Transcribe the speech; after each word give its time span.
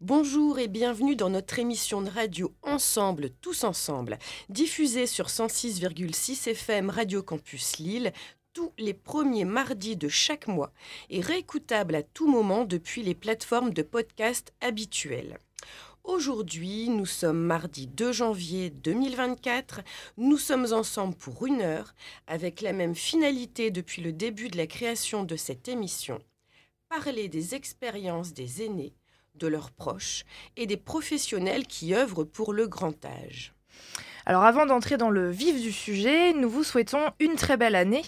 Bonjour 0.00 0.60
et 0.60 0.68
bienvenue 0.68 1.16
dans 1.16 1.28
notre 1.28 1.58
émission 1.58 2.00
de 2.02 2.08
radio 2.08 2.54
Ensemble, 2.62 3.30
tous 3.40 3.64
ensemble, 3.64 4.16
diffusée 4.48 5.08
sur 5.08 5.26
106,6 5.26 6.50
FM 6.50 6.88
Radio 6.88 7.20
Campus 7.20 7.78
Lille 7.78 8.12
tous 8.52 8.72
les 8.78 8.94
premiers 8.94 9.44
mardis 9.44 9.96
de 9.96 10.08
chaque 10.08 10.46
mois 10.46 10.72
et 11.10 11.20
réécoutable 11.20 11.96
à 11.96 12.04
tout 12.04 12.30
moment 12.30 12.64
depuis 12.64 13.02
les 13.02 13.16
plateformes 13.16 13.72
de 13.72 13.82
podcast 13.82 14.54
habituelles. 14.60 15.40
Aujourd'hui, 16.04 16.88
nous 16.90 17.04
sommes 17.04 17.40
mardi 17.40 17.88
2 17.88 18.12
janvier 18.12 18.70
2024. 18.70 19.80
Nous 20.16 20.38
sommes 20.38 20.72
ensemble 20.72 21.16
pour 21.16 21.44
une 21.44 21.60
heure 21.60 21.92
avec 22.28 22.60
la 22.60 22.72
même 22.72 22.94
finalité 22.94 23.72
depuis 23.72 24.00
le 24.00 24.12
début 24.12 24.46
de 24.46 24.58
la 24.58 24.68
création 24.68 25.24
de 25.24 25.34
cette 25.34 25.66
émission. 25.66 26.22
Parler 26.88 27.28
des 27.28 27.56
expériences 27.56 28.32
des 28.32 28.62
aînés, 28.62 28.94
de 29.38 29.46
leurs 29.46 29.70
proches 29.70 30.24
et 30.56 30.66
des 30.66 30.76
professionnels 30.76 31.66
qui 31.66 31.94
œuvrent 31.94 32.24
pour 32.24 32.52
le 32.52 32.66
grand 32.66 33.04
âge. 33.04 33.54
Alors 34.28 34.44
avant 34.44 34.66
d'entrer 34.66 34.98
dans 34.98 35.08
le 35.08 35.30
vif 35.30 35.58
du 35.58 35.72
sujet, 35.72 36.34
nous 36.34 36.50
vous 36.50 36.62
souhaitons 36.62 37.00
une 37.18 37.36
très 37.36 37.56
belle 37.56 37.74
année 37.74 38.02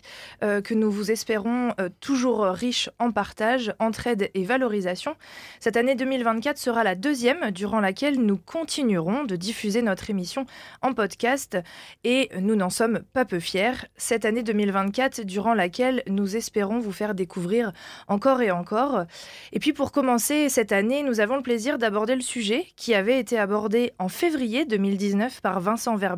euh, 0.45 0.61
que 0.61 0.75
nous 0.75 0.91
vous 0.91 1.11
espérons 1.11 1.73
euh, 1.81 1.89
toujours 2.01 2.43
riche 2.43 2.91
en 2.99 3.11
partage, 3.11 3.73
entraide 3.79 4.31
et 4.35 4.45
valorisation. 4.45 5.17
Cette 5.61 5.79
année 5.79 5.95
2024 5.95 6.59
sera 6.59 6.85
la 6.85 6.95
deuxième 6.95 7.51
durant 7.53 7.81
laquelle 7.81 8.21
nous 8.21 8.37
continuerons 8.37 9.25
de 9.25 9.35
diffuser 9.35 9.81
notre 9.81 10.11
émission 10.11 10.45
en 10.83 10.93
podcast 10.93 11.57
et 12.05 12.29
nous 12.39 12.55
n'en 12.55 12.69
sommes 12.69 13.01
pas 13.15 13.25
peu 13.25 13.41
fiers. 13.41 13.89
Cette 13.97 14.27
année 14.27 14.43
2024 14.43 15.23
durant 15.23 15.55
laquelle 15.55 16.03
nous 16.07 16.37
espérons 16.37 16.81
vous 16.81 16.93
faire 16.93 17.15
découvrir 17.15 17.73
encore 18.09 18.43
et 18.43 18.51
encore. 18.51 19.07
Et 19.53 19.59
puis 19.59 19.73
pour 19.73 19.91
commencer 19.91 20.51
cette 20.51 20.73
année, 20.73 21.03
nous 21.03 21.21
avons 21.21 21.37
le 21.37 21.43
plaisir 21.43 21.79
d'aborder 21.79 22.15
le 22.15 22.21
sujet 22.21 22.67
qui 22.77 22.93
avait 22.95 23.19
été 23.19 23.39
abordé 23.39 23.95
en 23.99 24.09
février 24.09 24.67
2019 24.67 25.41
par 25.41 25.61
Vincent 25.61 25.97
Ver 25.97 26.10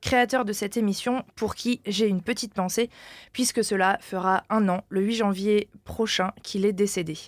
créateur 0.00 0.44
de 0.44 0.52
cette 0.52 0.76
émission, 0.76 1.24
pour 1.36 1.54
qui 1.54 1.80
j'ai 1.86 2.06
une 2.06 2.22
petite 2.22 2.54
pensée, 2.54 2.90
puisque 3.32 3.64
cela 3.64 3.98
fera 4.00 4.44
un 4.50 4.68
an, 4.68 4.84
le 4.88 5.02
8 5.02 5.14
janvier 5.16 5.68
prochain, 5.84 6.32
qu'il 6.42 6.64
est 6.64 6.72
décédé. 6.72 7.18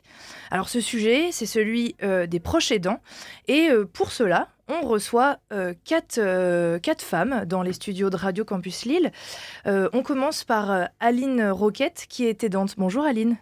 Alors 0.50 0.68
ce 0.68 0.80
sujet, 0.80 1.30
c'est 1.32 1.46
celui 1.46 1.96
euh, 2.02 2.26
des 2.26 2.40
proches 2.40 2.72
aidants, 2.72 3.00
et 3.48 3.68
euh, 3.70 3.84
pour 3.84 4.12
cela, 4.12 4.48
on 4.68 4.80
reçoit 4.86 5.38
euh, 5.52 5.74
quatre, 5.84 6.78
quatre, 6.78 7.02
femmes 7.02 7.44
dans 7.46 7.62
les 7.62 7.72
studios 7.72 8.10
de 8.10 8.16
Radio 8.16 8.44
Campus 8.44 8.84
Lille. 8.84 9.12
on 9.64 10.02
commence 10.02 10.42
par 10.44 10.88
Aline 10.98 11.50
Roquette, 11.50 12.06
qui 12.08 12.26
est 12.26 12.42
aidante. 12.42 12.74
Bonjour 12.76 13.04
Aline. 13.04 13.36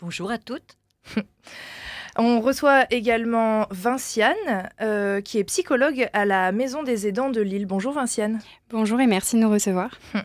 Bonjour 0.00 0.30
à 0.30 0.38
toutes. 0.38 0.78
On 2.16 2.40
reçoit 2.40 2.86
également 2.92 3.66
Vinciane, 3.70 4.70
euh, 4.80 5.20
qui 5.20 5.38
est 5.38 5.44
psychologue 5.44 6.08
à 6.12 6.24
la 6.24 6.52
Maison 6.52 6.84
des 6.84 7.08
aidants 7.08 7.30
de 7.30 7.40
Lille. 7.40 7.66
Bonjour 7.66 7.92
Vinciane. 7.92 8.38
Bonjour 8.70 9.00
et 9.00 9.08
merci 9.08 9.34
de 9.34 9.40
nous 9.40 9.50
recevoir. 9.50 9.90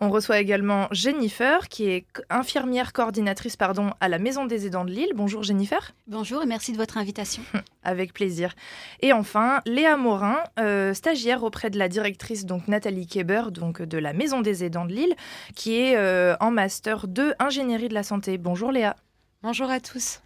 On 0.00 0.10
reçoit 0.10 0.40
également 0.40 0.88
Jennifer, 0.90 1.68
qui 1.68 1.88
est 1.88 2.06
infirmière 2.30 2.92
coordinatrice 2.92 3.56
pardon, 3.56 3.92
à 4.00 4.08
la 4.08 4.18
Maison 4.18 4.44
des 4.44 4.66
aidants 4.66 4.84
de 4.84 4.90
Lille. 4.90 5.12
Bonjour 5.14 5.44
Jennifer. 5.44 5.92
Bonjour 6.08 6.42
et 6.42 6.46
merci 6.46 6.72
de 6.72 6.76
votre 6.76 6.98
invitation. 6.98 7.44
Avec 7.84 8.12
plaisir. 8.12 8.54
Et 9.00 9.12
enfin, 9.12 9.60
Léa 9.66 9.96
Morin, 9.96 10.38
euh, 10.58 10.94
stagiaire 10.94 11.44
auprès 11.44 11.70
de 11.70 11.78
la 11.78 11.88
directrice 11.88 12.44
donc 12.44 12.66
Nathalie 12.66 13.06
Keber, 13.06 13.52
donc 13.52 13.82
de 13.82 13.98
la 13.98 14.12
Maison 14.12 14.40
des 14.40 14.64
aidants 14.64 14.84
de 14.84 14.92
Lille, 14.92 15.14
qui 15.54 15.76
est 15.76 15.96
euh, 15.96 16.34
en 16.40 16.50
master 16.50 17.06
2 17.06 17.34
ingénierie 17.38 17.88
de 17.88 17.94
la 17.94 18.02
santé. 18.02 18.36
Bonjour 18.36 18.72
Léa. 18.72 18.96
Bonjour 19.44 19.70
à 19.70 19.78
tous. 19.78 20.23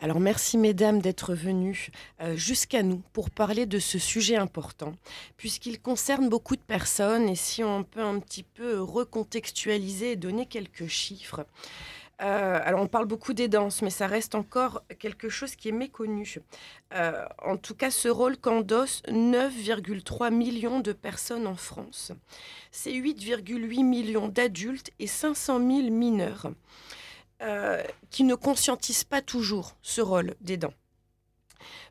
Alors 0.00 0.20
merci 0.20 0.58
mesdames 0.58 1.00
d'être 1.00 1.34
venues 1.34 1.88
euh, 2.20 2.36
jusqu'à 2.36 2.82
nous 2.82 3.02
pour 3.14 3.30
parler 3.30 3.64
de 3.64 3.78
ce 3.78 3.98
sujet 3.98 4.36
important, 4.36 4.94
puisqu'il 5.38 5.80
concerne 5.80 6.28
beaucoup 6.28 6.54
de 6.54 6.60
personnes 6.60 7.28
et 7.30 7.34
si 7.34 7.64
on 7.64 7.82
peut 7.82 8.02
un 8.02 8.20
petit 8.20 8.42
peu 8.42 8.80
recontextualiser 8.80 10.12
et 10.12 10.16
donner 10.16 10.44
quelques 10.44 10.86
chiffres. 10.86 11.46
Euh, 12.22 12.58
alors 12.62 12.80
on 12.80 12.86
parle 12.86 13.06
beaucoup 13.06 13.32
des 13.32 13.48
danses, 13.48 13.82
mais 13.82 13.90
ça 13.90 14.06
reste 14.06 14.34
encore 14.34 14.82
quelque 14.98 15.28
chose 15.28 15.54
qui 15.54 15.68
est 15.68 15.72
méconnu. 15.72 16.40
Euh, 16.94 17.24
en 17.44 17.56
tout 17.56 17.74
cas, 17.74 17.90
ce 17.90 18.08
rôle 18.08 18.36
qu'endossent 18.38 19.02
9,3 19.08 20.32
millions 20.32 20.80
de 20.80 20.92
personnes 20.92 21.46
en 21.46 21.56
France. 21.56 22.12
C'est 22.70 22.92
8,8 22.92 23.84
millions 23.84 24.28
d'adultes 24.28 24.90
et 24.98 25.06
500 25.06 25.58
000 25.58 25.90
mineurs. 25.90 26.50
Euh, 27.42 27.82
qui 28.08 28.24
ne 28.24 28.34
conscientisent 28.34 29.04
pas 29.04 29.20
toujours 29.20 29.76
ce 29.82 30.00
rôle 30.00 30.36
d'aidant. 30.40 30.72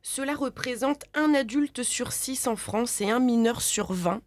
Cela 0.02 0.34
représente 0.34 1.04
un 1.14 1.36
adulte 1.36 1.84
sur 1.84 2.14
six 2.14 2.48
en 2.48 2.56
France 2.56 3.00
et 3.00 3.12
un 3.12 3.20
mineur 3.20 3.62
sur 3.62 3.94
20. 3.94 4.22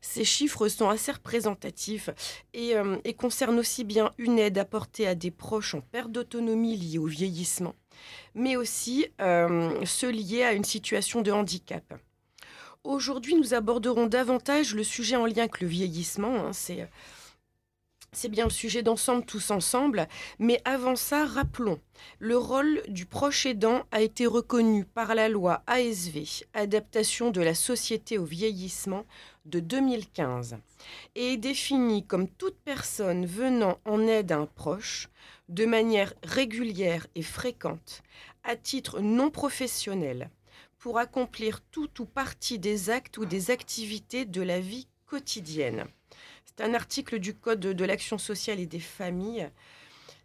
Ces 0.00 0.24
chiffres 0.24 0.68
sont 0.68 0.88
assez 0.88 1.10
représentatifs 1.10 2.10
et, 2.54 2.76
euh, 2.76 2.98
et, 3.02 3.14
concernent 3.14 3.58
aussi 3.58 3.82
bien 3.82 4.12
une 4.16 4.38
aide 4.38 4.58
apportée 4.58 5.08
à 5.08 5.16
des 5.16 5.32
proches 5.32 5.74
en 5.74 5.80
perte 5.80 6.12
d'autonomie 6.12 6.76
liée 6.76 6.98
au 6.98 7.06
vieillissement, 7.06 7.74
mais 8.34 8.54
aussi 8.54 9.08
euh, 9.20 9.84
ceux 9.84 10.10
liés 10.10 10.44
à 10.44 10.52
une 10.52 10.64
situation 10.64 11.20
de 11.20 11.32
handicap. 11.32 11.94
Aujourd'hui, 12.84 13.34
nous 13.34 13.54
aborderons 13.54 14.06
davantage 14.06 14.76
le 14.76 14.84
sujet 14.84 15.16
en 15.16 15.26
lien 15.26 15.38
avec 15.38 15.60
le 15.60 15.66
vieillissement. 15.66 16.46
Hein, 16.46 16.52
c'est 16.52 16.88
c'est 18.12 18.28
bien 18.28 18.44
le 18.44 18.50
sujet 18.50 18.82
d'ensemble 18.82 19.24
tous 19.24 19.50
ensemble, 19.50 20.08
mais 20.38 20.60
avant 20.64 20.96
ça, 20.96 21.26
rappelons, 21.26 21.80
le 22.18 22.36
rôle 22.36 22.82
du 22.88 23.06
proche 23.06 23.46
aidant 23.46 23.84
a 23.92 24.00
été 24.00 24.26
reconnu 24.26 24.84
par 24.84 25.14
la 25.14 25.28
loi 25.28 25.62
ASV, 25.66 26.44
Adaptation 26.54 27.30
de 27.30 27.40
la 27.40 27.54
société 27.54 28.18
au 28.18 28.24
vieillissement 28.24 29.04
de 29.44 29.60
2015, 29.60 30.56
et 31.14 31.34
est 31.34 31.36
défini 31.36 32.04
comme 32.04 32.28
toute 32.28 32.58
personne 32.64 33.26
venant 33.26 33.78
en 33.84 34.06
aide 34.06 34.32
à 34.32 34.38
un 34.38 34.46
proche 34.46 35.08
de 35.48 35.64
manière 35.64 36.14
régulière 36.24 37.06
et 37.14 37.22
fréquente, 37.22 38.02
à 38.42 38.56
titre 38.56 39.00
non 39.00 39.30
professionnel, 39.30 40.30
pour 40.78 40.98
accomplir 40.98 41.60
tout 41.70 42.00
ou 42.00 42.06
partie 42.06 42.58
des 42.58 42.90
actes 42.90 43.18
ou 43.18 43.24
des 43.24 43.50
activités 43.50 44.24
de 44.24 44.42
la 44.42 44.60
vie 44.60 44.88
quotidienne. 45.06 45.86
Un 46.60 46.74
article 46.74 47.18
du 47.18 47.34
Code 47.34 47.60
de 47.60 47.84
l'action 47.84 48.18
sociale 48.18 48.60
et 48.60 48.66
des 48.66 48.80
familles. 48.80 49.50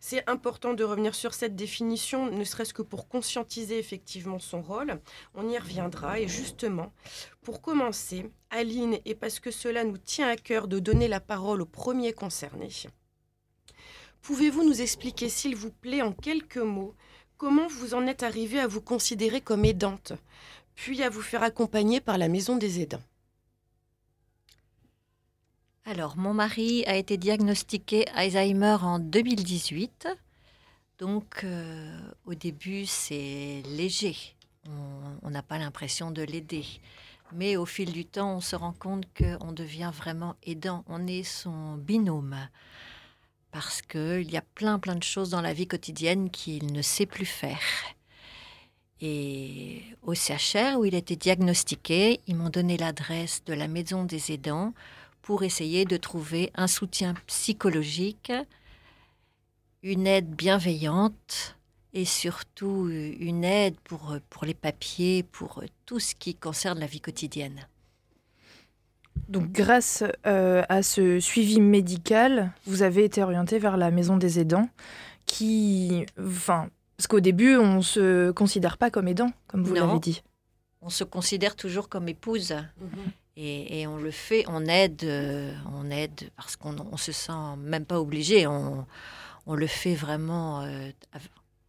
C'est 0.02 0.30
important 0.30 0.74
de 0.74 0.84
revenir 0.84 1.16
sur 1.16 1.34
cette 1.34 1.56
définition, 1.56 2.30
ne 2.30 2.44
serait-ce 2.44 2.74
que 2.74 2.82
pour 2.82 3.08
conscientiser 3.08 3.80
effectivement 3.80 4.38
son 4.38 4.62
rôle. 4.62 5.00
On 5.34 5.50
y 5.50 5.58
reviendra. 5.58 6.20
Et 6.20 6.28
justement, 6.28 6.94
pour 7.42 7.62
commencer, 7.62 8.30
Aline, 8.52 9.00
et 9.06 9.16
parce 9.16 9.40
que 9.40 9.50
cela 9.50 9.84
nous 9.84 9.98
tient 9.98 10.28
à 10.28 10.36
cœur 10.36 10.68
de 10.68 10.80
donner 10.80 11.08
la 11.08 11.20
parole 11.20 11.62
aux 11.62 11.66
premiers 11.66 12.14
concernés, 12.14 12.70
pouvez-vous 14.22 14.64
nous 14.64 14.82
expliquer, 14.82 15.30
s'il 15.30 15.56
vous 15.56 15.72
plaît, 15.72 16.02
en 16.02 16.12
quelques 16.12 16.58
mots, 16.58 16.96
comment 17.38 17.68
vous 17.68 17.94
en 17.94 18.06
êtes 18.08 18.24
arrivée 18.24 18.60
à 18.60 18.68
vous 18.68 18.82
considérer 18.82 19.42
comme 19.42 19.66
aidante, 19.66 20.14
puis 20.76 21.02
à 21.02 21.10
vous 21.10 21.22
faire 21.22 21.44
accompagner 21.44 22.02
par 22.02 22.18
la 22.18 22.28
Maison 22.28 22.58
des 22.58 22.82
aidants? 22.82 23.04
Alors, 25.88 26.18
mon 26.18 26.34
mari 26.34 26.84
a 26.88 26.96
été 26.96 27.16
diagnostiqué 27.16 28.08
Alzheimer 28.16 28.78
en 28.82 28.98
2018. 28.98 30.08
Donc, 30.98 31.42
euh, 31.44 32.00
au 32.26 32.34
début, 32.34 32.88
c'est 32.88 33.62
léger. 33.68 34.16
On 35.22 35.30
n'a 35.30 35.44
pas 35.44 35.60
l'impression 35.60 36.10
de 36.10 36.24
l'aider. 36.24 36.66
Mais 37.34 37.56
au 37.56 37.68
fil 37.68 37.92
du 37.92 38.04
temps, 38.04 38.38
on 38.38 38.42
se 38.42 38.56
rend 38.56 38.74
compte 38.74 39.06
qu'on 39.16 39.52
devient 39.52 39.92
vraiment 39.94 40.36
aidant. 40.42 40.84
On 40.88 41.06
est 41.06 41.22
son 41.22 41.76
binôme. 41.76 42.36
Parce 43.52 43.84
qu'il 43.84 44.32
y 44.32 44.38
a 44.38 44.44
plein, 44.56 44.80
plein 44.80 44.96
de 44.96 45.04
choses 45.04 45.30
dans 45.30 45.42
la 45.42 45.54
vie 45.54 45.68
quotidienne 45.68 46.32
qu'il 46.32 46.74
ne 46.74 46.82
sait 46.82 47.06
plus 47.06 47.28
faire. 47.28 47.62
Et 49.02 49.84
au 50.02 50.16
CHR, 50.16 50.80
où 50.80 50.86
il 50.86 50.96
a 50.96 50.98
été 50.98 51.16
diagnostiqué, 51.16 52.22
ils 52.26 52.36
m'ont 52.36 52.50
donné 52.50 52.76
l'adresse 52.76 53.44
de 53.46 53.54
la 53.54 53.68
maison 53.68 54.04
des 54.04 54.32
aidants 54.32 54.74
pour 55.26 55.42
essayer 55.42 55.86
de 55.86 55.98
trouver 55.98 56.52
un 56.54 56.68
soutien 56.68 57.16
psychologique, 57.26 58.32
une 59.82 60.06
aide 60.06 60.30
bienveillante 60.30 61.58
et 61.94 62.06
surtout 62.06 62.88
une 62.92 63.44
aide 63.44 63.74
pour, 63.86 64.18
pour 64.30 64.46
les 64.46 64.54
papiers, 64.54 65.24
pour 65.24 65.64
tout 65.88 66.00
ce 66.00 66.14
qui 66.14 66.36
concerne 66.36 66.80
la 66.80 66.86
vie 66.86 67.02
quotidienne. 67.02 67.68
Donc 69.28 69.52
grâce 69.52 70.04
euh, 70.28 70.62
à 70.70 70.84
ce 70.84 71.20
suivi 71.20 71.60
médical, 71.60 72.52
vous 72.68 72.84
avez 72.84 73.04
été 73.04 73.24
orienté 73.24 73.58
vers 73.58 73.78
la 73.78 73.90
maison 73.90 74.18
des 74.18 74.40
aidants 74.40 74.70
qui... 75.26 76.06
Enfin, 76.20 76.70
parce 76.98 77.08
qu'au 77.08 77.20
début, 77.20 77.56
on 77.56 77.78
ne 77.78 77.82
se 77.82 78.30
considère 78.30 78.78
pas 78.78 78.92
comme 78.92 79.08
aidant, 79.08 79.32
comme 79.48 79.64
vous 79.64 79.74
l'avez 79.74 79.98
dit. 79.98 80.22
On 80.82 80.92
se 80.92 81.04
considère 81.04 81.56
toujours 81.56 81.90
comme 81.90 82.08
épouse. 82.10 82.52
Mhm. 82.80 83.12
Et, 83.38 83.86
on 83.86 83.98
le 83.98 84.12
fait, 84.12 84.46
on 84.48 84.66
aide, 84.66 85.04
euh, 85.04 85.54
on 85.74 85.90
aide 85.92 86.30
parce 86.38 86.56
qu'on 86.56 86.72
ne 86.72 86.98
se 86.98 87.12
sent 87.12 87.58
même 87.58 87.86
pas 87.86 88.00
obligé. 88.00 88.48
On, 88.48 88.86
le 89.48 89.68
fait 89.68 89.94
vraiment 89.94 90.62
euh, 90.62 90.90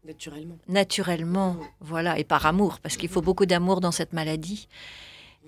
Naturellement. 0.05 0.59
Naturellement, 0.69 1.57
voilà, 1.81 2.17
et 2.19 2.25
par 2.25 2.47
amour, 2.47 2.79
parce 2.79 2.97
qu'il 2.97 3.09
faut 3.09 3.23
beaucoup 3.23 3.45
d'amour 3.45 3.81
dans 3.81 3.91
cette 3.91 4.13
maladie. 4.13 4.69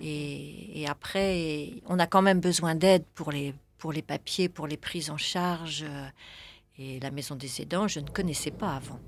Et, 0.01 0.85
après, 0.89 1.71
on 1.87 1.99
a 2.01 2.07
quand 2.07 2.23
même 2.23 2.41
besoin 2.41 2.75
d'aide 2.75 3.05
pour 3.15 3.31
les, 3.31 3.55
pour 3.79 3.93
les 3.93 4.03
papiers, 4.03 4.49
pour 4.49 4.67
les 4.67 4.77
prises 4.77 5.11
en 5.11 5.17
charge. 5.17 5.85
Et 6.79 6.99
la 7.01 7.11
maison 7.13 7.37
des 7.37 7.61
aidants, 7.61 7.89
je 7.89 8.01
ne 8.01 8.09
connaissais 8.09 8.51
pas 8.51 8.75
avant. 8.75 9.01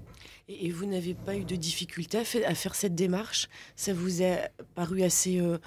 Et 0.48 0.70
vous 0.72 0.86
n'avez 0.86 1.14
pas 1.14 1.36
eu 1.36 1.44
de 1.44 1.54
difficulté 1.54 2.18
à, 2.18 2.24
faire 2.24 2.74
cette 2.74 2.96
démarche? 2.96 3.48
Ça 3.76 3.94
vous 3.94 4.22
a 4.22 4.48
paru 4.74 5.04
assez 5.04 5.40
euh, 5.40 5.58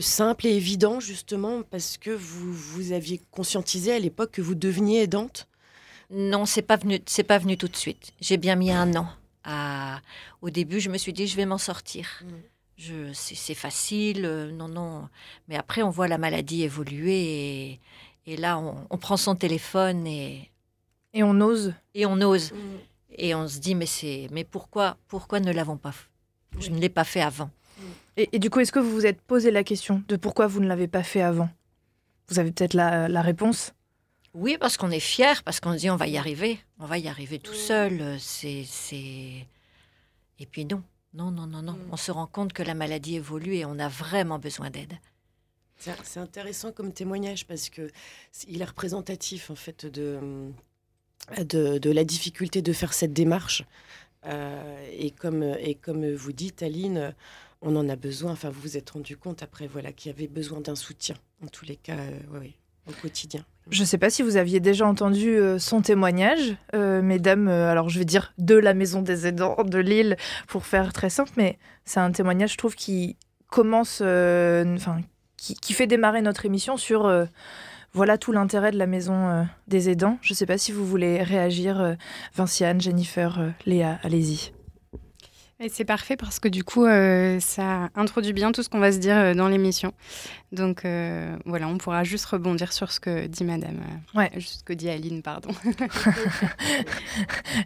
simple 0.00 0.46
et 0.46 0.56
évident, 0.56 1.00
justement, 1.00 1.62
parce 1.62 1.96
que 1.96 2.10
vous, 2.10 2.52
vous 2.52 2.92
aviez 2.92 3.20
conscientisé 3.30 3.92
à 3.92 3.98
l'époque 3.98 4.32
que 4.32 4.42
vous 4.42 4.54
deveniez 4.54 5.02
aidante? 5.02 5.48
Non, 6.10 6.46
c'est 6.46 6.62
pas 6.62 6.76
venu, 6.76 7.00
c'est 7.06 7.22
pas 7.22 7.38
venu 7.38 7.56
tout 7.56 7.68
de 7.68 7.76
suite. 7.76 8.12
J'ai 8.20 8.36
bien 8.36 8.56
mis 8.56 8.70
un 8.70 8.94
an. 8.96 9.08
À... 9.44 10.00
Au 10.40 10.50
début, 10.50 10.80
je 10.80 10.90
me 10.90 10.98
suis 10.98 11.12
dit, 11.12 11.26
je 11.26 11.36
vais 11.36 11.46
m'en 11.46 11.58
sortir. 11.58 12.22
Mmh. 12.22 12.28
Je, 12.76 13.12
c'est, 13.12 13.54
facile, 13.54 14.24
euh, 14.24 14.52
non, 14.52 14.68
non. 14.68 15.08
Mais 15.48 15.56
après, 15.56 15.82
on 15.82 15.90
voit 15.90 16.06
la 16.06 16.16
maladie 16.16 16.62
évoluer 16.62 17.80
et, 18.26 18.36
là, 18.36 18.58
on, 18.58 18.98
prend 18.98 19.16
son 19.16 19.34
téléphone 19.34 20.06
et 20.06 20.48
et 21.14 21.22
on 21.22 21.40
ose. 21.40 21.74
Et 21.94 22.06
on 22.06 22.20
ose. 22.20 22.52
Mm. 22.52 22.56
Et 23.16 23.34
on 23.34 23.48
se 23.48 23.58
dit, 23.58 23.74
mais, 23.74 23.86
c'est, 23.86 24.28
mais 24.30 24.44
pourquoi, 24.44 24.96
pourquoi 25.08 25.40
ne 25.40 25.50
l'avons 25.52 25.76
pas 25.76 25.92
fait 25.92 26.08
Je 26.60 26.70
ne 26.70 26.78
l'ai 26.78 26.88
pas 26.88 27.04
fait 27.04 27.20
avant? 27.20 27.50
Et, 28.18 28.40
du 28.40 28.50
coup, 28.50 28.58
est-ce 28.58 28.72
que 28.72 28.80
vous 28.80 28.90
vous 28.90 29.06
êtes 29.06 29.20
posé 29.20 29.52
la 29.52 29.62
question 29.62 30.02
de 30.08 30.16
pourquoi 30.16 30.48
vous 30.48 30.58
ne 30.60 30.66
l'avez 30.66 30.88
pas 30.88 31.04
fait 31.04 31.22
avant? 31.22 31.48
Vous 32.28 32.40
avez 32.40 32.50
peut-être 32.50 32.74
la, 32.74 33.22
réponse? 33.22 33.72
Oui, 34.34 34.56
parce 34.58 34.76
qu'on 34.76 34.90
est 34.90 35.00
fier, 35.00 35.44
parce 35.44 35.60
qu'on 35.60 35.72
se 35.72 35.78
dit, 35.78 35.90
on 35.90 35.96
va 35.96 36.08
y 36.08 36.18
arriver. 36.18 36.58
On 36.80 36.86
va 36.86 36.98
y 36.98 37.06
arriver 37.06 37.38
tout 37.38 37.54
seul. 37.54 38.16
C'est, 38.18 38.64
c'est... 38.66 39.46
Et 40.40 40.46
puis 40.50 40.64
non. 40.64 40.82
Non, 41.14 41.30
non, 41.30 41.46
non, 41.46 41.62
non. 41.62 41.74
Mm. 41.74 41.88
On 41.92 41.96
se 41.96 42.10
rend 42.10 42.26
compte 42.26 42.52
que 42.52 42.62
la 42.62 42.74
maladie 42.74 43.16
évolue 43.16 43.54
et 43.54 43.64
on 43.64 43.78
a 43.78 43.88
vraiment 43.88 44.40
besoin 44.40 44.68
d'aide. 44.68 44.94
C'est 45.76 46.18
intéressant 46.18 46.72
comme 46.72 46.92
témoignage 46.92 47.46
parce 47.46 47.70
que 47.70 47.88
il 48.48 48.62
est 48.62 48.64
représentatif 48.64 49.48
en 49.48 49.54
fait 49.54 49.86
de, 49.86 50.50
de, 51.44 51.90
la 51.90 52.02
difficulté 52.02 52.62
de 52.62 52.72
faire 52.72 52.92
cette 52.92 53.12
démarche. 53.12 53.64
Euh, 54.26 54.88
et, 54.92 55.12
comme, 55.12 55.44
et 55.44 55.76
comme 55.76 56.12
vous 56.12 56.32
dites, 56.32 56.64
Aline, 56.64 57.14
on 57.62 57.76
en 57.76 57.88
a 57.88 57.96
besoin. 57.96 58.32
Enfin, 58.32 58.50
vous 58.50 58.60
vous 58.60 58.76
êtes 58.76 58.90
rendu 58.90 59.16
compte 59.16 59.42
après 59.42 59.66
voilà, 59.66 59.92
qu'il 59.92 60.10
y 60.10 60.14
avait 60.14 60.28
besoin 60.28 60.60
d'un 60.60 60.76
soutien, 60.76 61.16
en 61.44 61.48
tous 61.48 61.64
les 61.64 61.76
cas, 61.76 61.96
euh, 61.96 62.40
au 62.88 62.92
quotidien. 63.02 63.44
Je 63.70 63.82
ne 63.82 63.86
sais 63.86 63.98
pas 63.98 64.08
si 64.08 64.22
vous 64.22 64.36
aviez 64.36 64.60
déjà 64.60 64.86
entendu 64.86 65.36
euh, 65.36 65.58
son 65.58 65.82
témoignage, 65.82 66.56
mesdames, 66.74 67.48
alors 67.48 67.88
je 67.88 67.98
vais 67.98 68.04
dire 68.04 68.32
de 68.38 68.54
la 68.54 68.74
Maison 68.74 69.02
des 69.02 69.26
Aidants 69.26 69.62
de 69.64 69.78
Lille, 69.78 70.16
pour 70.46 70.66
faire 70.66 70.92
très 70.92 71.10
simple, 71.10 71.32
mais 71.36 71.58
c'est 71.84 72.00
un 72.00 72.12
témoignage, 72.12 72.52
je 72.52 72.58
trouve, 72.58 72.74
qui 72.74 73.16
commence, 73.48 74.00
enfin, 74.00 75.00
qui, 75.36 75.72
fait 75.72 75.86
démarrer 75.86 76.22
notre 76.22 76.46
émission 76.46 76.76
sur 76.76 77.08
voilà 77.92 78.18
tout 78.18 78.32
l'intérêt 78.32 78.70
de 78.70 78.78
la 78.78 78.86
maison 78.86 79.28
euh, 79.28 79.42
des 79.66 79.88
aidants. 79.90 80.18
Je 80.22 80.32
ne 80.32 80.36
sais 80.36 80.46
pas 80.46 80.58
si 80.58 80.72
vous 80.72 80.86
voulez 80.86 81.22
réagir, 81.22 81.80
euh, 81.80 81.94
Vinciane, 82.34 82.80
Jennifer, 82.80 83.38
euh, 83.40 83.50
Léa, 83.66 83.98
allez-y. 84.02 84.52
C'est 85.68 85.84
parfait 85.84 86.16
parce 86.16 86.38
que 86.38 86.48
du 86.48 86.64
coup, 86.64 86.86
ça 87.40 87.88
introduit 87.94 88.32
bien 88.32 88.52
tout 88.52 88.62
ce 88.62 88.68
qu'on 88.68 88.78
va 88.78 88.92
se 88.92 88.98
dire 88.98 89.34
dans 89.34 89.48
l'émission. 89.48 89.92
Donc 90.50 90.86
euh, 90.86 91.36
voilà, 91.44 91.68
on 91.68 91.76
pourra 91.76 92.04
juste 92.04 92.24
rebondir 92.24 92.72
sur 92.72 92.90
ce 92.90 93.00
que 93.00 93.26
dit 93.26 93.44
Madame, 93.44 93.80
euh, 94.14 94.18
ouais. 94.18 94.30
ce 94.40 94.64
que 94.64 94.72
dit 94.72 94.88
Aline, 94.88 95.20
pardon. 95.20 95.50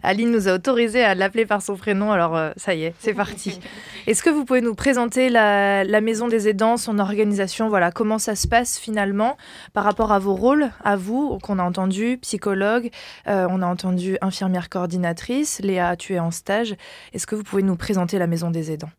Aline 0.03 0.31
nous 0.31 0.49
a 0.49 0.55
autorisé 0.55 1.01
à 1.01 1.15
l'appeler 1.15 1.45
par 1.45 1.61
son 1.61 1.77
prénom, 1.77 2.11
alors 2.11 2.35
euh, 2.35 2.51
ça 2.57 2.75
y 2.75 2.83
est, 2.83 2.93
c'est 2.99 3.13
parti. 3.13 3.57
Est-ce 4.07 4.21
que 4.21 4.29
vous 4.29 4.43
pouvez 4.43 4.59
nous 4.59 4.75
présenter 4.75 5.29
la, 5.29 5.85
Maison 6.03 6.27
des 6.27 6.49
aidants, 6.49 6.75
son 6.75 6.99
organisation, 6.99 7.69
voilà, 7.69 7.89
comment 7.89 8.19
ça 8.19 8.35
se 8.35 8.45
passe 8.45 8.77
finalement 8.77 9.37
par 9.71 9.85
rapport 9.85 10.11
à 10.11 10.19
vos 10.19 10.35
rôles, 10.35 10.69
à 10.83 10.97
vous, 10.97 11.39
qu'on 11.39 11.59
a 11.59 11.63
entendu, 11.63 12.17
psychologue, 12.21 12.89
on 13.25 13.61
a 13.61 13.65
entendu 13.65 14.17
infirmière 14.19 14.67
coordinatrice, 14.67 15.61
Léa, 15.63 15.95
tu 15.95 16.15
es 16.15 16.19
en 16.19 16.31
stage. 16.31 16.75
Est-ce 17.13 17.25
que 17.25 17.35
vous 17.35 17.43
pouvez 17.43 17.63
nous 17.63 17.77
présenter 17.83 18.17
la 18.17 18.27
Maison 18.27 18.49
des 18.49 18.71
aidants 18.71 18.91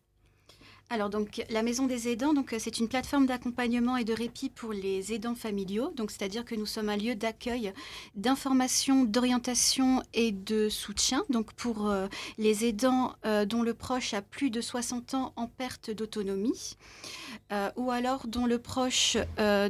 alors 0.91 1.09
donc 1.09 1.43
la 1.49 1.63
Maison 1.63 1.87
des 1.87 2.09
aidants, 2.09 2.33
donc 2.33 2.53
euh, 2.53 2.57
c'est 2.59 2.77
une 2.77 2.87
plateforme 2.87 3.25
d'accompagnement 3.25 3.97
et 3.97 4.03
de 4.03 4.13
répit 4.13 4.49
pour 4.49 4.71
les 4.71 5.13
aidants 5.13 5.33
familiaux. 5.33 5.91
Donc 5.95 6.11
c'est-à-dire 6.11 6.45
que 6.45 6.53
nous 6.53 6.67
sommes 6.67 6.89
un 6.89 6.95
lieu 6.97 7.15
d'accueil, 7.15 7.73
d'information, 8.15 9.03
d'orientation 9.03 10.03
et 10.13 10.31
de 10.31 10.69
soutien. 10.69 11.23
Donc 11.29 11.53
pour 11.53 11.89
euh, 11.89 12.07
les 12.37 12.65
aidants 12.65 13.15
euh, 13.25 13.45
dont 13.45 13.63
le 13.63 13.73
proche 13.73 14.13
a 14.13 14.21
plus 14.21 14.51
de 14.51 14.61
60 14.61 15.15
ans 15.15 15.33
en 15.35 15.47
perte 15.47 15.89
d'autonomie, 15.89 16.77
ou 17.75 17.91
alors 17.91 18.27
dont 18.27 18.45
le 18.45 18.57
proche 18.59 19.17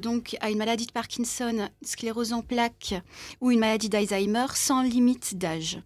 donc 0.01 0.37
a 0.39 0.49
une 0.49 0.57
maladie 0.57 0.85
de 0.85 0.91
Parkinson, 0.91 1.69
sclérose 1.81 2.31
en 2.31 2.41
plaques 2.41 2.93
ou 3.41 3.51
une 3.51 3.59
maladie 3.59 3.89
d'Alzheimer 3.89 4.45
sans 4.53 4.81
limite 4.81 5.37
d'âge. 5.37 5.79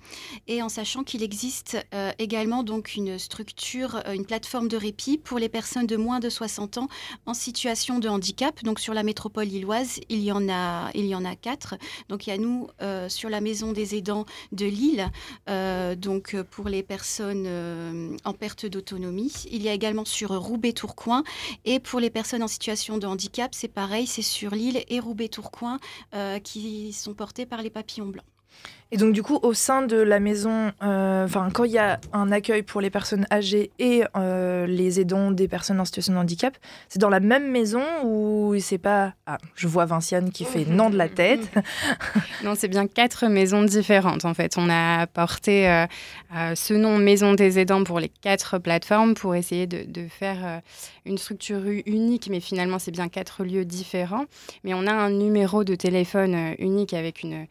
Et 0.48 0.62
en 0.62 0.70
sachant 0.70 1.04
qu'il 1.04 1.24
existe 1.24 1.78
également 2.20 2.64
donc 2.64 2.96
une 2.96 3.18
structure, 3.18 4.02
une 4.14 4.26
plateforme 4.26 4.68
de 4.68 4.78
répit 4.78 5.20
pour 5.30 5.38
les 5.38 5.48
personnes 5.48 5.86
de 5.86 5.96
moins 5.96 6.20
de 6.20 6.28
60 6.28 6.80
ans 6.80 6.88
en 7.28 7.36
situation 7.36 8.00
de 8.00 8.10
handicap. 8.10 8.64
Donc 8.64 8.80
sur 8.80 8.96
la 8.96 9.04
métropole 9.04 9.46
lilloise, 9.46 10.00
il 10.10 10.24
y 10.24 10.32
en 10.32 10.50
a, 10.50 10.90
il 10.96 11.06
y 11.06 11.14
en 11.14 11.24
a 11.24 11.36
quatre. 11.36 11.76
Donc 12.10 12.26
il 12.26 12.32
y 12.32 12.34
a 12.34 12.38
nous 12.40 12.68
euh, 12.82 13.08
sur 13.10 13.30
la 13.30 13.40
maison 13.40 13.72
des 13.72 13.94
aidants 13.94 14.26
de 14.54 14.66
Lille, 14.66 15.08
euh, 15.48 15.94
donc 15.94 16.36
pour 16.50 16.68
les 16.68 16.82
personnes 16.82 17.44
euh, 17.46 18.18
en 18.26 18.34
perte 18.34 18.66
d'autonomie. 18.66 19.32
Il 19.52 19.62
y 19.62 19.70
a 19.70 19.74
également 19.74 20.04
sur 20.04 20.32
Roubaix-Tourcoing 20.32 21.24
et 21.64 21.80
pour 21.80 22.00
les 22.00 22.10
personnes 22.10 22.42
en 22.42 22.48
situation 22.48 22.98
de 22.98 23.06
handicap, 23.06 23.54
c'est 23.54 23.68
pareil, 23.68 24.08
c'est 24.08 24.24
sur 24.24 24.56
Lille 24.56 24.84
et 24.88 25.00
Roubaix-Tourcoing 25.00 25.78
qui 26.44 26.92
sont 26.92 27.14
portés 27.14 27.46
par 27.46 27.62
les 27.62 27.70
papillons 27.70 28.08
blancs. 28.08 28.26
Et 28.92 28.98
donc 28.98 29.14
du 29.14 29.22
coup, 29.22 29.38
au 29.44 29.54
sein 29.54 29.84
de 29.84 29.98
la 29.98 30.20
maison, 30.20 30.72
euh, 30.82 31.24
enfin 31.24 31.50
quand 31.54 31.64
il 31.64 31.72
y 31.72 31.78
a 31.78 32.00
un 32.12 32.32
accueil 32.32 32.64
pour 32.64 32.82
les 32.82 32.90
personnes 32.90 33.28
âgées 33.32 33.70
et 33.78 34.04
euh, 34.18 34.66
les 34.66 35.00
aidants 35.00 35.30
des 35.30 35.48
personnes 35.48 35.80
en 35.80 35.86
situation 35.86 36.14
de 36.14 36.18
handicap, 36.18 36.58
c'est 36.88 36.98
dans 36.98 37.10
la 37.10 37.20
même 37.20 37.52
maison 37.52 37.84
ou 38.04 38.56
c'est 38.60 38.80
pas 38.80 39.14
Ah, 39.28 39.38
je 39.56 39.68
vois 39.68 39.86
Vinciane 39.86 40.32
qui 40.32 40.44
fait 40.44 40.66
non 40.66 40.90
de 40.90 40.98
la 40.98 41.08
tête. 41.08 41.52
non, 42.44 42.56
c'est 42.56 42.68
bien 42.68 42.88
quatre 42.88 43.28
maisons 43.28 43.64
différentes 43.64 44.26
en 44.26 44.34
fait. 44.34 44.58
On 44.58 44.70
a 44.72 45.06
porté 45.06 45.70
euh, 45.70 45.86
ce 46.56 46.74
nom 46.74 46.98
Maison 46.98 47.36
des 47.36 47.60
aidants 47.60 47.84
pour 47.84 48.00
les 48.00 48.10
quatre 48.10 48.58
plateformes 48.58 49.14
pour 49.14 49.36
essayer 49.36 49.68
de, 49.68 49.84
de 49.84 50.08
faire 50.08 50.62
une 51.06 51.20
structure 51.20 51.62
unique, 51.86 52.28
mais 52.32 52.40
finalement 52.40 52.80
c'est 52.80 52.92
bien 52.92 53.08
quatre 53.08 53.44
lieux 53.44 53.66
différents. 53.66 54.26
Mais 54.64 54.74
on 54.74 54.88
a 54.88 54.92
un 54.92 55.12
numéro 55.12 55.64
de 55.64 55.76
téléphone 55.76 56.56
unique 56.58 56.94
avec 56.96 57.22
une 57.22 57.46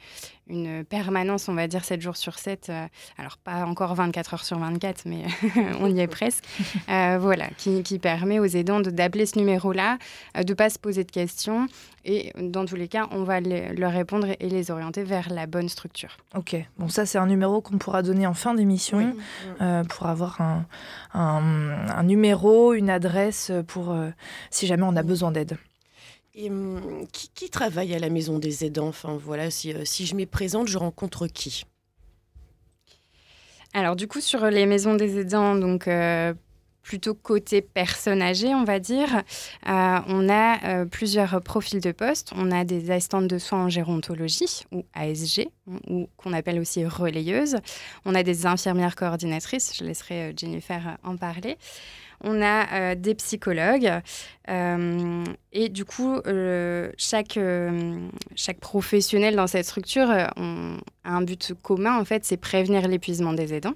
une 0.48 0.84
permanence, 0.84 1.27
on 1.48 1.54
va 1.54 1.66
dire 1.68 1.84
7 1.84 2.00
jours 2.00 2.16
sur 2.16 2.38
7. 2.38 2.68
Euh, 2.68 2.86
alors, 3.18 3.36
pas 3.38 3.64
encore 3.64 3.94
24 3.94 4.34
heures 4.34 4.44
sur 4.44 4.58
24, 4.58 5.02
mais 5.06 5.24
on 5.80 5.86
y 5.86 6.00
est 6.00 6.06
presque. 6.06 6.44
Euh, 6.88 7.18
voilà, 7.20 7.48
qui, 7.58 7.98
permet 7.98 8.38
aux 8.38 8.46
aidants 8.46 8.80
d'appeler 8.80 9.26
ce 9.26 9.38
numéro-là, 9.38 9.98
euh, 10.36 10.42
de 10.42 10.52
ne 10.52 10.54
pas 10.54 10.70
se 10.70 10.78
poser 10.78 11.04
de 11.04 11.10
questions. 11.10 11.66
Et 12.04 12.32
dans 12.40 12.64
tous 12.64 12.76
les 12.76 12.88
cas, 12.88 13.08
on 13.10 13.24
va 13.24 13.40
leur 13.40 13.92
répondre 13.92 14.28
et 14.38 14.48
les 14.48 14.70
orienter 14.70 15.02
vers 15.02 15.28
la 15.30 15.46
bonne 15.46 15.68
structure. 15.68 16.16
Ok, 16.34 16.56
bon, 16.78 16.88
ça, 16.88 17.04
c'est 17.04 17.18
un 17.18 17.26
numéro 17.26 17.60
qu'on 17.60 17.76
pourra 17.78 18.02
donner 18.02 18.26
en 18.26 18.34
fin 18.34 18.54
d'émission 18.54 19.14
pour 19.88 20.06
avoir 20.06 20.40
un, 20.40 20.64
un, 21.12 22.02
numéro, 22.04 22.72
une 22.72 22.90
adresse 22.90 23.52
pour 23.66 23.94
si 24.50 24.66
jamais 24.66 24.84
on 24.84 24.96
a 24.96 25.02
besoin 25.02 25.30
d'aide. 25.32 25.58
Et 26.40 26.50
hum, 26.50 27.04
qui, 27.12 27.50
travaille 27.50 27.92
à 27.94 27.98
la 27.98 28.10
maison 28.10 28.38
des 28.38 28.64
aidants? 28.64 28.86
Enfin 28.86 29.18
voilà, 29.20 29.50
si, 29.50 29.72
euh, 29.72 29.84
si 29.84 30.06
je 30.06 30.14
m'y 30.14 30.24
présente, 30.24 30.68
je 30.68 30.78
rencontre 30.78 31.26
qui? 31.26 31.64
Alors 33.74 33.96
du 33.96 34.06
coup 34.06 34.20
sur 34.20 34.46
les 34.46 34.64
maisons 34.64 34.94
des 34.94 35.18
aidants, 35.18 35.56
donc 35.56 35.88
euh, 35.88 36.32
plutôt 36.82 37.14
côté 37.14 37.60
personnes 37.60 38.22
âgées, 38.22 38.54
on 38.54 38.62
va 38.62 38.78
dire, 38.78 39.24
euh, 39.68 39.98
on 40.06 40.28
a 40.28 40.86
plusieurs 40.86 41.42
profils 41.42 41.80
de 41.80 41.90
poste. 41.90 42.30
On 42.36 42.52
a 42.52 42.64
des 42.64 42.92
assistantes 42.92 43.26
de 43.26 43.38
soins 43.38 43.64
en 43.64 43.68
gérontologie 43.68 44.64
ou 44.70 44.84
ASG, 44.94 45.48
ou 45.88 46.08
qu'on 46.16 46.32
appelle 46.32 46.60
aussi 46.60 46.86
relayeuses. 46.86 47.56
On 48.04 48.14
a 48.14 48.22
des 48.22 48.46
infirmières 48.46 48.94
coordinatrices. 48.94 49.76
Je 49.76 49.84
laisserai 49.84 50.32
Jennifer 50.36 50.98
en 51.02 51.16
parler 51.16 51.58
on 52.22 52.42
a 52.42 52.72
euh, 52.72 52.94
des 52.94 53.14
psychologues. 53.14 53.92
Euh, 54.48 55.24
et 55.52 55.68
du 55.68 55.84
coup, 55.84 56.16
euh, 56.26 56.90
chaque, 56.96 57.38
chaque 58.34 58.60
professionnel 58.60 59.36
dans 59.36 59.46
cette 59.46 59.66
structure 59.66 60.10
a 60.10 60.32
un 61.04 61.22
but 61.22 61.52
commun, 61.62 61.98
en 61.98 62.04
fait, 62.04 62.24
c'est 62.24 62.36
prévenir 62.36 62.88
l'épuisement 62.88 63.32
des 63.32 63.54
aidants. 63.54 63.74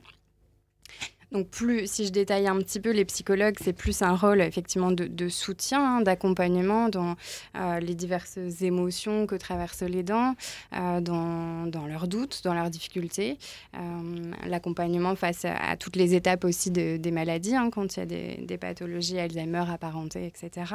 Donc 1.33 1.49
plus, 1.49 1.91
si 1.91 2.05
je 2.05 2.13
détaille 2.13 2.47
un 2.47 2.59
petit 2.59 2.79
peu, 2.79 2.91
les 2.91 3.07
psychologues, 3.07 3.57
c'est 3.63 3.73
plus 3.73 4.03
un 4.03 4.15
rôle 4.15 4.43
effectivement 4.43 4.93
de, 4.93 5.29
soutien, 5.29 5.97
hein, 5.97 6.01
d'accompagnement 6.03 6.91
dans 6.91 7.17
euh, 7.57 7.81
les 7.81 7.95
diverses 7.95 8.39
émotions 8.61 9.27
que 9.27 9.35
traversent 9.35 9.83
les 9.83 10.03
dents, 10.03 10.35
euh, 10.75 11.01
dans, 11.01 11.87
leurs 11.87 12.07
doutes, 12.07 12.43
dans 12.45 12.53
leurs 12.53 12.69
difficultés. 12.69 13.39
Euh, 13.75 14.33
l'accompagnement 14.47 15.17
face 15.17 15.47
à, 15.47 15.77
toutes 15.79 15.97
les 15.97 16.15
étapes 16.15 16.45
aussi 16.45 16.71
des 16.71 17.11
maladies, 17.11 17.57
hein, 17.57 17.71
quand 17.71 17.97
il 17.97 18.01
y 18.01 18.03
a 18.03 18.07
des, 18.07 18.37
des 18.43 18.59
pathologies 18.59 19.19
Alzheimer 19.19 19.65
apparentées, 19.71 20.27
etc. 20.27 20.75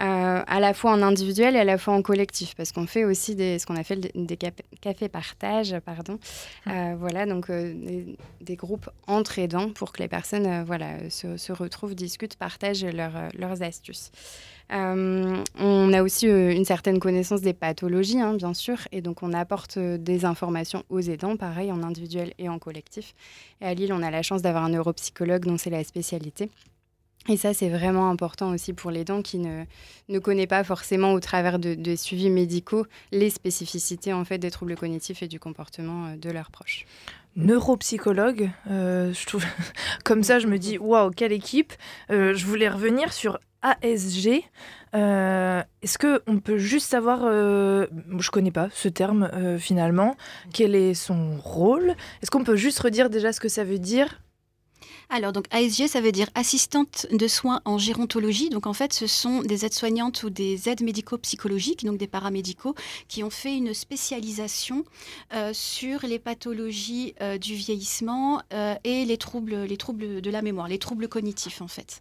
Euh, 0.00 0.42
à 0.44 0.58
la 0.58 0.74
fois 0.74 0.90
en 0.90 1.02
individuel 1.02 1.54
et 1.54 1.60
à 1.60 1.64
la 1.64 1.78
fois 1.78 1.94
en 1.94 2.02
collectif, 2.02 2.54
parce 2.56 2.72
qu'on 2.72 2.86
fait 2.86 3.04
aussi 3.04 3.36
des, 3.36 3.60
ce 3.60 3.66
qu'on 3.66 3.76
appelle 3.76 4.00
des, 4.00 4.36
cafés 4.80 5.08
partage, 5.08 5.76
pardon. 5.84 6.14
Mmh. 6.66 6.70
Euh, 6.70 6.94
voilà, 6.98 7.26
donc 7.26 7.48
euh, 7.48 8.04
des, 8.40 8.56
groupes 8.56 8.90
entre 9.06 9.38
aidants 9.38 9.70
pour 9.70 9.92
que 9.92 10.02
les 10.02 10.08
personnes 10.08 10.64
voilà, 10.64 11.10
se, 11.10 11.52
retrouvent, 11.52 11.94
discutent, 11.94 12.36
partagent 12.36 12.84
leurs 12.84 13.62
astuces. 13.62 14.10
on 14.70 15.92
a 15.92 16.02
aussi 16.02 16.26
une 16.26 16.64
certaine 16.64 16.98
connaissance 16.98 17.40
des 17.40 17.52
pathologies, 17.52 18.20
hein, 18.20 18.34
bien 18.34 18.54
sûr, 18.54 18.78
et 18.90 19.00
donc 19.00 19.22
on 19.22 19.32
apporte 19.32 19.78
des 19.78 20.24
informations 20.24 20.82
aux 20.88 21.00
aidants, 21.00 21.36
pareil, 21.36 21.70
en 21.70 21.82
individuel 21.84 22.32
et 22.38 22.48
en 22.48 22.58
collectif. 22.58 23.14
Et 23.60 23.66
à 23.66 23.74
Lille, 23.74 23.92
on 23.92 24.02
a 24.02 24.10
la 24.10 24.22
chance 24.22 24.42
d'avoir 24.42 24.64
un 24.64 24.70
neuropsychologue 24.70 25.44
dont 25.44 25.58
c'est 25.58 25.70
la 25.70 25.84
spécialité. 25.84 26.50
Et 27.28 27.38
ça, 27.38 27.54
c'est 27.54 27.70
vraiment 27.70 28.10
important 28.10 28.50
aussi 28.50 28.74
pour 28.74 28.90
les 28.90 29.04
dents 29.04 29.22
qui 29.22 29.38
ne, 29.38 29.64
ne 30.10 30.18
connaissent 30.18 30.46
pas 30.46 30.62
forcément 30.62 31.14
au 31.14 31.20
travers 31.20 31.58
de, 31.58 31.96
suivis 31.96 32.28
médicaux 32.28 32.86
les 33.12 33.30
spécificités 33.30 34.12
en 34.12 34.24
fait 34.24 34.38
des 34.38 34.50
troubles 34.50 34.76
cognitifs 34.76 35.22
et 35.22 35.28
du 35.28 35.40
comportement 35.40 36.06
euh, 36.06 36.16
de 36.16 36.30
leurs 36.30 36.50
proches. 36.50 36.84
Neuropsychologue, 37.36 38.50
euh, 38.70 39.12
comme 40.04 40.22
ça, 40.22 40.38
je 40.38 40.46
me 40.46 40.58
dis 40.58 40.76
waouh, 40.76 41.10
quelle 41.10 41.32
équipe. 41.32 41.72
Euh, 42.10 42.34
je 42.34 42.44
voulais 42.44 42.68
revenir 42.68 43.12
sur 43.12 43.38
ASG. 43.62 44.42
Est-ce 44.92 45.98
que 45.98 46.22
on 46.26 46.38
peut 46.38 46.58
juste 46.58 46.88
savoir, 46.88 47.22
je 47.22 48.30
connais 48.30 48.52
pas 48.52 48.68
ce 48.72 48.88
terme 48.88 49.58
finalement, 49.58 50.16
quel 50.52 50.76
est 50.76 50.94
son 50.94 51.36
rôle? 51.42 51.96
Est-ce 52.22 52.30
qu'on 52.30 52.44
peut 52.44 52.54
juste 52.54 52.78
redire 52.78 53.10
déjà 53.10 53.32
ce 53.32 53.40
que 53.40 53.48
ça 53.48 53.64
veut 53.64 53.80
dire? 53.80 54.20
Alors, 55.10 55.32
donc 55.32 55.46
ASG, 55.50 55.86
ça 55.86 56.00
veut 56.00 56.12
dire 56.12 56.28
assistante 56.34 57.06
de 57.10 57.28
soins 57.28 57.60
en 57.64 57.78
gérontologie. 57.78 58.48
Donc, 58.48 58.66
en 58.66 58.72
fait, 58.72 58.92
ce 58.92 59.06
sont 59.06 59.42
des 59.42 59.64
aides-soignantes 59.64 60.22
ou 60.22 60.30
des 60.30 60.68
aides 60.68 60.82
médico-psychologiques, 60.82 61.84
donc 61.84 61.98
des 61.98 62.06
paramédicaux, 62.06 62.74
qui 63.08 63.22
ont 63.22 63.30
fait 63.30 63.56
une 63.56 63.74
spécialisation 63.74 64.84
euh, 65.32 65.52
sur 65.52 66.06
les 66.06 66.18
pathologies 66.18 67.14
euh, 67.20 67.38
du 67.38 67.54
vieillissement 67.54 68.42
euh, 68.52 68.74
et 68.84 69.04
les 69.04 69.18
troubles, 69.18 69.64
les 69.64 69.76
troubles 69.76 70.20
de 70.20 70.30
la 70.30 70.42
mémoire, 70.42 70.68
les 70.68 70.78
troubles 70.78 71.08
cognitifs, 71.08 71.60
en 71.60 71.68
fait. 71.68 72.00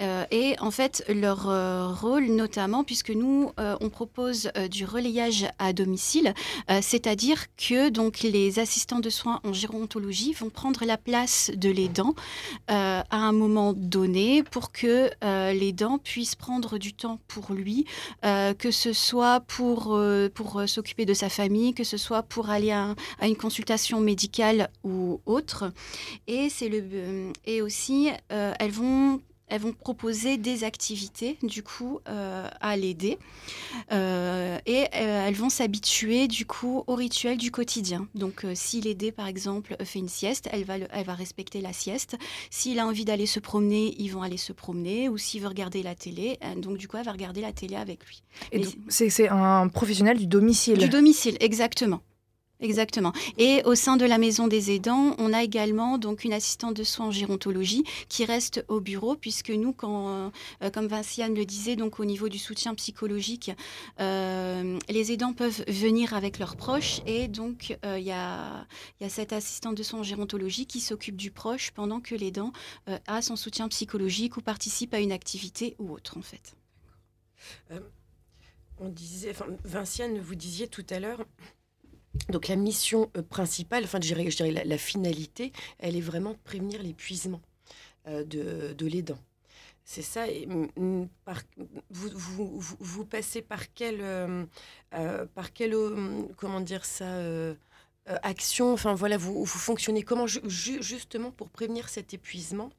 Euh, 0.00 0.24
et 0.30 0.56
en 0.60 0.70
fait, 0.70 1.04
leur 1.08 1.48
euh, 1.48 1.88
rôle 1.88 2.26
notamment, 2.26 2.84
puisque 2.84 3.10
nous, 3.10 3.50
euh, 3.58 3.76
on 3.80 3.88
propose 3.88 4.50
du 4.70 4.84
relayage 4.84 5.46
à 5.58 5.72
domicile, 5.72 6.34
c'est-à-dire 6.80 7.46
que 7.56 7.88
donc, 7.88 8.20
les 8.20 8.58
assistants 8.58 9.00
de 9.00 9.10
soins 9.10 9.40
en 9.44 9.52
gérontologie 9.52 10.32
vont 10.32 10.50
prendre 10.50 10.84
la 10.84 10.96
place 10.96 11.50
de 11.54 11.70
l'aidant 11.70 12.14
à 12.68 13.04
un 13.10 13.32
moment 13.32 13.72
donné 13.72 14.42
pour 14.42 14.72
que 14.72 15.10
l'aidant 15.22 15.98
puisse 15.98 16.34
prendre 16.34 16.78
du 16.78 16.92
temps 16.92 17.18
pour 17.28 17.52
lui, 17.52 17.86
que 18.22 18.70
ce 18.70 18.92
soit 18.92 19.40
pour, 19.40 19.98
pour 20.34 20.62
s'occuper 20.66 21.04
de 21.04 21.14
sa 21.14 21.28
famille, 21.28 21.74
que 21.74 21.84
ce 21.84 21.96
soit 21.96 22.22
pour 22.22 22.50
aller 22.50 22.72
à, 22.72 22.94
une 23.22 23.36
consultation 23.36 24.00
médicale 24.00 24.70
ou 24.84 25.20
autre. 25.26 25.72
Et, 26.26 26.48
le, 26.62 27.32
et 27.44 27.62
aussi, 27.62 28.10
elles 28.28 28.72
vont 28.72 29.20
elles 29.48 29.60
vont 29.60 29.72
proposer 29.72 30.36
des 30.36 30.64
activités 30.64 31.38
du 31.42 31.62
coup 31.62 32.00
euh, 32.08 32.48
à 32.60 32.76
l'aider 32.76 33.18
euh, 33.92 34.58
et 34.66 34.84
euh, 34.94 35.26
elles 35.26 35.34
vont 35.34 35.50
s'habituer 35.50 36.26
du 36.26 36.46
coup 36.46 36.82
au 36.86 36.94
rituel 36.94 37.38
du 37.38 37.50
quotidien. 37.50 38.08
Donc 38.14 38.44
si 38.54 38.80
l'aider 38.80 39.12
par 39.12 39.26
exemple 39.26 39.76
fait 39.84 39.98
une 39.98 40.08
sieste, 40.08 40.48
elle 40.52 40.64
va, 40.64 40.76
elle 40.76 41.04
va 41.04 41.14
respecter 41.14 41.60
la 41.60 41.72
sieste. 41.72 42.16
S'il 42.50 42.78
a 42.78 42.86
envie 42.86 43.04
d'aller 43.04 43.26
se 43.26 43.40
promener, 43.40 43.94
ils 43.98 44.08
vont 44.08 44.22
aller 44.22 44.36
se 44.36 44.52
promener 44.52 45.08
ou 45.08 45.18
s'il 45.18 45.42
veut 45.42 45.48
regarder 45.48 45.82
la 45.82 45.94
télé, 45.94 46.38
donc 46.56 46.76
du 46.76 46.88
coup 46.88 46.96
elle 46.96 47.04
va 47.04 47.12
regarder 47.12 47.40
la 47.40 47.52
télé 47.52 47.76
avec 47.76 48.04
lui. 48.06 48.22
Et 48.52 48.62
c'est 48.88 49.28
un 49.28 49.68
professionnel 49.68 50.18
du 50.18 50.26
domicile. 50.26 50.78
Du 50.78 50.88
domicile, 50.88 51.36
exactement. 51.40 52.00
Exactement. 52.60 53.12
Et 53.36 53.62
au 53.66 53.74
sein 53.74 53.98
de 53.98 54.06
la 54.06 54.16
maison 54.16 54.48
des 54.48 54.70
aidants, 54.70 55.14
on 55.18 55.34
a 55.34 55.42
également 55.42 55.98
donc 55.98 56.24
une 56.24 56.32
assistante 56.32 56.74
de 56.74 56.84
soins 56.84 57.06
en 57.06 57.10
gérontologie 57.10 57.84
qui 58.08 58.24
reste 58.24 58.64
au 58.68 58.80
bureau 58.80 59.14
puisque 59.14 59.50
nous, 59.50 59.74
quand, 59.74 60.32
euh, 60.62 60.70
comme 60.70 60.86
Vinciane 60.86 61.34
le 61.34 61.44
disait, 61.44 61.76
donc 61.76 62.00
au 62.00 62.06
niveau 62.06 62.30
du 62.30 62.38
soutien 62.38 62.74
psychologique, 62.74 63.50
euh, 64.00 64.78
les 64.88 65.12
aidants 65.12 65.34
peuvent 65.34 65.64
venir 65.68 66.14
avec 66.14 66.38
leurs 66.38 66.56
proches 66.56 67.02
et 67.04 67.28
donc 67.28 67.76
euh, 67.84 67.98
il 67.98 68.06
y, 68.06 68.12
a, 68.12 68.66
y, 69.02 69.04
a, 69.04 69.08
cette 69.10 69.34
assistante 69.34 69.74
de 69.74 69.82
soins 69.82 70.00
en 70.00 70.04
gérontologie 70.04 70.66
qui 70.66 70.80
s'occupe 70.80 71.16
du 71.16 71.30
proche 71.30 71.72
pendant 71.72 72.00
que 72.00 72.14
l'aidant 72.14 72.52
a 73.06 73.20
son 73.20 73.36
soutien 73.36 73.68
psychologique 73.68 74.36
ou 74.38 74.40
participe 74.40 74.94
à 74.94 75.00
une 75.00 75.12
activité 75.12 75.76
ou 75.78 75.92
autre 75.92 76.16
en 76.16 76.22
fait. 76.22 76.56
on 78.80 78.88
disait, 78.88 79.34
Vinciane, 79.64 80.18
vous 80.18 80.34
disiez 80.34 80.68
tout 80.68 80.86
à 80.88 81.00
l'heure 81.00 81.24
donc 82.28 82.48
la 82.48 82.56
mission 82.56 83.10
euh, 83.16 83.22
principale, 83.22 83.84
enfin 83.84 83.98
je 84.00 84.08
dirais, 84.08 84.30
je 84.30 84.36
dirais 84.36 84.64
la, 84.64 84.78
finalité, 84.78 85.52
elle 85.78 85.96
est 85.96 86.00
vraiment 86.00 86.32
de 86.32 86.38
prévenir 86.44 86.82
l'épuisement 86.82 87.40
euh, 88.08 88.24
de, 88.24 88.72
de 88.72 88.86
l'aidant. 88.86 89.18
C'est 89.84 90.02
ça. 90.02 90.28
Et, 90.28 90.48
par, 91.24 91.42
vous, 91.90 92.08
vous, 92.12 92.76
vous, 92.80 93.04
passez 93.04 93.40
par 93.40 93.72
quelle, 93.72 94.00
euh, 94.00 94.44
par 95.34 95.52
quelle 95.52 95.76
comment 96.36 96.60
dire 96.60 96.84
ça, 96.84 97.06
action? 98.24 98.72
Enfin 98.72 98.94
voilà, 98.94 99.16
vous, 99.16 99.44
vous 99.44 99.58
fonctionnez 99.58 100.02
comment 100.02 100.26
justement 100.26 101.30
pour 101.30 101.50
prévenir 101.50 101.88
cet 101.88 102.14
épuisement? 102.14 102.70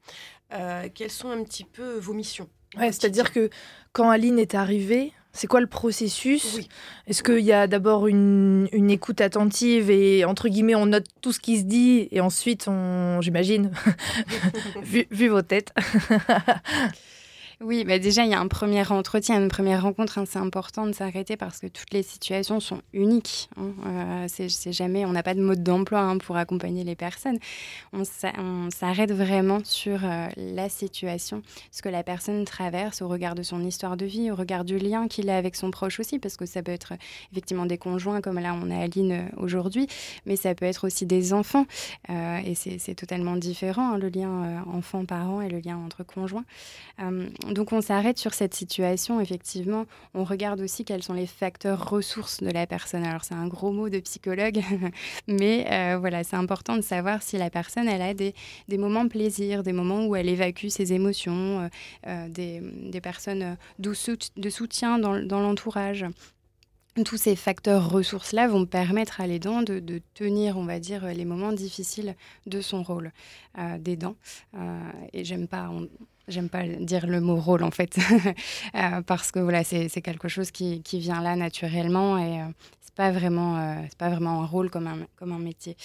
Quelles 0.50 1.10
sont 1.10 1.30
un 1.30 1.42
petit 1.44 1.64
peu 1.64 1.96
vos 1.98 2.12
missions 2.12 2.50
ouais, 2.76 2.92
C'est-à-dire 2.92 3.32
que 3.32 3.48
quand 3.92 4.10
Aline 4.10 4.38
est 4.38 4.54
arrivée, 4.54 5.14
c'est 5.38 5.46
quoi 5.46 5.60
le 5.60 5.68
processus? 5.68 6.58
Est-ce 7.06 7.22
qu'il 7.22 7.44
y 7.44 7.52
a 7.52 7.68
d'abord 7.68 8.08
une, 8.08 8.66
écoute 8.90 9.20
attentive 9.20 9.88
et 9.88 10.24
entre 10.24 10.48
guillemets 10.48 10.74
on 10.74 10.86
note 10.86 11.06
tout 11.20 11.32
ce 11.32 11.38
qui 11.38 11.58
se 11.58 11.64
dit 11.64 12.08
et 12.10 12.20
ensuite 12.20 12.66
on, 12.66 13.20
j'imagine, 13.20 13.70
vu, 14.82 15.06
vu, 15.10 15.28
vos 15.28 15.42
têtes, 15.42 15.72
Oui, 17.60 17.82
bah 17.82 17.98
déjà, 17.98 18.22
il 18.22 18.30
y 18.30 18.34
a 18.34 18.38
un 18.38 18.46
premier 18.46 18.88
entretien, 18.88 19.36
une 19.42 19.48
première 19.48 19.82
rencontre. 19.82 20.18
Hein, 20.18 20.24
c'est 20.28 20.38
important 20.38 20.86
de 20.86 20.92
s'arrêter 20.92 21.36
parce 21.36 21.58
que 21.58 21.66
toutes 21.66 21.92
les 21.92 22.04
situations 22.04 22.60
sont 22.60 22.82
uniques. 22.92 23.50
Hein. 23.56 23.72
Euh, 23.84 24.26
c'est 24.28 24.72
jamais, 24.72 25.04
on 25.04 25.10
n'a 25.10 25.24
pas 25.24 25.34
de 25.34 25.42
mode 25.42 25.64
d'emploi 25.64 25.98
hein, 25.98 26.18
pour 26.18 26.36
accompagner 26.36 26.84
les 26.84 26.94
personnes. 26.94 27.38
On 27.92 28.04
s'arrête 28.70 29.10
vraiment 29.10 29.58
sur 29.64 30.04
euh, 30.04 30.28
la 30.36 30.68
situation, 30.68 31.42
ce 31.72 31.82
que 31.82 31.88
la 31.88 32.04
personne 32.04 32.44
traverse 32.44 33.02
au 33.02 33.08
regard 33.08 33.34
de 33.34 33.42
son 33.42 33.64
histoire 33.64 33.96
de 33.96 34.06
vie, 34.06 34.30
au 34.30 34.36
regard 34.36 34.64
du 34.64 34.78
lien 34.78 35.08
qu'il 35.08 35.28
a 35.28 35.36
avec 35.36 35.56
son 35.56 35.72
proche 35.72 35.98
aussi, 35.98 36.20
parce 36.20 36.36
que 36.36 36.46
ça 36.46 36.62
peut 36.62 36.70
être 36.70 36.92
effectivement 37.32 37.66
des 37.66 37.78
conjoints, 37.78 38.20
comme 38.20 38.38
là 38.38 38.54
on 38.54 38.70
a 38.70 38.84
Aline 38.84 39.12
euh, 39.12 39.36
aujourd'hui, 39.36 39.88
mais 40.26 40.36
ça 40.36 40.54
peut 40.54 40.64
être 40.64 40.86
aussi 40.86 41.06
des 41.06 41.32
enfants. 41.32 41.66
et 42.08 42.54
c'est 42.54 42.94
totalement 42.94 43.34
différent, 43.34 43.96
le 43.96 44.08
lien 44.08 44.62
enfant-parent 44.72 45.40
et 45.40 45.48
le 45.48 45.58
lien 45.58 45.76
entre 45.76 46.04
conjoints. 46.04 46.44
Donc 47.50 47.72
on 47.72 47.80
s'arrête 47.80 48.18
sur 48.18 48.34
cette 48.34 48.54
situation, 48.54 49.20
effectivement. 49.20 49.86
On 50.14 50.24
regarde 50.24 50.60
aussi 50.60 50.84
quels 50.84 51.02
sont 51.02 51.14
les 51.14 51.26
facteurs 51.26 51.88
ressources 51.88 52.42
de 52.42 52.50
la 52.50 52.66
personne. 52.66 53.04
Alors 53.04 53.24
c'est 53.24 53.34
un 53.34 53.46
gros 53.46 53.72
mot 53.72 53.88
de 53.88 54.00
psychologue, 54.00 54.60
mais 55.28 55.66
euh, 55.70 55.98
voilà, 55.98 56.24
c'est 56.24 56.36
important 56.36 56.76
de 56.76 56.82
savoir 56.82 57.22
si 57.22 57.38
la 57.38 57.48
personne, 57.48 57.88
elle 57.88 58.02
a 58.02 58.12
des, 58.12 58.34
moments 58.76 59.08
plaisir, 59.08 59.62
des 59.62 59.72
moments 59.72 60.06
où 60.06 60.14
elle 60.14 60.28
évacue 60.28 60.68
ses 60.68 60.92
émotions, 60.92 61.60
euh, 61.60 61.68
euh, 62.06 62.28
des, 62.28 63.00
personnes 63.00 63.56
de 63.78 64.50
soutien 64.50 64.98
dans, 64.98 65.14
l'entourage 65.14 66.04
tous 67.04 67.16
ces 67.16 67.36
facteurs 67.36 67.90
ressources-là 67.90 68.48
vont 68.48 68.66
permettre 68.66 69.20
à 69.20 69.28
l'aidant 69.28 69.62
de, 69.62 69.78
de, 69.78 70.02
tenir, 70.14 70.58
on 70.58 70.64
va 70.64 70.80
dire, 70.80 71.06
les 71.06 71.24
moments 71.24 71.52
difficiles 71.52 72.16
de 72.46 72.60
son 72.60 72.82
rôle 72.82 73.12
d'aidant. 73.78 74.16
et 75.12 75.24
j'aime 75.24 75.46
pas, 75.46 75.70
J'aime 76.28 76.48
pas 76.50 76.64
dire 76.64 77.06
le 77.06 77.20
mot 77.20 77.36
rôle 77.36 77.62
en 77.62 77.70
fait, 77.70 77.98
euh, 78.74 79.02
parce 79.02 79.32
que 79.32 79.38
voilà, 79.38 79.64
c'est 79.64 79.88
quelque 80.02 80.28
chose 80.28 80.50
qui, 80.50 80.82
qui, 80.82 80.98
vient 80.98 81.22
là 81.22 81.36
naturellement 81.36 82.18
et 82.18 82.42
euh, 82.42 82.44
c'est 82.80 82.94
pas 82.94 83.10
vraiment 83.10 83.56
euh, 83.56 83.76
pas 83.96 84.10
vraiment 84.10 84.42
un 84.42 84.46
rôle 84.46 84.68
comme 84.68 84.86
un 84.86 84.98
comme 85.16 85.32
un 85.32 85.38
métier. 85.38 85.76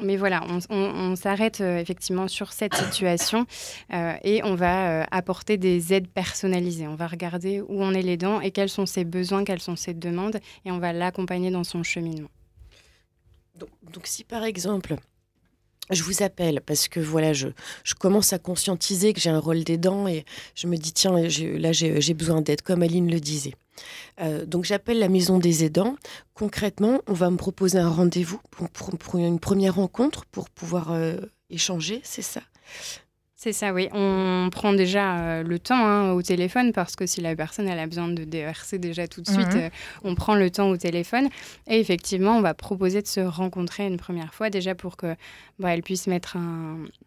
mais 0.00 0.16
voilà, 0.16 0.42
on, 0.48 0.60
on, 0.70 1.16
s'arrête 1.16 1.60
effectivement 1.60 2.28
sur 2.28 2.52
cette 2.52 2.74
situation 2.86 3.46
et 3.90 4.40
on 4.42 4.54
va 4.54 5.04
apporter 5.10 5.58
des 5.58 5.92
aides 5.92 6.08
personnalisées. 6.08 6.88
On 6.88 6.96
va 6.96 7.06
regarder 7.06 7.60
où 7.60 7.82
on 7.82 7.92
est 7.92 8.02
les 8.02 8.16
dents 8.16 8.40
et 8.40 8.50
quels 8.52 8.70
sont 8.70 8.86
ses 8.86 9.04
besoins, 9.04 9.44
quelles 9.44 9.60
sont 9.60 9.76
ses 9.76 9.92
demandes 9.92 10.38
et 10.64 10.70
on 10.70 10.78
va 10.78 10.92
l'accompagner 10.94 11.50
dans 11.50 11.64
son 11.64 11.82
cheminement. 11.82 12.30
Donc, 13.54 13.70
donc 13.92 14.06
si 14.06 14.24
par 14.24 14.44
exemple 14.44 14.96
je 15.90 16.02
vous 16.02 16.22
appelle 16.22 16.60
parce 16.60 16.88
que 16.88 17.00
voilà, 17.00 17.32
je, 17.32 17.48
commence 17.98 18.32
à 18.32 18.38
conscientiser 18.38 19.12
que 19.12 19.20
j'ai 19.20 19.30
un 19.30 19.38
rôle 19.38 19.64
d'aidant 19.64 20.08
et 20.08 20.24
je 20.54 20.66
me 20.66 20.76
dis, 20.76 20.92
tiens, 20.92 21.12
là, 21.12 21.28
j'ai 21.72 22.14
besoin 22.14 22.40
d'aide, 22.42 22.62
comme 22.62 22.82
Aline 22.82 23.10
le 23.10 23.20
disait. 23.20 23.54
Euh, 24.20 24.46
donc 24.46 24.64
j'appelle 24.64 24.98
la 24.98 25.08
maison 25.08 25.38
des 25.38 25.64
aidants. 25.64 25.96
Concrètement, 26.34 27.00
on 27.06 27.12
va 27.12 27.30
me 27.30 27.36
proposer 27.36 27.78
un 27.78 27.90
rendez-vous 27.90 28.40
pour, 28.50 29.18
une 29.18 29.38
première 29.38 29.74
rencontre 29.74 30.24
pour 30.26 30.50
pouvoir 30.50 30.92
euh, 30.92 31.16
échanger, 31.50 32.00
c'est 32.04 32.22
ça 32.22 32.40
c'est 33.38 33.52
ça, 33.52 33.74
oui. 33.74 33.90
On 33.92 34.48
prend 34.50 34.72
déjà 34.72 35.18
euh, 35.18 35.42
le 35.42 35.58
temps 35.58 35.76
hein, 35.76 36.12
au 36.12 36.22
téléphone 36.22 36.72
parce 36.72 36.96
que 36.96 37.04
si 37.04 37.20
la 37.20 37.36
personne 37.36 37.68
elle 37.68 37.78
a 37.78 37.86
besoin 37.86 38.08
de 38.08 38.24
déverser 38.24 38.78
déjà 38.78 39.06
tout 39.06 39.20
de 39.20 39.28
suite, 39.28 39.52
mhm. 39.52 39.60
euh, 39.60 39.68
on 40.04 40.14
prend 40.14 40.34
le 40.34 40.50
temps 40.50 40.70
au 40.70 40.78
téléphone. 40.78 41.28
Et 41.66 41.78
effectivement, 41.78 42.38
on 42.38 42.40
va 42.40 42.54
proposer 42.54 43.02
de 43.02 43.06
se 43.06 43.20
rencontrer 43.20 43.86
une 43.86 43.98
première 43.98 44.32
fois 44.32 44.48
déjà 44.48 44.74
pour 44.74 44.96
que 44.96 45.14
bah, 45.58 45.74
elle 45.74 45.82
puisse 45.82 46.06
mettre 46.06 46.38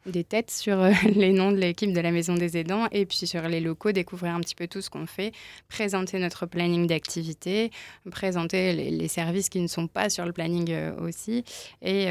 des 0.06 0.24
têtes 0.24 0.52
sur 0.52 0.80
euh, 0.80 0.92
les 1.16 1.34
noms 1.34 1.52
de 1.52 1.58
l'équipe 1.58 1.92
de 1.92 2.00
la 2.00 2.12
Maison 2.12 2.36
des 2.36 2.58
Aidants 2.58 2.86
et 2.92 3.08
puis 3.08 3.26
sur 3.26 3.42
les 3.48 3.60
locaux, 3.60 3.92
découvrir 3.92 4.36
un 4.36 4.40
petit 4.42 4.56
peu 4.56 4.68
tout 4.68 4.82
ce 4.82 4.92
qu'on 4.92 5.08
fait, 5.08 5.32
présenter 5.68 6.20
notre 6.20 6.46
planning 6.46 6.86
d'activité, 6.86 7.72
présenter 8.12 8.74
les, 8.74 9.08
services 9.08 9.50
qui 9.50 9.62
ne 9.62 9.68
sont 9.68 9.88
pas 9.88 10.12
sur 10.12 10.28
le 10.28 10.32
planning 10.32 10.76
aussi 11.00 11.44
et 11.82 12.10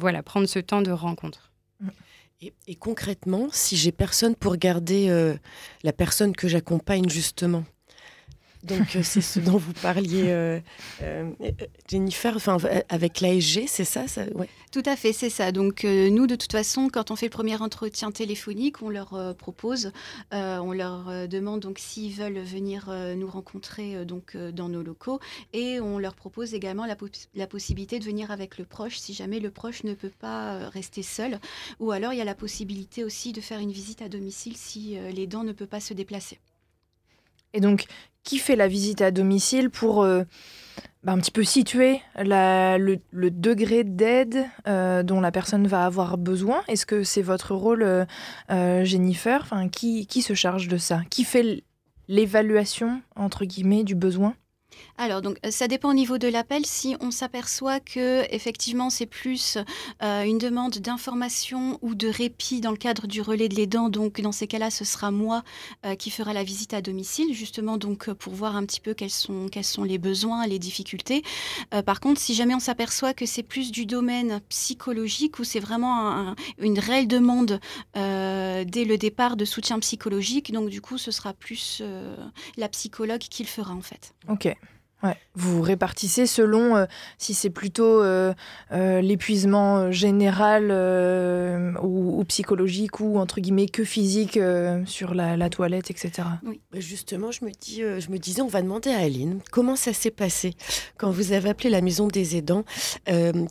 voilà, 0.00 0.22
prendre 0.22 0.46
ce 0.46 0.58
temps 0.58 0.80
de 0.80 0.90
rencontre. 0.90 1.50
Mm. 1.80 1.88
Et, 2.40 2.76
concrètement, 2.76 3.48
si 3.50 3.76
j'ai 3.76 3.90
personne 3.90 4.36
pour 4.36 4.56
garder 4.56 5.08
euh, 5.08 5.34
la 5.82 5.92
personne 5.92 6.36
que 6.36 6.46
j'accompagne 6.46 7.08
justement, 7.08 7.64
donc 8.68 8.96
euh, 8.96 9.02
c'est 9.02 9.20
ce 9.20 9.40
dont 9.40 9.56
vous 9.56 9.72
parliez, 9.72 10.24
euh, 10.28 10.60
euh, 11.02 11.30
Jennifer, 11.88 12.36
enfin 12.36 12.58
avec 12.88 13.20
l'ASG, 13.20 13.64
c'est 13.66 13.84
ça, 13.84 14.06
ça 14.06 14.24
ouais. 14.34 14.48
Tout 14.70 14.82
à 14.84 14.96
fait, 14.96 15.12
c'est 15.12 15.30
ça. 15.30 15.50
Donc 15.50 15.84
nous, 15.84 16.26
de 16.26 16.36
toute 16.36 16.52
façon, 16.52 16.88
quand 16.92 17.10
on 17.10 17.16
fait 17.16 17.26
le 17.26 17.30
premier 17.30 17.56
entretien 17.56 18.10
téléphonique, 18.12 18.82
on 18.82 18.90
leur 18.90 19.34
propose, 19.36 19.92
on 20.30 20.72
leur 20.72 21.26
demande 21.26 21.60
donc 21.60 21.78
s'ils 21.78 22.12
veulent 22.12 22.40
venir 22.40 22.92
nous 23.16 23.28
rencontrer 23.28 24.04
donc 24.04 24.36
dans 24.36 24.68
nos 24.68 24.82
locaux, 24.82 25.20
et 25.54 25.80
on 25.80 25.98
leur 25.98 26.14
propose 26.14 26.52
également 26.52 26.84
la, 26.84 26.96
la, 27.34 27.46
possibilité 27.46 27.98
de 27.98 28.04
venir 28.04 28.30
avec 28.30 28.58
le 28.58 28.64
proche 28.64 28.98
si 28.98 29.14
jamais 29.14 29.40
le 29.40 29.50
proche 29.50 29.84
ne 29.84 29.94
peut 29.94 30.12
pas 30.20 30.68
rester 30.68 31.02
seul, 31.02 31.40
ou 31.80 31.90
alors 31.90 32.12
il 32.12 32.18
y 32.18 32.22
a 32.22 32.26
la 32.26 32.34
possibilité 32.34 33.04
aussi 33.04 33.32
de 33.32 33.40
faire 33.40 33.60
une 33.60 33.72
visite 33.72 34.02
à 34.02 34.10
domicile 34.10 34.56
si 34.56 34.98
les 35.14 35.26
dents 35.26 35.44
ne 35.44 35.52
peut 35.52 35.66
pas 35.66 35.80
se 35.80 35.94
déplacer. 35.94 36.38
Et 37.54 37.60
donc, 37.60 37.86
qui 38.28 38.36
fait 38.36 38.56
la 38.56 38.68
visite 38.68 39.00
à 39.00 39.10
domicile 39.10 39.70
pour 39.70 40.02
euh, 40.02 40.22
bah, 41.02 41.12
un 41.12 41.18
petit 41.18 41.30
peu 41.30 41.44
situer 41.44 42.02
le, 42.14 42.98
degré 43.30 43.84
d'aide 43.84 44.44
euh, 44.66 45.02
dont 45.02 45.22
la 45.22 45.32
personne 45.32 45.66
va 45.66 45.86
avoir 45.86 46.18
besoin. 46.18 46.60
Est-ce 46.68 46.84
que 46.84 47.04
c'est 47.04 47.22
votre 47.22 47.54
rôle, 47.54 47.82
euh, 47.82 48.84
Jennifer? 48.84 49.50
Qui, 49.72 50.06
qui 50.06 50.20
se 50.20 50.34
charge 50.34 50.68
de 50.68 50.76
ça? 50.76 51.00
Qui 51.08 51.24
fait 51.24 51.64
l'évaluation, 52.06 53.00
entre 53.16 53.46
guillemets, 53.46 53.82
du 53.82 53.94
besoin? 53.94 54.34
Alors, 55.00 55.22
donc, 55.22 55.38
euh, 55.46 55.50
ça 55.52 55.68
dépend 55.68 55.90
au 55.90 55.94
niveau 55.94 56.18
de 56.18 56.26
l'appel. 56.26 56.66
Si 56.66 56.96
on 57.00 57.12
s'aperçoit 57.12 57.78
que 57.78 58.24
effectivement 58.34 58.90
c'est 58.90 59.06
plus 59.06 59.56
euh, 60.02 60.22
une 60.22 60.38
demande 60.38 60.78
d'information 60.78 61.78
ou 61.82 61.94
de 61.94 62.08
répit 62.08 62.60
dans 62.60 62.72
le 62.72 62.76
cadre 62.76 63.06
du 63.06 63.22
relais 63.22 63.48
de 63.48 63.54
l'aidant, 63.54 63.88
donc 63.88 64.20
dans 64.20 64.32
ces 64.32 64.48
cas-là, 64.48 64.70
ce 64.70 64.84
sera 64.84 65.12
moi 65.12 65.44
euh, 65.86 65.94
qui 65.94 66.10
fera 66.10 66.32
la 66.32 66.42
visite 66.42 66.74
à 66.74 66.82
domicile, 66.82 67.32
justement 67.32 67.76
donc 67.76 68.12
pour 68.12 68.34
voir 68.34 68.56
un 68.56 68.66
petit 68.66 68.80
peu 68.80 68.92
quels 68.92 69.10
sont, 69.10 69.48
quels 69.48 69.64
sont 69.64 69.84
les 69.84 69.98
besoins, 69.98 70.46
les 70.46 70.58
difficultés. 70.58 71.22
par 71.86 72.00
contre, 72.00 72.20
si 72.20 72.34
jamais 72.34 72.54
on 72.54 72.60
s'aperçoit 72.60 73.14
que 73.14 73.26
c'est 73.26 73.42
plus 73.42 73.70
du 73.70 73.86
domaine 73.86 74.40
psychologique 74.48 75.38
ou 75.38 75.44
c'est 75.44 75.60
vraiment 75.60 76.34
une 76.58 76.78
réelle 76.78 77.06
demande 77.06 77.60
dès 77.94 78.84
le 78.84 78.96
départ 78.96 79.36
de 79.36 79.44
soutien 79.44 79.78
psychologique, 79.78 80.52
donc 80.52 80.70
du 80.70 80.80
coup, 80.80 80.98
ce 80.98 81.10
sera 81.10 81.32
plus 81.32 81.82
la 82.56 82.68
psychologue 82.68 83.20
qui 83.20 83.42
le 83.42 83.48
fera 83.48 83.74
en 83.74 83.82
fait. 83.82 84.14
Ok. 84.28 84.54
Ouais. 85.04 85.16
Vous 85.34 85.62
répartissez 85.62 86.26
selon 86.26 86.76
euh, 86.76 86.86
si 87.18 87.32
c'est 87.32 87.50
plutôt 87.50 88.02
euh, 88.02 88.34
euh, 88.72 89.00
l'épuisement 89.00 89.92
général 89.92 90.72
ou, 91.80 92.24
psychologique 92.24 92.98
ou 92.98 93.18
entre 93.18 93.40
guillemets 93.40 93.68
que 93.68 93.84
physique 93.84 94.40
sur 94.86 95.14
la, 95.14 95.50
toilette, 95.50 95.90
etc. 95.90 96.28
Oui, 96.44 96.60
bah, 96.72 96.80
justement, 96.80 97.30
je 97.30 97.44
me, 97.44 97.50
dis, 97.50 97.80
je 97.80 98.10
me 98.10 98.18
disais, 98.18 98.42
on 98.42 98.48
va 98.48 98.60
demander 98.60 98.90
à 98.90 98.98
Aline 98.98 99.40
comment 99.52 99.76
ça 99.76 99.92
s'est 99.92 100.10
passé 100.10 100.54
quand 100.96 101.10
vous 101.10 101.32
avez 101.32 101.48
appelé 101.48 101.70
la 101.70 101.80
maison 101.80 102.08
des 102.08 102.36
aidants. 102.36 102.64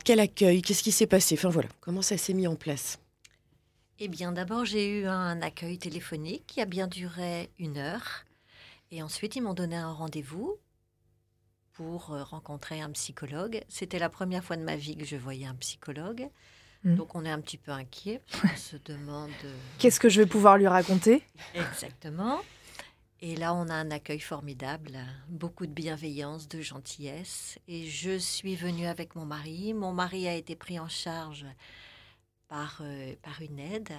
quel 0.04 0.20
accueil 0.20 0.60
Qu'est-ce 0.60 0.82
qui 0.82 0.92
s'est 0.92 1.06
passé? 1.06 1.34
Enfin 1.38 1.48
voilà, 1.48 1.68
comment 1.80 2.02
ça 2.02 2.18
s'est 2.18 2.34
mis 2.34 2.46
en 2.46 2.56
place? 2.56 2.98
Eh 4.00 4.08
bien, 4.08 4.32
d'abord, 4.32 4.64
j'ai 4.64 5.00
eu 5.00 5.06
un 5.06 5.40
accueil 5.42 5.78
téléphonique 5.78 6.44
qui 6.46 6.60
a 6.60 6.66
bien 6.66 6.86
duré 6.86 7.50
une 7.58 7.78
heure. 7.78 8.24
Et 8.92 9.02
ensuite, 9.02 9.34
ils 9.34 9.42
m'ont 9.42 9.54
donné 9.54 9.76
un 9.76 9.92
rendez-vous 9.92 10.56
pour 11.78 12.10
euh, 12.10 12.24
rencontrer 12.24 12.80
un 12.80 12.90
psychologue. 12.90 13.62
C'était 13.68 14.00
la 14.00 14.08
première 14.08 14.42
fois 14.42 14.56
de 14.56 14.64
ma 14.64 14.74
vie 14.74 14.96
que 14.96 15.04
je 15.04 15.14
voyais 15.14 15.46
un 15.46 15.54
psychologue. 15.54 16.28
Hmm. 16.82 16.96
Donc 16.96 17.14
on 17.14 17.24
est 17.24 17.30
un 17.30 17.40
petit 17.40 17.56
peu 17.56 17.70
inquiet. 17.70 18.20
On 18.42 18.56
se 18.56 18.76
demande... 18.84 19.30
Euh, 19.44 19.56
Qu'est-ce 19.78 20.00
que 20.00 20.08
je 20.08 20.20
vais 20.20 20.26
pouvoir 20.26 20.58
lui 20.58 20.66
raconter? 20.66 21.22
Exactement. 21.54 22.40
Et 23.20 23.36
là, 23.36 23.54
on 23.54 23.68
a 23.68 23.74
un 23.74 23.92
accueil 23.92 24.18
formidable, 24.18 24.98
beaucoup 25.28 25.66
de 25.66 25.72
bienveillance, 25.72 26.48
de 26.48 26.60
gentillesse. 26.60 27.60
Et 27.68 27.86
je 27.86 28.18
suis 28.18 28.56
venue 28.56 28.86
avec 28.86 29.14
mon 29.14 29.24
mari. 29.24 29.72
Mon 29.72 29.92
mari 29.92 30.26
a 30.26 30.34
été 30.34 30.56
pris 30.56 30.80
en 30.80 30.88
charge 30.88 31.46
par, 32.48 32.80
euh, 32.80 33.14
par 33.22 33.40
une 33.40 33.60
aide. 33.60 33.92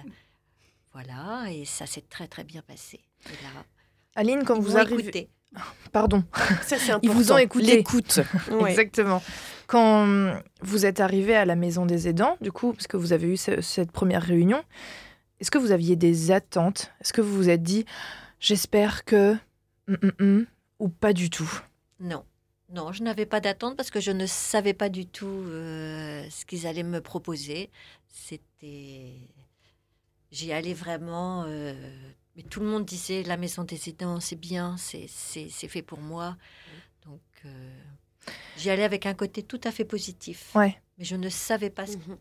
Voilà, 0.92 1.50
et 1.50 1.64
ça 1.64 1.86
s'est 1.86 2.02
très 2.02 2.28
très 2.28 2.44
bien 2.44 2.60
passé. 2.60 3.00
Là, 3.24 3.64
Aline, 4.16 4.44
quand 4.44 4.58
vous 4.58 4.76
arrivez... 4.76 5.30
Pardon. 5.92 6.24
Ça, 6.62 6.78
c'est 6.78 6.92
Ils 7.02 7.10
vous 7.10 7.32
ont 7.32 7.38
écouté. 7.38 7.76
L'écoute. 7.76 8.20
Exactement. 8.66 9.22
Quand 9.66 10.02
hum, 10.02 10.40
vous 10.62 10.86
êtes 10.86 11.00
arrivé 11.00 11.36
à 11.36 11.44
la 11.44 11.56
maison 11.56 11.86
des 11.86 12.08
aidants, 12.08 12.36
du 12.40 12.52
coup, 12.52 12.72
parce 12.72 12.86
que 12.86 12.96
vous 12.96 13.12
avez 13.12 13.28
eu 13.28 13.36
cette 13.36 13.92
première 13.92 14.22
réunion, 14.22 14.62
est-ce 15.40 15.50
que 15.50 15.58
vous 15.58 15.72
aviez 15.72 15.96
des 15.96 16.30
attentes? 16.30 16.92
Est-ce 17.00 17.12
que 17.12 17.20
vous 17.20 17.34
vous 17.34 17.48
êtes 17.48 17.62
dit, 17.62 17.84
j'espère 18.38 19.04
que. 19.04 19.36
Hum, 19.88 20.12
hum, 20.20 20.46
ou 20.78 20.88
pas 20.88 21.12
du 21.12 21.30
tout? 21.30 21.50
Non. 21.98 22.24
Non, 22.72 22.92
je 22.92 23.02
n'avais 23.02 23.26
pas 23.26 23.40
d'attente 23.40 23.76
parce 23.76 23.90
que 23.90 24.00
je 24.00 24.12
ne 24.12 24.26
savais 24.26 24.74
pas 24.74 24.88
du 24.88 25.04
tout 25.06 25.26
euh, 25.26 26.24
ce 26.30 26.44
qu'ils 26.46 26.66
allaient 26.66 26.84
me 26.84 27.00
proposer. 27.00 27.70
C'était. 28.08 29.14
J'y 30.30 30.52
allais 30.52 30.74
vraiment 30.74 31.44
euh, 31.48 31.74
mais 32.36 32.42
tout 32.42 32.60
le 32.60 32.66
monde 32.66 32.84
disait 32.84 33.22
la 33.22 33.36
maison 33.36 33.64
des 33.64 33.88
aidants, 33.88 34.20
c'est 34.20 34.36
bien, 34.36 34.76
c'est 34.78 35.08
fait 35.08 35.82
pour 35.82 36.00
moi. 36.00 36.36
Donc, 37.04 37.20
euh, 37.44 37.70
j'y 38.56 38.70
allais 38.70 38.84
avec 38.84 39.06
un 39.06 39.14
côté 39.14 39.42
tout 39.42 39.60
à 39.64 39.70
fait 39.70 39.84
positif. 39.84 40.54
Ouais. 40.54 40.80
Mais 40.98 41.04
je 41.04 41.16
ne 41.16 41.28
savais 41.28 41.70
pas 41.70 41.86
ce, 41.86 41.96
mhm. 41.96 42.18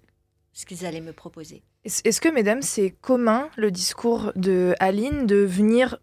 qu'ils 0.67 0.85
allaient 0.85 1.01
me 1.01 1.13
proposer. 1.13 1.63
Est-ce 1.85 2.19
que, 2.19 2.27
mesdames, 2.27 2.61
c'est 2.61 2.89
commun 2.89 3.49
le 3.55 3.71
discours 3.71 4.33
de 4.35 4.75
Aline 4.79 5.25
de 5.25 5.37
venir, 5.37 5.99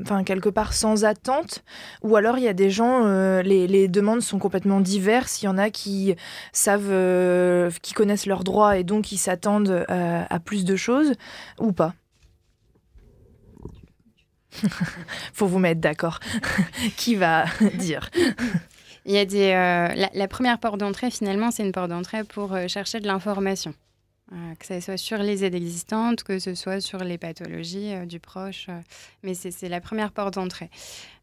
enfin 0.00 0.24
quelque 0.24 0.48
part 0.48 0.72
sans 0.72 1.04
attente, 1.04 1.64
ou 2.02 2.16
alors 2.16 2.38
il 2.38 2.44
y 2.44 2.48
a 2.48 2.54
des 2.54 2.70
gens, 2.70 3.04
euh, 3.04 3.42
les, 3.42 3.88
demandes 3.88 4.22
sont 4.22 4.38
complètement 4.38 4.80
diverses. 4.80 5.42
Il 5.42 5.46
y 5.46 5.48
en 5.48 5.58
a 5.58 5.68
qui 5.68 6.14
savent, 6.52 6.90
euh, 6.90 7.70
qui 7.82 7.92
connaissent 7.92 8.26
leurs 8.26 8.44
droits 8.44 8.78
et 8.78 8.84
donc 8.84 9.04
qui 9.04 9.18
s'attendent 9.18 9.84
à 9.88 10.40
plus 10.40 10.64
de 10.64 10.76
choses, 10.76 11.12
ou 11.58 11.72
pas? 11.72 11.94
Faut 15.32 15.46
vous 15.46 15.58
mettre 15.58 15.80
d'accord. 15.80 16.20
Qui 16.96 17.14
va 17.14 17.44
dire? 17.74 18.10
Il 19.04 19.12
y 19.12 19.18
a 19.18 19.24
des, 19.24 19.52
euh, 19.52 20.06
la, 20.12 20.28
première 20.28 20.58
porte 20.58 20.78
d'entrée, 20.78 21.10
finalement, 21.10 21.50
c'est 21.50 21.64
une 21.64 21.72
porte 21.72 21.90
d'entrée 21.90 22.24
pour 22.24 22.52
euh, 22.54 22.66
chercher 22.66 23.00
de 23.00 23.06
l'information. 23.06 23.72
Euh, 24.32 24.54
que 24.58 24.66
ce 24.66 24.80
soit 24.80 24.96
sur 24.96 25.18
les 25.18 25.44
aides 25.44 25.54
existantes, 25.54 26.24
que 26.24 26.40
ce 26.40 26.56
soit 26.56 26.80
sur 26.80 26.98
les 26.98 27.16
pathologies 27.16 27.94
du 28.06 28.18
proche. 28.18 28.66
mais 29.22 29.34
c'est 29.34 29.68
la 29.68 29.80
première 29.80 30.10
porte 30.10 30.34
d'entrée. 30.34 30.70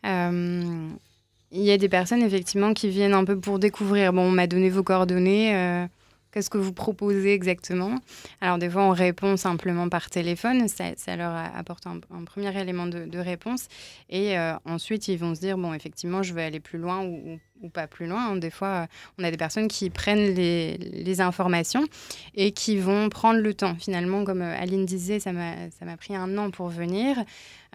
Il 0.06 1.62
y 1.62 1.72
a 1.72 1.78
des 1.78 1.90
personnes, 1.90 2.24
effectivement, 2.24 2.74
qui 2.74 2.88
viennent 2.90 3.14
un 3.14 3.26
peu 3.26 3.38
pour 3.38 3.60
découvrir. 3.60 4.14
Bon, 4.14 4.24
on 4.24 4.32
m'a 4.32 4.48
donné 4.48 4.70
vos 4.70 4.84
coordonnées 4.84 5.88
Qu'est-ce 6.34 6.50
que 6.50 6.58
vous 6.58 6.74
proposez 6.74 7.32
exactement? 7.32 8.00
Alors, 8.42 8.58
des 8.58 8.68
fois, 8.68 8.84
on 8.84 8.90
répond 8.90 9.38
simplement 9.38 9.88
par 9.88 10.10
téléphone. 10.10 10.68
Ça, 10.68 11.16
leur 11.16 11.32
apporte 11.32 11.86
un, 11.86 12.00
premier 12.24 12.60
élément 12.60 12.88
de, 12.88 13.18
réponse. 13.20 13.68
Et 14.10 14.38
euh, 14.38 14.56
ensuite, 14.66 15.08
ils 15.08 15.18
vont 15.18 15.36
se 15.36 15.42
dire, 15.42 15.60
bon, 15.60 15.76
effectivement, 15.76 16.24
je 16.24 16.34
vais 16.34 16.44
aller 16.44 16.60
plus 16.60 16.80
loin 16.80 17.02
ou, 17.04 17.34
ou 17.34 17.40
pas 17.70 17.88
plus 17.88 18.08
loin. 18.08 18.32
Hein. 18.32 18.36
Des 18.38 18.50
fois, 18.50 18.88
on 19.18 19.24
a 19.24 19.32
des 19.32 19.38
personnes 19.38 19.68
qui 19.68 19.90
prennent 19.90 20.34
les, 20.34 21.22
informations 21.22 21.86
et 22.34 22.52
qui 22.52 22.78
vont 22.78 23.10
prendre 23.10 23.40
le 23.40 23.54
temps. 23.54 23.76
Finalement, 23.76 24.24
comme 24.24 24.42
Aline 24.42 24.86
disait, 24.86 25.20
ça 25.20 25.32
m'a 25.32 25.98
pris 25.98 26.16
un 26.16 26.38
an 26.38 26.50
pour 26.50 26.70
venir. 26.70 27.24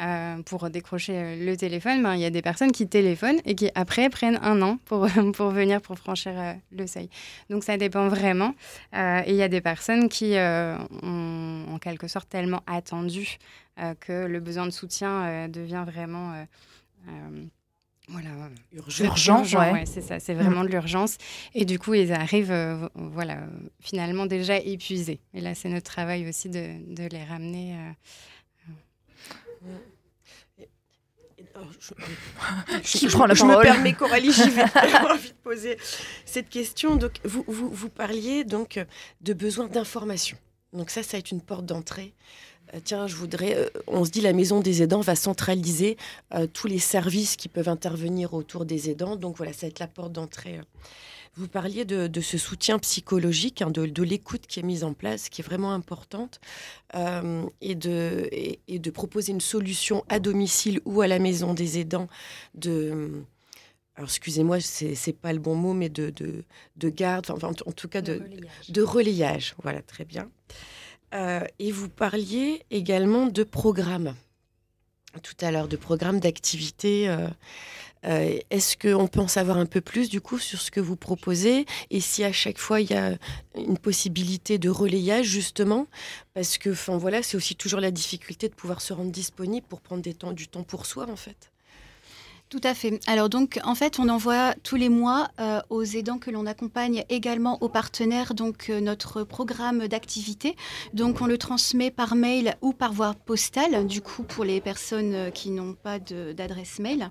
Euh, 0.01 0.43
pour 0.45 0.71
décrocher 0.71 1.13
euh, 1.17 1.45
le 1.45 1.57
téléphone, 1.57 2.05
ben, 2.05 2.15
il 2.15 2.21
y 2.21 2.25
a 2.25 2.31
des 2.31 2.43
personnes 2.43 2.71
qui 2.71 2.87
téléphonent 2.87 3.41
et 3.45 3.57
qui 3.57 3.69
après 3.75 4.09
prennent 4.11 4.39
un 4.43 4.63
an 4.63 4.79
pour, 4.85 5.09
pour 5.35 5.51
venir 5.51 5.81
pour 5.81 5.99
franchir 5.99 6.33
euh, 6.37 6.53
le 6.71 6.87
seuil. 6.87 7.11
Donc 7.51 7.65
ça 7.65 7.77
dépend 7.77 8.07
vraiment. 8.07 8.55
et 8.95 9.25
il 9.27 9.35
y 9.35 9.43
a 9.43 9.49
des 9.49 9.61
personnes 9.61 10.09
qui 10.09 10.35
ont 10.37 11.65
en 11.69 11.79
quelque 11.79 12.07
sorte 12.07 12.29
tellement 12.29 12.63
attendu 12.67 13.39
que 14.01 14.27
le 14.27 14.41
besoin 14.41 14.67
de 14.67 14.71
soutien 14.71 15.49
devient 15.49 15.85
vraiment... 15.87 16.35
voilà, 18.09 18.31
urgent, 19.01 19.45
ouais. 19.45 19.85
c'est 19.85 20.01
ça, 20.01 20.19
c'est 20.19 20.35
vraiment 20.35 20.65
de 20.65 20.69
l'urgence. 20.69 21.19
Et 21.55 21.65
du 21.65 21.79
coup, 21.79 21.95
ils 21.95 22.13
arrivent, 22.13 22.89
voilà, 22.95 23.41
finalement 23.81 24.27
déjà 24.27 24.57
épuisés. 24.57 25.21
Et 25.35 25.41
là, 25.41 25.55
c'est 25.55 25.69
notre 25.69 25.91
travail 25.91 26.29
aussi 26.29 26.49
de, 26.49 26.95
de 26.95 27.07
les 27.09 27.25
ramener 27.25 27.77
je, 32.83 32.99
Qui 32.99 33.07
prend 33.09 33.27
la 33.27 33.35
je 33.35 33.45
me 33.45 33.61
permets, 33.61 33.93
Coralie, 33.93 34.33
j'ai 34.33 34.43
envie 34.43 35.31
de 35.31 35.37
poser 35.43 35.79
cette 36.25 36.49
question. 36.49 36.97
Donc, 36.97 37.21
vous, 37.25 37.45
vous, 37.47 37.71
vous 37.71 37.89
parliez 37.89 38.45
donc 38.45 38.81
de 39.21 39.33
besoin 39.33 39.67
d'information. 39.67 40.37
Donc 40.73 40.91
ça, 40.91 41.03
ça 41.03 41.13
va 41.13 41.19
être 41.19 41.31
une 41.31 41.41
porte 41.41 41.65
d'entrée. 41.65 42.15
Euh, 42.75 42.81
tiens, 42.83 43.07
je 43.07 43.15
voudrais, 43.15 43.57
euh, 43.57 43.69
on 43.87 44.05
se 44.05 44.11
dit 44.11 44.21
la 44.21 44.33
maison 44.33 44.61
des 44.61 44.83
aidants 44.83 45.01
va 45.01 45.17
centraliser 45.17 45.97
euh, 46.35 46.47
tous 46.47 46.67
les 46.67 46.79
services 46.79 47.37
qui 47.37 47.49
peuvent 47.49 47.69
intervenir 47.69 48.35
autour 48.35 48.65
des 48.65 48.91
aidants. 48.91 49.17
Donc 49.17 49.37
voilà, 49.37 49.53
ça 49.53 49.63
va 49.63 49.69
être 49.69 49.81
la 49.81 49.89
porte 49.89 50.13
d'entrée 50.13 50.61
vous 51.39 51.49
parliez 51.49 51.85
de, 51.85 52.21
ce 52.21 52.37
soutien 52.37 52.79
psychologique, 52.79 53.63
hein, 53.63 53.71
de, 53.71 54.03
l'écoute 54.03 54.47
qui 54.47 54.61
est 54.61 54.65
mise 54.65 54.83
en 54.85 54.93
place, 54.93 55.29
qui 55.29 55.41
est 55.41 55.45
vraiment 55.45 55.73
importante, 55.73 56.41
euh, 56.95 57.45
et, 57.61 57.75
de, 57.75 58.29
et, 58.33 58.79
de 58.79 58.91
proposer 58.91 59.33
une 59.33 59.41
solution 59.41 60.05
à 60.09 60.19
domicile 60.19 60.81
ou 60.85 61.01
à 61.01 61.07
la 61.07 61.19
maison 61.19 61.55
des 61.55 61.79
aidants 61.79 62.09
de... 62.55 63.23
Alors, 63.95 64.09
excusez-moi, 64.09 64.61
c'est 64.61 64.95
n'est 65.07 65.13
pas 65.13 65.33
le 65.33 65.41
bon 65.41 65.57
mot, 65.57 65.75
mais 65.75 65.89
de, 65.89 66.13
de, 66.77 66.89
garde, 66.89 67.31
enfin, 67.31 67.51
en, 67.67 67.73
tout 67.73 67.89
cas 67.89 68.01
de, 68.01 68.23
de 68.69 68.83
relayage. 68.83 69.55
Voilà, 69.63 69.83
très 69.83 70.05
bien. 70.05 70.31
Euh, 71.15 71.45
et 71.59 71.73
vous 71.73 71.89
parliez 71.89 72.65
également 72.71 73.27
de 73.27 73.43
programmes, 73.43 74.15
tout 75.23 75.37
à 75.41 75.51
l'heure, 75.51 75.69
de 75.69 75.77
programmes 75.77 76.21
d'activité. 76.21 77.09
Euh, 77.09 77.29
euh, 78.05 78.39
est-ce 78.51 78.77
qu'on 78.77 79.09
peut 79.09 79.21
en 79.21 79.29
savoir 79.29 79.57
un 79.57 79.67
peu 79.67 79.81
plus 79.81 80.09
du 80.09 80.21
coup 80.21 80.39
sur 80.39 80.61
ce 80.61 80.71
que 80.71 80.81
vous 80.81 80.97
proposez? 80.97 81.67
Et 81.91 82.01
si 82.01 82.23
à 82.23 82.33
chaque 82.33 82.59
fois 82.59 82.81
il 82.81 82.91
y 82.91 82.95
a 82.95 83.17
une 83.57 83.79
possibilité 83.79 84.59
de 84.59 84.69
relayage 84.69 85.27
justement? 85.27 85.87
Parce 86.35 86.59
que 86.59 86.71
enfin 86.71 86.97
voilà 86.97 87.23
c'est 87.23 87.37
aussi 87.37 87.57
toujours 87.57 87.81
la 87.81 87.91
difficulté 87.91 88.49
de 88.49 88.55
pouvoir 88.55 88.81
se 88.81 88.93
rendre 88.93 89.11
disponible 89.11 89.67
pour 89.67 89.81
prendre 89.81 90.03
des 90.03 90.15
temps, 90.15 90.33
du 90.33 90.47
temps 90.47 90.63
pour 90.63 90.87
soi 90.87 91.09
en 91.11 91.17
fait. 91.17 91.51
Tout 92.51 92.61
à 92.65 92.73
fait. 92.73 92.99
Alors 93.07 93.29
donc, 93.29 93.61
en 93.63 93.75
fait, 93.75 93.99
on 93.99 94.09
envoie 94.09 94.55
tous 94.63 94.77
les 94.77 94.89
mois 94.89 95.29
euh, 95.39 95.61
aux 95.69 95.83
aidants 95.83 96.17
que 96.17 96.31
l'on 96.31 96.47
accompagne 96.47 97.05
également 97.11 97.63
aux 97.63 97.69
partenaires 97.69 98.33
donc 98.33 98.71
euh, 98.71 98.81
notre 98.81 99.23
programme 99.23 99.87
d'activité. 99.87 100.57
Donc 100.95 101.21
on 101.21 101.27
le 101.27 101.37
transmet 101.37 101.91
par 101.91 102.15
mail 102.15 102.57
ou 102.63 102.73
par 102.73 102.95
voie 102.95 103.13
postale, 103.13 103.87
du 103.87 104.01
coup 104.01 104.23
pour 104.23 104.47
les 104.47 104.63
personnes 104.63 105.15
euh, 105.15 105.31
qui 105.31 105.51
n'ont 105.51 105.75
pas 105.75 105.99
d'adresse 105.99 106.79
mail. 106.79 107.11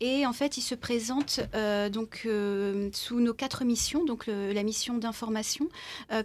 et 0.00 0.26
en 0.26 0.32
fait, 0.32 0.58
il 0.58 0.62
se 0.62 0.76
présente 0.76 1.40
donc 1.92 2.28
sous 2.92 3.20
nos 3.20 3.34
quatre 3.34 3.64
missions, 3.64 4.04
donc 4.04 4.26
la 4.26 4.62
mission 4.62 4.96
d'information, 4.96 5.68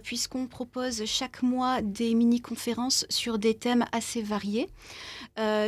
puisqu'on 0.02 0.46
propose 0.46 1.04
chaque 1.06 1.42
mois 1.42 1.82
des 1.82 2.14
mini-conférences 2.14 3.06
sur 3.08 3.38
des 3.38 3.54
thèmes 3.54 3.84
assez 3.92 4.22
variés. 4.22 4.68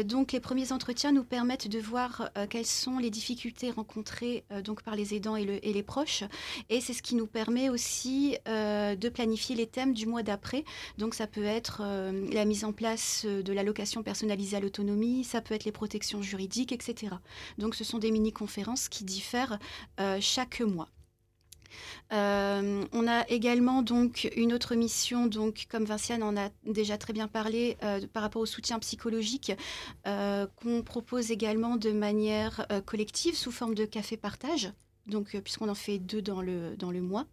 donc 0.04 0.32
les 0.32 0.40
premiers 0.40 0.72
entretiens 0.72 1.12
nous 1.12 1.24
permettent 1.24 1.68
de 1.68 1.80
voir 1.80 2.11
euh, 2.20 2.46
quelles 2.48 2.66
sont 2.66 2.98
les 2.98 3.10
difficultés 3.10 3.70
rencontrées 3.70 4.44
euh, 4.52 4.62
donc 4.62 4.82
par 4.82 4.96
les 4.96 5.14
aidants 5.14 5.36
et, 5.36 5.44
les 5.44 5.82
proches. 5.82 6.24
Et 6.68 6.80
c'est 6.80 6.92
ce 6.92 7.02
qui 7.02 7.14
nous 7.14 7.26
permet 7.26 7.68
aussi 7.68 8.36
euh, 8.48 8.94
de 8.94 9.08
planifier 9.08 9.56
les 9.56 9.66
thèmes 9.66 9.94
du 9.94 10.06
mois 10.06 10.22
d'après. 10.22 10.64
Donc 10.98 11.14
ça 11.14 11.26
peut 11.26 11.44
être 11.44 11.82
la 12.32 12.44
mise 12.44 12.64
en 12.64 12.72
place 12.72 13.24
de 13.24 13.52
l'allocation 13.52 14.02
personnalisée 14.02 14.56
à 14.56 14.60
l'autonomie, 14.60 15.24
ça 15.24 15.40
peut 15.40 15.54
être 15.54 15.64
les 15.64 15.72
protections 15.72 16.22
juridiques, 16.22 16.72
etc. 16.72 17.14
Donc 17.58 17.74
ce 17.74 17.84
sont 17.84 17.98
des 17.98 18.10
mini-conférences 18.10 18.88
qui 18.88 19.04
diffèrent 19.04 19.58
chaque 20.20 20.60
mois. 20.60 20.88
Euh, 22.12 22.84
on 22.92 23.08
a 23.08 23.28
également 23.28 23.82
donc 23.82 24.30
une 24.36 24.52
autre 24.52 24.74
mission, 24.74 25.30
comme 25.70 25.84
Vinciane 25.84 26.22
en 26.22 26.36
a 26.36 26.50
déjà 26.64 26.98
très 26.98 27.12
bien 27.12 27.28
parlé, 27.28 27.76
euh, 27.82 28.00
par 28.12 28.22
rapport 28.22 28.42
au 28.42 28.46
soutien 28.46 28.78
psychologique, 28.78 29.52
euh, 30.06 30.46
qu'on 30.56 30.82
propose 30.82 31.30
également 31.30 31.76
de 31.76 31.92
manière 31.92 32.66
collective 32.86 33.36
sous 33.36 33.52
forme 33.52 33.74
de 33.74 33.84
café 33.84 34.16
partage 34.16 34.72
donc 35.06 35.34
euh, 35.34 35.40
puisqu'on 35.40 35.68
en 35.68 35.74
fait 35.74 35.98
deux 35.98 36.22
dans 36.22 36.42
le, 36.42 36.76
dans 36.76 36.90
le 36.90 37.00
mois. 37.00 37.26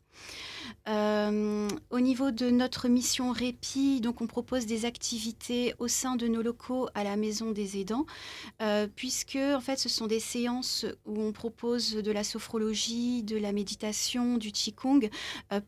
Euh, 0.87 1.67
au 1.89 1.99
niveau 1.99 2.31
de 2.31 2.49
notre 2.49 2.87
mission 2.87 3.31
répit, 3.31 4.01
donc 4.01 4.21
on 4.21 4.27
propose 4.27 4.65
des 4.65 4.85
activités 4.85 5.73
au 5.79 5.87
sein 5.87 6.15
de 6.15 6.27
nos 6.27 6.41
locaux 6.41 6.89
à 6.93 7.03
la 7.03 7.15
maison 7.15 7.51
des 7.51 7.79
aidants, 7.79 8.05
euh, 8.61 8.87
puisque 8.93 9.37
en 9.37 9.61
fait 9.61 9.77
ce 9.77 9.89
sont 9.89 10.07
des 10.07 10.19
séances 10.19 10.85
où 11.05 11.21
on 11.21 11.31
propose 11.31 11.93
de 11.93 12.11
la 12.11 12.23
sophrologie, 12.23 13.23
de 13.23 13.37
la 13.37 13.51
méditation, 13.51 14.37
du 14.37 14.51
qigong, 14.51 15.09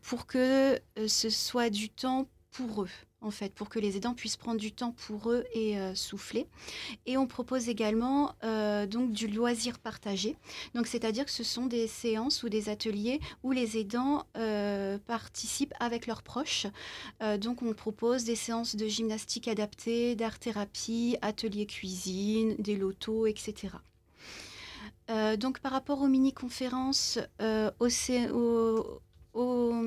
pour 0.02 0.26
que 0.26 0.78
ce 1.06 1.30
soit 1.30 1.70
du 1.70 1.88
temps 1.88 2.26
pour 2.50 2.82
eux 2.82 2.88
en 3.22 3.30
fait, 3.30 3.54
pour 3.54 3.68
que 3.68 3.78
les 3.78 3.96
aidants 3.96 4.14
puissent 4.14 4.36
prendre 4.36 4.60
du 4.60 4.72
temps 4.72 4.92
pour 5.06 5.30
eux 5.30 5.44
et 5.54 5.78
euh, 5.78 5.94
souffler. 5.94 6.46
Et 7.06 7.16
on 7.16 7.26
propose 7.26 7.68
également 7.68 8.34
euh, 8.44 8.86
donc 8.86 9.12
du 9.12 9.28
loisir 9.28 9.78
partagé. 9.78 10.36
Donc, 10.74 10.86
c'est-à-dire 10.86 11.24
que 11.24 11.30
ce 11.30 11.44
sont 11.44 11.66
des 11.66 11.86
séances 11.86 12.42
ou 12.42 12.48
des 12.48 12.68
ateliers 12.68 13.20
où 13.42 13.52
les 13.52 13.78
aidants 13.78 14.26
euh, 14.36 14.98
participent 15.06 15.74
avec 15.80 16.06
leurs 16.06 16.22
proches. 16.22 16.66
donc, 17.38 17.62
on 17.62 17.72
propose 17.72 18.24
des 18.24 18.34
séances 18.34 18.76
de 18.76 18.86
gymnastique 18.86 19.48
adaptée, 19.48 20.16
d'art-thérapie, 20.16 21.16
ateliers 21.22 21.66
cuisine, 21.66 22.56
des 22.58 22.76
lotos, 22.76 23.26
etc. 23.26 23.74
donc, 25.38 25.60
par 25.60 25.72
rapport 25.72 26.00
aux 26.00 26.08
mini-conférences, 26.08 27.18
au, 29.34 29.80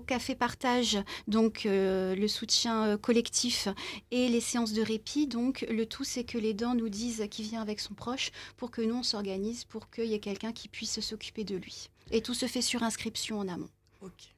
café 0.00 0.34
partage, 0.34 0.98
donc 1.28 1.66
euh, 1.66 2.14
le 2.14 2.28
soutien 2.28 2.86
euh, 2.86 2.96
collectif 2.96 3.68
et 4.10 4.28
les 4.28 4.40
séances 4.40 4.72
de 4.72 4.82
répit. 4.82 5.26
Donc 5.26 5.66
le 5.68 5.86
tout, 5.86 6.04
c'est 6.04 6.24
que 6.24 6.38
les 6.38 6.54
dents 6.54 6.74
nous 6.74 6.88
disent 6.88 7.26
qui 7.30 7.42
vient 7.42 7.62
avec 7.62 7.80
son 7.80 7.94
proche 7.94 8.30
pour 8.56 8.70
que 8.70 8.82
nous, 8.82 8.96
on 8.96 9.02
s'organise 9.02 9.64
pour 9.64 9.90
qu'il 9.90 10.06
y 10.06 10.14
ait 10.14 10.20
quelqu'un 10.20 10.52
qui 10.52 10.68
puisse 10.68 11.00
s'occuper 11.00 11.44
de 11.44 11.56
lui. 11.56 11.90
Et 12.10 12.20
tout 12.20 12.34
se 12.34 12.46
fait 12.46 12.62
sur 12.62 12.82
inscription 12.82 13.38
en 13.38 13.48
amont. 13.48 13.70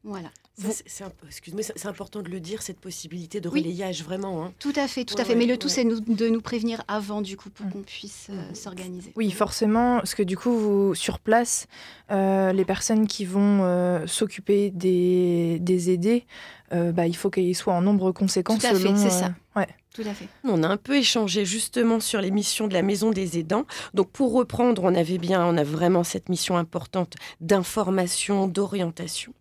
Voilà. 0.05 0.31
C'est 0.87 1.87
important 1.87 2.22
de 2.22 2.31
le 2.31 2.40
dire, 2.40 2.62
cette 2.62 2.81
possibilité 2.81 3.40
de 3.40 3.48
relayage, 3.48 4.02
vraiment. 4.02 4.44
Hein. 4.44 4.52
Tout 4.59 4.72
à 4.76 4.88
fait, 4.88 5.05
tout 5.05 5.14
à 5.18 5.24
fait. 5.24 5.35
Mais 5.35 5.46
le 5.46 5.59
tout, 5.59 5.68
c'est 5.68 5.85
de 5.85 6.29
nous 6.29 6.40
prévenir 6.40 6.83
avant, 6.88 7.20
du 7.20 7.37
coup, 7.37 7.50
pour 7.50 7.66
mm. 7.66 7.70
qu'on 7.70 7.83
puisse 7.83 8.29
euh, 8.31 8.50
mm. 8.50 8.55
s'organiser. 8.55 9.12
Oui, 9.16 9.31
forcément, 9.31 9.96
parce 9.96 10.14
que 10.14 10.22
du 10.22 10.37
coup, 10.37 10.57
vous, 10.57 10.94
sur 10.94 11.18
place, 11.18 11.66
euh, 12.11 12.52
les 12.52 12.64
personnes 12.64 13.07
qui 13.07 13.24
vont 13.24 13.64
euh, 13.64 14.07
s'occuper 14.07 14.70
des, 14.70 15.59
des 15.61 15.90
aidés, 15.90 16.24
bah, 16.70 17.07
il 17.07 17.16
faut 17.16 17.31
qu'ils 17.31 17.55
soient 17.55 17.74
en 17.74 17.83
nombre 17.83 18.12
conséquent. 18.12 18.57
Tout 18.57 18.66
à 18.66 18.74
fait, 18.74 18.96
c'est 18.96 19.11
ça. 19.11 19.35
Ouais. 19.55 19.68
Tout 19.96 20.02
à 20.02 20.12
fait. 20.12 20.29
On 20.44 20.62
a 20.62 20.68
un 20.68 20.76
peu 20.76 20.96
échangé 20.96 21.46
justement 21.46 22.00
sur 22.00 22.20
les 22.20 22.31
missions 22.31 22.68
de 22.68 22.74
la 22.74 22.83
maison 22.83 23.11
des 23.11 23.38
aidants. 23.38 23.64
Donc 23.94 24.11
pour 24.11 24.35
reprendre, 24.35 24.85
on 24.85 24.94
avait 24.94 25.16
bien, 25.16 25.42
on 25.46 25.57
a 25.57 25.64
vraiment 25.64 26.05
cette 26.05 26.29
mission 26.29 26.59
importante 26.59 27.14
d'information, 27.40 28.46
d'orientation. 28.46 29.33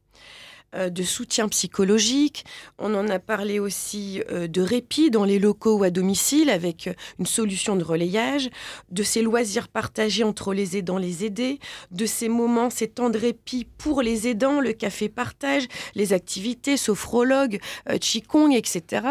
Euh, 0.75 0.89
de 0.89 1.03
soutien 1.03 1.47
psychologique. 1.47 2.45
On 2.77 2.93
en 2.95 3.07
a 3.09 3.19
parlé 3.19 3.59
aussi 3.59 4.21
euh, 4.31 4.47
de 4.47 4.61
répit 4.61 5.09
dans 5.09 5.23
les 5.23 5.39
locaux 5.39 5.79
ou 5.79 5.83
à 5.83 5.89
domicile 5.89 6.49
avec 6.49 6.87
euh, 6.87 6.93
une 7.19 7.25
solution 7.25 7.75
de 7.75 7.83
relayage, 7.83 8.49
de 8.91 9.03
ces 9.03 9.21
loisirs 9.21 9.67
partagés 9.67 10.23
entre 10.23 10.53
les 10.53 10.77
aidants 10.77 10.97
les 10.97 11.25
aidés, 11.25 11.59
de 11.91 12.05
ces 12.05 12.29
moments, 12.29 12.69
ces 12.69 12.87
temps 12.87 13.09
de 13.09 13.17
répit 13.17 13.65
pour 13.77 14.01
les 14.01 14.27
aidants, 14.27 14.61
le 14.61 14.73
café 14.73 15.09
partage, 15.09 15.67
les 15.95 16.13
activités, 16.13 16.77
sophrologue, 16.77 17.59
qigong, 17.99 18.51
etc. 18.51 19.07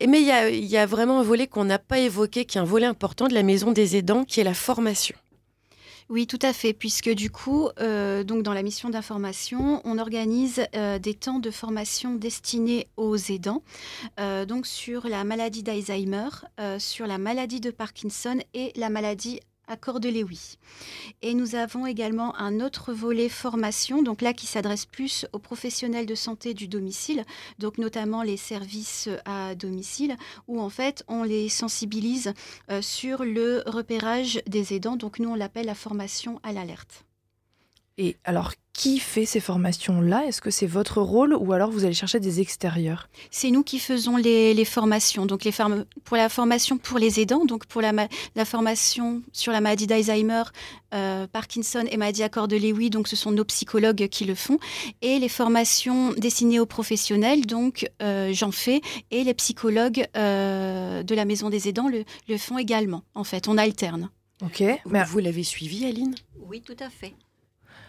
Et 0.00 0.06
mais 0.06 0.20
il 0.20 0.64
y 0.64 0.76
a 0.76 0.86
vraiment 0.86 1.20
un 1.20 1.24
volet 1.24 1.46
qu'on 1.46 1.64
n'a 1.64 1.78
pas 1.78 1.98
évoqué, 1.98 2.44
qui 2.44 2.58
est 2.58 2.60
un 2.60 2.64
volet 2.64 2.86
important 2.86 3.26
de 3.26 3.34
la 3.34 3.42
maison 3.42 3.72
des 3.72 3.96
aidants, 3.96 4.24
qui 4.24 4.40
est 4.40 4.44
la 4.44 4.54
formation. 4.54 5.16
Oui, 6.08 6.28
tout 6.28 6.38
à 6.42 6.52
fait, 6.52 6.72
puisque 6.72 7.10
du 7.10 7.30
coup, 7.30 7.68
euh, 7.80 8.22
donc 8.22 8.44
dans 8.44 8.52
la 8.52 8.62
mission 8.62 8.90
d'information, 8.90 9.80
on 9.84 9.98
organise 9.98 10.62
euh, 10.76 11.00
des 11.00 11.14
temps 11.14 11.40
de 11.40 11.50
formation 11.50 12.14
destinés 12.14 12.86
aux 12.96 13.16
aidants, 13.16 13.64
euh, 14.20 14.44
donc 14.46 14.68
sur 14.68 15.08
la 15.08 15.24
maladie 15.24 15.64
d'Alzheimer, 15.64 16.28
sur 16.78 17.08
la 17.08 17.18
maladie 17.18 17.60
de 17.60 17.72
Parkinson 17.72 18.38
et 18.54 18.72
la 18.76 18.88
maladie 18.88 19.40
à 19.66 19.76
Cordelé-Oui. 19.76 20.58
Et 21.22 21.34
nous 21.34 21.54
avons 21.54 21.86
également 21.86 22.36
un 22.36 22.60
autre 22.60 22.92
volet 22.92 23.28
formation, 23.28 24.02
donc 24.02 24.22
là 24.22 24.32
qui 24.32 24.46
s'adresse 24.46 24.84
plus 24.84 25.26
aux 25.32 25.38
professionnels 25.38 26.06
de 26.06 26.14
santé 26.14 26.54
du 26.54 26.68
domicile, 26.68 27.24
donc 27.58 27.78
notamment 27.78 28.22
les 28.22 28.36
services 28.36 29.08
à 29.24 29.54
domicile, 29.54 30.16
où 30.48 30.60
en 30.60 30.70
fait 30.70 31.04
on 31.08 31.22
les 31.22 31.48
sensibilise 31.48 32.34
euh, 32.70 32.82
sur 32.82 33.24
le 33.24 33.62
repérage 33.66 34.42
des 34.46 34.74
aidants. 34.74 34.96
Donc 34.96 35.18
nous 35.18 35.30
on 35.30 35.34
l'appelle 35.34 35.66
la 35.66 35.74
formation 35.74 36.40
à 36.42 36.52
l'alerte. 36.52 37.05
Et 37.98 38.16
alors, 38.24 38.52
qui 38.74 38.98
fait 38.98 39.24
ces 39.24 39.40
formations-là? 39.40 40.26
Est-ce 40.26 40.42
que 40.42 40.50
c'est 40.50 40.66
votre 40.66 41.00
rôle 41.00 41.34
ou 41.34 41.54
alors 41.54 41.70
vous 41.70 41.86
allez 41.86 41.94
chercher 41.94 42.20
des 42.20 42.40
extérieurs? 42.40 43.08
C'est 43.30 43.50
nous 43.50 43.62
qui 43.62 43.78
faisons 43.78 44.18
les, 44.18 44.64
formations. 44.66 45.24
Donc 45.24 45.44
les 45.44 45.52
pour 46.04 46.18
la 46.18 46.28
formation 46.28 46.76
pour 46.76 46.98
les 46.98 47.18
aidants, 47.18 47.46
donc 47.46 47.64
pour 47.64 47.80
la, 47.80 47.92
la 48.34 48.44
formation 48.44 49.22
sur 49.32 49.50
la 49.50 49.62
maladie 49.62 49.86
d'Alzheimer, 49.86 50.42
euh, 50.92 51.26
Parkinson 51.26 51.84
et 51.90 51.96
maladie 51.96 52.22
à 52.22 52.28
corps 52.28 52.48
de 52.48 52.56
Lewy, 52.56 52.90
donc 52.90 53.08
ce 53.08 53.16
sont 53.16 53.30
nos 53.30 53.46
psychologues 53.46 54.08
qui 54.08 54.26
le 54.26 54.34
font. 54.34 54.58
Et 55.00 55.18
les 55.18 55.30
formations 55.30 56.12
destinées 56.12 56.60
aux 56.60 56.66
professionnels, 56.66 57.46
donc 57.46 57.90
euh, 58.02 58.30
j'en 58.34 58.52
fais, 58.52 58.82
et 59.10 59.24
les 59.24 59.34
psychologues 59.34 60.04
euh, 60.18 61.02
de 61.02 61.14
la 61.14 61.24
maison 61.24 61.48
des 61.48 61.66
aidants 61.68 61.88
le, 61.88 62.04
le, 62.28 62.36
font 62.36 62.58
également. 62.58 63.04
En 63.14 63.24
fait, 63.24 63.48
on 63.48 63.56
alterne. 63.56 64.10
Ok. 64.42 64.62
Mais 64.84 65.02
vous 65.04 65.18
l'avez 65.18 65.44
suivi, 65.44 65.86
Aline? 65.86 66.14
Oui, 66.46 66.60
tout 66.60 66.76
à 66.78 66.90
fait. 66.90 67.14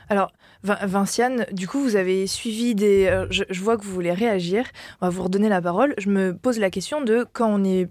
Alors, 0.10 0.32
Vinciane, 0.64 1.46
du 1.52 1.68
coup, 1.68 1.82
vous 1.82 1.96
avez 1.96 2.28
suivi 2.28 2.76
des. 2.76 3.08
Euh, 3.08 3.28
je, 3.30 3.44
vois 3.62 3.78
que 3.78 3.84
vous 3.84 3.94
voulez 3.94 4.14
réagir. 4.14 4.66
On 5.02 5.08
va 5.08 5.10
vous 5.10 5.24
redonner 5.24 5.50
la 5.50 5.62
parole. 5.62 5.94
Je 5.98 6.10
me 6.10 6.36
pose 6.36 6.60
la 6.60 6.70
question 6.70 7.02
de 7.02 7.26
quand 7.32 7.50
on 7.50 7.64
est. 7.64 7.90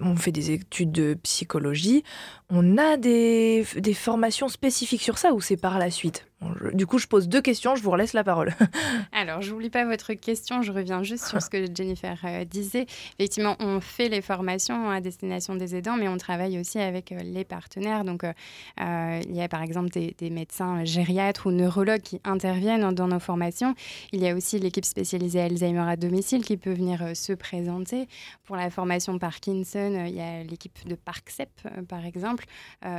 On 0.00 0.14
fait 0.14 0.30
des 0.30 0.52
études 0.52 0.92
de 0.92 1.14
psychologie, 1.14 2.04
on 2.48 2.78
a 2.78 2.96
des 2.96 3.64
formations 3.92 4.46
spécifiques 4.46 5.02
sur 5.02 5.18
ça 5.18 5.32
ou 5.32 5.40
c'est 5.40 5.56
par 5.56 5.80
la 5.80 5.90
suite? 5.90 6.28
Du 6.72 6.86
coup, 6.86 6.98
je 6.98 7.06
pose 7.06 7.28
deux 7.28 7.40
questions, 7.40 7.76
je 7.76 7.82
vous 7.82 7.90
relaisse 7.90 8.12
la 8.12 8.24
parole. 8.24 8.54
Alors, 9.12 9.42
je 9.42 9.52
n'oublie 9.52 9.70
pas 9.70 9.84
votre 9.84 10.14
question, 10.14 10.62
je 10.62 10.72
reviens 10.72 11.02
juste 11.02 11.26
sur 11.26 11.40
ce 11.42 11.50
que 11.50 11.66
Jennifer 11.72 12.18
euh, 12.24 12.44
disait. 12.44 12.86
Effectivement, 13.18 13.56
on 13.60 13.80
fait 13.80 14.08
les 14.08 14.22
formations 14.22 14.90
à 14.90 15.00
destination 15.00 15.54
des 15.54 15.76
aidants, 15.76 15.96
mais 15.96 16.08
on 16.08 16.16
travaille 16.16 16.58
aussi 16.58 16.78
avec 16.78 17.12
euh, 17.12 17.20
les 17.22 17.44
partenaires. 17.44 18.04
Donc, 18.04 18.24
euh, 18.24 19.20
il 19.28 19.34
y 19.34 19.42
a 19.42 19.48
par 19.48 19.62
exemple 19.62 19.90
des, 19.90 20.30
médecins 20.30 20.84
gériatres 20.84 21.46
ou 21.46 21.50
neurologues 21.52 22.00
qui 22.00 22.20
interviennent 22.24 22.92
dans 22.92 23.08
nos 23.08 23.20
formations. 23.20 23.74
Il 24.12 24.20
y 24.20 24.28
a 24.28 24.34
aussi 24.34 24.58
l'équipe 24.58 24.84
spécialisée 24.84 25.40
Alzheimer 25.40 25.88
à 25.88 25.96
domicile 25.96 26.44
qui 26.44 26.56
peut 26.56 26.72
venir 26.72 27.14
se 27.14 27.32
présenter. 27.32 28.08
Pour 28.44 28.56
la 28.56 28.70
formation 28.70 29.18
Parkinson, 29.18 30.06
il 30.08 30.14
y 30.14 30.20
a 30.20 30.42
l'équipe 30.42 30.86
de 30.88 30.94
ParkCEP, 30.94 31.50
par 31.88 32.04
exemple, 32.04 32.46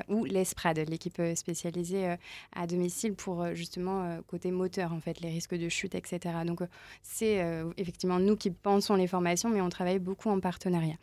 ou 0.08 0.24
l'ESPRAD, 0.24 0.88
l'équipe 0.88 1.22
spécialisée 1.36 2.16
à 2.56 2.68
domicile 2.68 3.16
pour 3.16 3.35
euh, 3.42 3.56
justement 3.56 4.04
euh, 4.04 4.22
côté 4.28 4.52
moteur, 4.52 4.94
en 4.94 5.00
fait, 5.00 5.20
les 5.22 5.30
risques 5.30 5.56
de 5.56 5.70
chute, 5.70 5.96
etc. 5.96 6.20
Donc, 6.46 6.62
euh, 6.62 6.68
c'est 7.04 7.44
effectivement 7.78 8.20
nous 8.20 8.36
qui 8.36 8.52
pensons 8.52 8.96
les 8.96 9.08
formations, 9.08 9.50
mais 9.50 9.62
on 9.62 9.70
travaille 9.70 10.00
beaucoup 10.00 10.30
en 10.30 10.40
partenariat. 10.40 10.96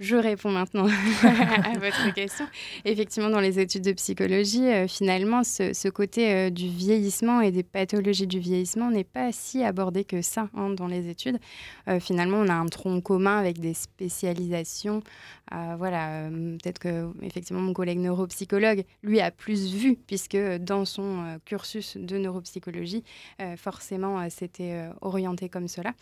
Je 0.00 0.14
réponds 0.14 0.52
maintenant 0.52 0.86
à 1.22 1.78
votre 1.78 2.14
question. 2.14 2.46
Effectivement, 2.84 3.30
dans 3.30 3.40
les 3.40 3.58
études 3.58 3.82
de 3.82 3.92
psychologie, 3.92 4.66
euh, 4.68 4.86
finalement, 4.86 5.42
ce, 5.42 5.88
côté 5.88 6.32
euh, 6.32 6.50
du 6.50 6.68
vieillissement 6.68 7.40
et 7.40 7.50
des 7.50 7.64
pathologies 7.64 8.28
du 8.28 8.38
vieillissement 8.38 8.92
n'est 8.92 9.02
pas 9.02 9.32
si 9.32 9.64
abordé 9.64 10.04
que 10.04 10.22
ça 10.22 10.50
hein, 10.54 10.70
dans 10.70 10.86
les 10.86 11.08
études. 11.08 11.38
Euh, 11.88 11.98
finalement, 11.98 12.36
on 12.36 12.48
a 12.48 12.54
un 12.54 12.66
tronc 12.66 13.00
commun 13.00 13.38
avec 13.38 13.58
des 13.58 13.74
spécialisations. 13.74 15.02
voilà, 15.50 16.28
peut-être 16.30 16.78
que 16.78 17.10
effectivement 17.22 17.62
mon 17.62 17.72
collègue 17.72 17.98
neuropsychologue, 17.98 18.84
lui, 19.02 19.20
a 19.20 19.32
plus 19.32 19.74
vu, 19.74 19.96
puisque 19.96 20.36
dans 20.36 20.84
son 20.84 21.40
cursus 21.44 21.96
de 21.96 22.18
neuropsychologie, 22.18 23.02
forcément, 23.56 24.28
c'était 24.30 24.88
orienté 25.00 25.48
comme 25.48 25.66
cela 25.66 25.94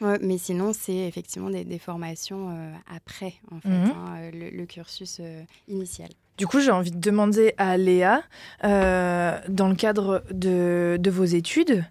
mais 0.00 0.38
sinon, 0.38 0.72
c'est 0.72 0.96
effectivement 0.96 1.50
des, 1.50 1.78
formations 1.78 2.50
euh, 2.50 2.72
après, 2.94 3.34
en 3.50 3.60
fait, 3.60 3.68
mhm. 3.68 3.90
hein, 3.90 4.16
euh, 4.18 4.50
le, 4.52 4.66
cursus 4.66 5.18
euh, 5.20 5.42
initial. 5.68 6.08
Du 6.36 6.46
coup, 6.46 6.60
j'ai 6.60 6.70
envie 6.70 6.92
de 6.92 7.00
demander 7.00 7.54
à 7.56 7.76
Léa, 7.76 8.22
dans 8.62 9.68
le 9.68 9.74
cadre 9.74 10.22
de, 10.30 10.96
de 11.00 11.10
vos 11.10 11.24
études, 11.24 11.84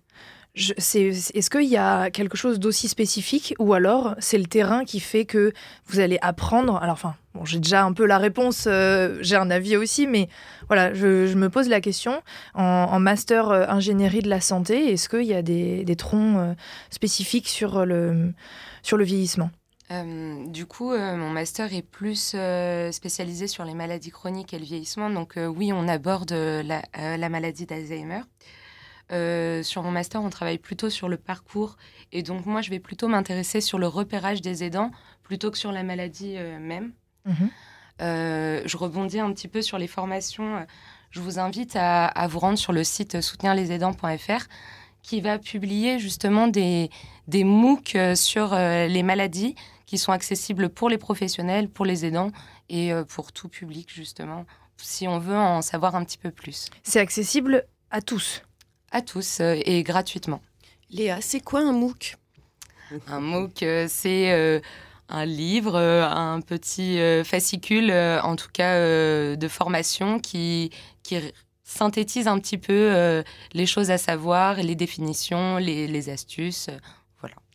est-ce 0.57 1.49
qu'il 1.49 1.67
y 1.67 1.77
a 1.77 2.09
quelque 2.09 2.37
chose 2.37 2.59
d'aussi 2.59 2.87
spécifique 2.87 3.53
ou 3.59 3.73
alors 3.73 4.15
c'est 4.19 4.37
le 4.37 4.45
terrain 4.45 4.85
qui 4.85 4.99
fait 4.99 5.25
que 5.25 5.53
vous 5.85 5.99
allez 5.99 6.17
apprendre? 6.21 6.77
Alors, 6.77 6.93
enfin, 6.93 7.15
bon, 7.35 7.45
j'ai 7.45 7.59
déjà 7.59 7.83
un 7.83 7.93
peu 7.93 8.05
la 8.05 8.17
réponse, 8.17 8.65
euh, 8.67 9.17
j'ai 9.21 9.35
un 9.35 9.51
avis 9.51 9.77
aussi, 9.77 10.07
mais 10.07 10.29
voilà, 10.67 10.93
je, 10.93 11.33
me 11.35 11.49
pose 11.49 11.69
la 11.69 11.81
question. 11.81 12.21
En, 12.55 12.99
master 12.99 13.49
euh, 13.49 13.65
ingénierie 13.67 14.21
de 14.21 14.29
la 14.29 14.41
santé, 14.41 14.91
est-ce 14.91 15.09
qu'il 15.09 15.23
y 15.23 15.33
a 15.33 15.41
des, 15.41 15.95
troncs 15.95 16.37
euh, 16.37 16.53
spécifiques 16.89 17.47
sur 17.47 17.85
le, 17.85 18.33
sur 18.81 18.97
le 18.97 19.03
vieillissement? 19.03 19.51
Du 20.47 20.65
coup, 20.65 20.91
mon 20.91 21.29
master 21.29 21.73
est 21.73 21.81
plus 21.81 22.35
spécialisé 22.91 23.47
sur 23.47 23.63
les 23.63 23.73
maladies 23.73 24.11
chroniques 24.11 24.53
et 24.53 24.59
le 24.59 24.65
vieillissement. 24.65 25.09
Donc 25.09 25.35
oui, 25.37 25.71
on 25.71 25.87
aborde 25.87 26.33
la, 26.33 26.81
la 26.93 27.29
maladie 27.29 27.65
d'Alzheimer. 27.65 28.19
Euh, 29.11 29.63
sur 29.63 29.83
mon 29.83 29.91
master, 29.91 30.21
on 30.21 30.29
travaille 30.29 30.57
plutôt 30.57 30.89
sur 30.89 31.09
le 31.09 31.17
parcours. 31.17 31.77
Et 32.11 32.23
donc, 32.23 32.45
moi, 32.45 32.61
je 32.61 32.69
vais 32.69 32.79
plutôt 32.79 33.07
m'intéresser 33.07 33.61
sur 33.61 33.79
le 33.79 33.87
repérage 33.87 34.41
des 34.41 34.63
aidants 34.63 34.91
plutôt 35.23 35.51
que 35.51 35.57
sur 35.57 35.71
la 35.71 35.83
maladie 35.83 36.35
euh, 36.37 36.59
même. 36.59 36.91
Mhm. 37.25 37.49
Euh, 38.01 38.61
je 38.65 38.77
rebondis 38.77 39.19
un 39.19 39.31
petit 39.33 39.47
peu 39.47 39.61
sur 39.61 39.77
les 39.77 39.87
formations. 39.87 40.65
Je 41.09 41.19
vous 41.19 41.39
invite 41.39 41.75
à, 41.75 42.27
vous 42.29 42.39
rendre 42.39 42.57
sur 42.57 42.73
le 42.73 42.83
site 42.83 43.21
soutenirlesaidants.fr 43.21 44.45
qui 45.01 45.21
va 45.21 45.39
publier 45.39 45.99
justement 45.99 46.47
des, 46.47 46.89
des 47.27 47.43
MOOC 47.43 47.97
sur 48.13 48.53
les 48.53 49.03
maladies 49.03 49.55
qui 49.85 49.97
sont 49.97 50.11
accessibles 50.11 50.69
pour 50.69 50.89
les 50.89 50.97
professionnels, 50.97 51.69
pour 51.69 51.85
les 51.85 52.05
aidants 52.05 52.31
et 52.69 52.91
pour 53.07 53.31
tout 53.31 53.47
public 53.47 53.89
justement, 53.91 54.45
si 54.75 55.07
on 55.07 55.17
veut 55.17 55.37
en 55.37 55.61
savoir 55.61 55.95
un 55.95 56.03
petit 56.03 56.17
peu 56.17 56.29
plus. 56.29 56.69
C'est 56.83 56.99
accessible 56.99 57.65
à 57.89 58.01
tous 58.01 58.43
à 58.91 59.01
tous 59.01 59.39
euh, 59.39 59.55
et 59.65 59.83
gratuitement. 59.83 60.41
Léa, 60.89 61.19
c'est 61.21 61.41
quoi 61.41 61.61
un 61.61 61.71
MOOC? 61.71 62.15
Un 63.07 63.19
MOOC, 63.19 63.63
euh, 63.63 63.85
c'est 63.89 64.31
euh, 64.31 64.59
un 65.09 65.25
livre, 65.25 65.77
un 65.77 66.41
petit 66.41 66.99
fascicule, 67.23 67.91
en 67.91 68.35
tout 68.35 68.49
cas 68.51 68.77
de 68.77 69.47
formation, 69.47 70.19
qui, 70.19 70.69
qui 71.01 71.17
synthétise 71.63 72.27
un 72.27 72.39
petit 72.39 72.57
peu 72.57 73.23
les 73.53 73.65
choses 73.65 73.89
à 73.89 73.97
savoir, 73.97 74.55
les 74.55 74.75
définitions, 74.75 75.57
les, 75.57 75.87
les 75.87 76.09
astuces. 76.09 76.69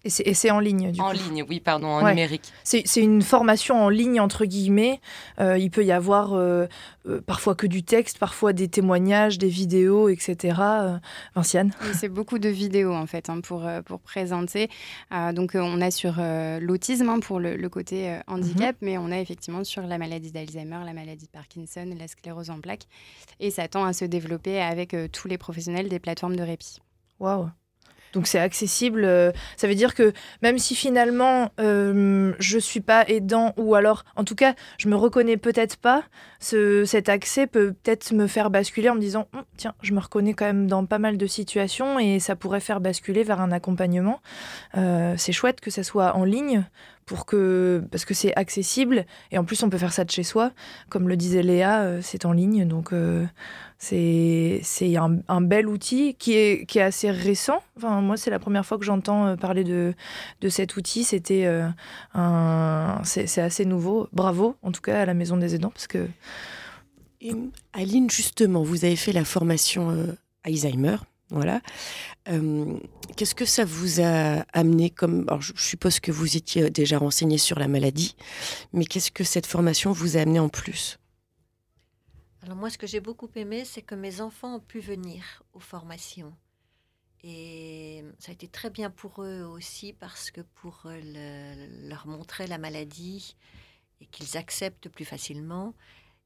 Et 0.04 0.34
c'est 0.34 0.50
en 0.50 0.58
ligne, 0.58 0.90
du 0.90 1.00
en 1.00 1.04
coup. 1.04 1.10
En 1.10 1.12
ligne, 1.12 1.44
oui, 1.48 1.60
pardon, 1.60 1.86
en 1.86 2.08
numérique. 2.08 2.52
C'est 2.64 2.82
une 2.96 3.22
formation 3.22 3.80
en 3.80 3.88
ligne, 3.88 4.20
entre 4.20 4.44
guillemets. 4.44 5.00
Euh, 5.40 5.58
il 5.58 5.70
peut 5.70 5.84
y 5.84 5.92
avoir 5.92 6.34
euh, 6.34 6.66
euh, 7.06 7.20
parfois 7.20 7.54
que 7.54 7.66
du 7.66 7.84
texte, 7.84 8.18
parfois 8.18 8.52
des 8.52 8.68
témoignages, 8.68 9.38
des 9.38 9.48
vidéos, 9.48 10.08
etc. 10.08 10.60
Vinciane 11.34 11.72
C'est 11.94 12.08
beaucoup 12.08 12.38
de 12.38 12.48
vidéos, 12.48 12.92
en 12.92 13.06
fait, 13.06 13.30
hein, 13.30 13.40
pour, 13.40 13.68
pour 13.84 14.00
présenter. 14.00 14.68
donc, 15.32 15.52
on 15.54 15.80
a 15.80 15.90
sur 15.90 16.14
l'autisme, 16.60 17.08
hein, 17.08 17.20
pour 17.20 17.38
le, 17.38 17.68
côté 17.68 18.18
handicap, 18.26 18.76
mhm. 18.82 18.86
mais 18.86 18.98
on 18.98 19.10
a 19.10 19.18
effectivement 19.18 19.64
sur 19.64 19.82
la 19.82 19.98
maladie 19.98 20.32
d'Alzheimer, 20.32 20.80
la 20.84 20.92
maladie 20.92 21.26
de 21.26 21.30
Parkinson, 21.30 21.94
la 21.96 22.08
sclérose 22.08 22.50
en 22.50 22.60
plaques. 22.60 22.86
Et 23.40 23.50
ça 23.50 23.68
tend 23.68 23.84
à 23.84 23.92
se 23.92 24.04
développer 24.04 24.60
avec 24.60 24.96
tous 25.12 25.28
les 25.28 25.38
professionnels 25.38 25.88
des 25.88 26.00
plateformes 26.00 26.36
de 26.36 26.42
répit. 26.42 26.78
Waouh 27.20 27.50
donc 28.12 28.26
c'est 28.26 28.38
accessible. 28.38 29.04
Euh, 29.04 29.32
ça 29.56 29.66
veut 29.66 29.74
dire 29.74 29.94
que 29.94 30.12
même 30.42 30.58
si 30.58 30.74
finalement 30.74 31.50
euh, 31.60 32.32
je 32.38 32.58
suis 32.58 32.80
pas 32.80 33.04
aidant 33.08 33.52
ou 33.56 33.74
alors 33.74 34.04
en 34.16 34.24
tout 34.24 34.34
cas 34.34 34.54
je 34.78 34.88
me 34.88 34.96
reconnais 34.96 35.36
peut-être 35.36 35.76
pas, 35.76 36.04
ce, 36.40 36.84
cet 36.84 37.08
accès 37.08 37.46
peut 37.46 37.74
peut-être 37.82 38.12
me 38.12 38.26
faire 38.26 38.50
basculer 38.50 38.88
en 38.88 38.94
me 38.94 39.00
disant 39.00 39.28
hum, 39.34 39.42
tiens 39.56 39.74
je 39.82 39.92
me 39.92 40.00
reconnais 40.00 40.34
quand 40.34 40.46
même 40.46 40.66
dans 40.66 40.84
pas 40.84 40.98
mal 40.98 41.16
de 41.16 41.26
situations 41.26 41.98
et 41.98 42.20
ça 42.20 42.36
pourrait 42.36 42.60
faire 42.60 42.80
basculer 42.80 43.22
vers 43.22 43.40
un 43.40 43.52
accompagnement. 43.52 44.20
Euh, 44.76 45.14
c'est 45.16 45.32
chouette 45.32 45.60
que 45.60 45.70
ça 45.70 45.82
soit 45.82 46.16
en 46.16 46.24
ligne 46.24 46.64
pour 47.06 47.26
que 47.26 47.82
parce 47.90 48.04
que 48.04 48.14
c'est 48.14 48.34
accessible 48.36 49.04
et 49.30 49.38
en 49.38 49.44
plus 49.44 49.62
on 49.62 49.70
peut 49.70 49.78
faire 49.78 49.92
ça 49.92 50.04
de 50.04 50.10
chez 50.10 50.22
soi. 50.22 50.52
Comme 50.88 51.08
le 51.08 51.16
disait 51.16 51.42
Léa 51.42 51.82
euh, 51.82 52.00
c'est 52.02 52.24
en 52.24 52.32
ligne 52.32 52.66
donc 52.66 52.92
euh, 52.92 53.26
c'est 53.78 54.62
un, 54.96 55.40
bel 55.40 55.68
outil 55.68 56.14
qui 56.14 56.34
est 56.34 56.66
qui 56.66 56.78
est 56.78 56.82
assez 56.82 57.10
récent. 57.10 57.62
Enfin 57.76 58.00
moi 58.00 58.16
c'est 58.16 58.30
la 58.30 58.38
première 58.38 58.64
fois 58.64 58.78
que 58.78 58.84
j'entends 58.84 59.26
euh, 59.26 59.36
parler 59.36 59.64
de 59.64 59.94
de 60.40 60.48
cet 60.48 60.76
outil. 60.76 61.04
C'était 61.04 61.46
un 62.14 63.00
c'est 63.04 63.40
assez 63.40 63.64
nouveau. 63.64 64.08
Bravo 64.12 64.56
en 64.62 64.72
tout 64.72 64.82
cas 64.82 65.02
à 65.02 65.06
la 65.06 65.14
maison 65.14 65.36
des 65.36 65.54
aidants 65.54 65.70
parce 65.70 65.86
que 65.86 66.06
Aline 67.72 68.10
justement 68.10 68.62
vous 68.62 68.84
avez 68.84 68.96
fait 68.96 69.12
la 69.12 69.24
formation 69.24 69.96
Alzheimer 70.44 70.96
voilà. 71.32 71.60
Euh, 72.28 72.78
qu'est-ce 73.16 73.34
que 73.34 73.46
ça 73.46 73.64
vous 73.64 74.00
a 74.00 74.44
amené 74.52 74.90
comme... 74.90 75.26
Je 75.40 75.52
suppose 75.56 75.98
que 75.98 76.12
vous 76.12 76.36
étiez 76.36 76.70
déjà 76.70 76.98
renseigné 76.98 77.38
sur 77.38 77.58
la 77.58 77.68
maladie, 77.68 78.14
mais 78.72 78.84
qu'est-ce 78.84 79.10
que 79.10 79.24
cette 79.24 79.46
formation 79.46 79.92
vous 79.92 80.16
a 80.16 80.20
amené 80.20 80.38
en 80.38 80.48
plus? 80.48 80.98
Alors 82.42 82.56
moi, 82.56 82.70
ce 82.70 82.78
que 82.78 82.86
j'ai 82.86 83.00
beaucoup 83.00 83.30
aimé, 83.34 83.64
c'est 83.64 83.82
que 83.82 83.94
mes 83.94 84.20
enfants 84.20 84.56
ont 84.56 84.60
pu 84.60 84.80
venir 84.80 85.42
aux 85.54 85.60
formations. 85.60 86.34
Et 87.24 88.04
ça 88.18 88.30
a 88.30 88.34
été 88.34 88.48
très 88.48 88.68
bien 88.68 88.90
pour 88.90 89.22
eux 89.22 89.44
aussi 89.44 89.92
parce 89.92 90.30
que 90.30 90.40
pour 90.40 90.82
leur 90.84 92.06
montrer 92.06 92.46
la 92.46 92.58
maladie 92.58 93.36
et 94.00 94.06
qu'ils 94.06 94.36
acceptent 94.36 94.88
plus 94.88 95.04
facilement. 95.04 95.74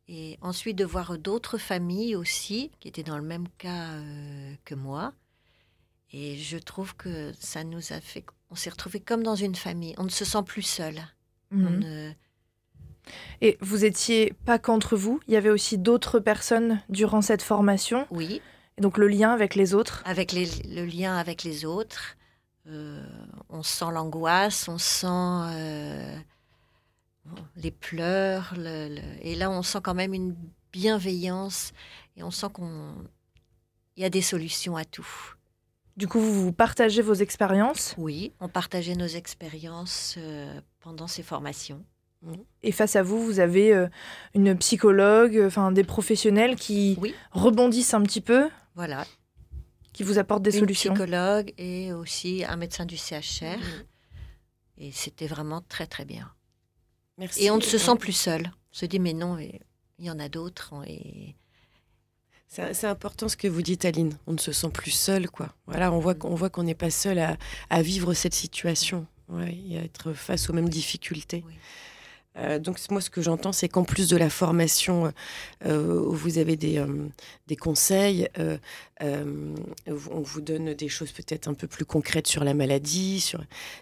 Et 0.09 0.39
ensuite 0.41 0.77
de 0.77 0.85
voir 0.85 1.19
d'autres 1.19 1.59
familles 1.59 2.15
aussi 2.15 2.71
qui 2.79 2.89
étaient 2.89 3.03
dans 3.03 3.19
le 3.19 3.25
même 3.25 3.49
cas 3.59 3.91
euh, 3.91 4.55
que 4.65 4.75
moi. 4.75 5.13
Et 6.13 6.37
je 6.37 6.59
trouve 6.59 6.95
que 6.97 7.33
ça 7.39 7.65
nous 7.65 7.93
a 7.93 8.01
fait... 8.01 8.25
On 8.51 8.55
s'est 8.55 8.71
retrouvés 8.71 9.01
comme 9.01 9.25
dans 9.25 9.35
une 9.35 9.57
famille. 9.57 9.95
On 9.99 10.05
ne 10.05 10.09
se 10.09 10.25
sent 10.25 10.43
plus 10.47 10.63
seul. 10.63 11.01
Mhm. 11.51 12.15
Et 13.41 13.57
vous 13.61 13.85
étiez 13.85 14.33
pas 14.45 14.59
qu'entre 14.59 14.97
vous, 14.97 15.21
il 15.29 15.35
y 15.35 15.37
avait 15.37 15.51
aussi 15.51 15.79
d'autres 15.79 16.19
personnes 16.19 16.83
durant 16.89 17.23
cette 17.23 17.43
formation. 17.43 18.07
Oui. 18.11 18.41
Et 18.79 18.81
donc 18.81 18.99
le 18.99 19.09
lien 19.09 19.33
avec 19.33 19.55
les 19.55 19.75
autres 19.75 20.03
Avec 20.05 20.33
le 20.33 20.85
lien 20.85 21.17
avec 21.17 21.43
les 21.43 21.65
autres. 21.65 22.17
Euh, 22.69 23.05
on 23.49 23.63
sent 23.63 23.93
l'angoisse, 23.93 24.69
on 24.69 24.79
sent 24.79 25.07
euh, 25.07 26.17
les 27.57 27.71
pleurs. 27.71 28.55
et 29.23 29.35
là, 29.35 29.51
on 29.51 29.63
sent 29.63 29.81
quand 29.83 29.95
même 29.95 30.15
une 30.15 30.37
bienveillance 30.73 31.73
et 32.17 32.23
on 32.23 32.31
sent 32.31 32.49
qu'on 32.53 32.95
y 33.97 34.05
a 34.05 34.11
des 34.11 34.23
solutions 34.23 34.77
à 34.77 34.85
tout. 34.85 35.09
Du 35.97 36.07
coup, 36.09 36.21
vous, 36.21 36.53
partagez 36.53 37.01
vos 37.01 37.15
expériences? 37.15 37.95
Oui, 37.97 38.33
on 38.41 38.49
partageait 38.49 38.95
nos 38.95 39.07
expériences 39.07 40.17
euh, 40.19 40.61
pendant 40.81 41.07
ces 41.07 41.23
formations. 41.23 41.83
Et 42.63 42.73
face 42.73 42.97
à 42.97 43.03
vous, 43.03 43.25
vous 43.25 43.41
avez 43.41 43.87
une 44.35 44.57
psychologue, 44.59 45.41
enfin 45.47 45.71
des 45.71 45.85
professionnels 45.85 46.57
qui 46.57 46.99
rebondissent 47.31 47.95
un 47.95 48.03
petit 48.03 48.21
peu? 48.21 48.49
Voilà. 48.75 49.07
Qui 49.93 50.03
vous 50.03 50.19
apporte 50.19 50.43
des 50.43 50.51
solutions? 50.51 50.93
Un 50.93 50.97
psychologue 50.97 51.55
et 51.57 51.93
aussi 51.93 52.45
un 52.45 52.57
médecin 52.57 52.85
du 52.85 52.97
CHR. 52.97 53.59
Et 54.79 54.93
c'était 54.93 55.27
vraiment 55.27 55.63
très, 55.63 55.87
très 55.87 56.05
bien. 56.05 56.31
Merci. 57.19 57.45
Et 57.45 57.51
on 57.51 57.57
ne 57.57 57.63
se 57.63 57.79
sent 57.79 57.97
plus 57.99 58.13
seul. 58.13 58.43
On 58.47 58.79
se 58.79 58.87
dit, 58.87 58.99
mais 58.99 59.13
non, 59.13 59.39
il 59.39 59.61
y 60.05 60.11
en 60.11 60.19
a 60.19 60.29
d'autres. 60.29 60.75
Et... 60.87 61.35
C'est 62.49 62.85
important 62.85 63.29
ce 63.29 63.37
que 63.37 63.49
vous 63.49 63.63
dites, 63.63 63.85
Aline. 63.85 64.17
On 64.27 64.33
ne 64.33 64.39
se 64.39 64.53
sent 64.53 64.71
plus 64.71 64.91
seul, 64.91 65.29
quoi. 65.31 65.55
Voilà, 65.67 65.93
on 65.93 65.99
voit 65.99 66.15
qu'on 66.15 66.35
voit 66.35 66.51
qu'on 66.51 66.63
n'est 66.63 66.75
pas 66.75 66.91
seul 66.91 67.19
à, 67.19 67.37
à, 67.71 67.83
vivre 67.83 68.15
cette 68.15 68.35
situation 68.35 69.07
ouais, 69.29 69.57
et 69.69 69.79
à 69.79 69.83
être 69.83 70.13
face 70.13 70.49
aux 70.49 70.53
mêmes 70.53 70.69
difficultés. 70.69 71.43
Oui. 71.47 71.55
Euh, 72.39 72.59
donc 72.59 72.79
moi, 72.91 73.01
ce 73.01 73.11
que 73.11 73.23
j'entends, 73.23 73.53
c'est 73.53 73.69
qu'en 73.69 73.85
plus 73.85 74.09
de 74.09 74.17
la 74.17 74.31
formation 74.31 75.13
euh, 75.65 76.01
où 76.01 76.13
vous 76.13 76.39
avez 76.39 76.57
des, 76.57 76.79
euh, 76.79 77.09
conseils, 77.61 78.29
on 79.01 80.21
vous 80.21 80.41
donne 80.41 80.75
des 80.75 80.89
choses 80.89 81.13
peut-être 81.13 81.49
un 81.49 81.55
peu 81.55 81.67
plus 81.67 81.85
concrètes 81.85 82.27
sur 82.27 82.45
la 82.45 82.55
maladie. 82.55 83.33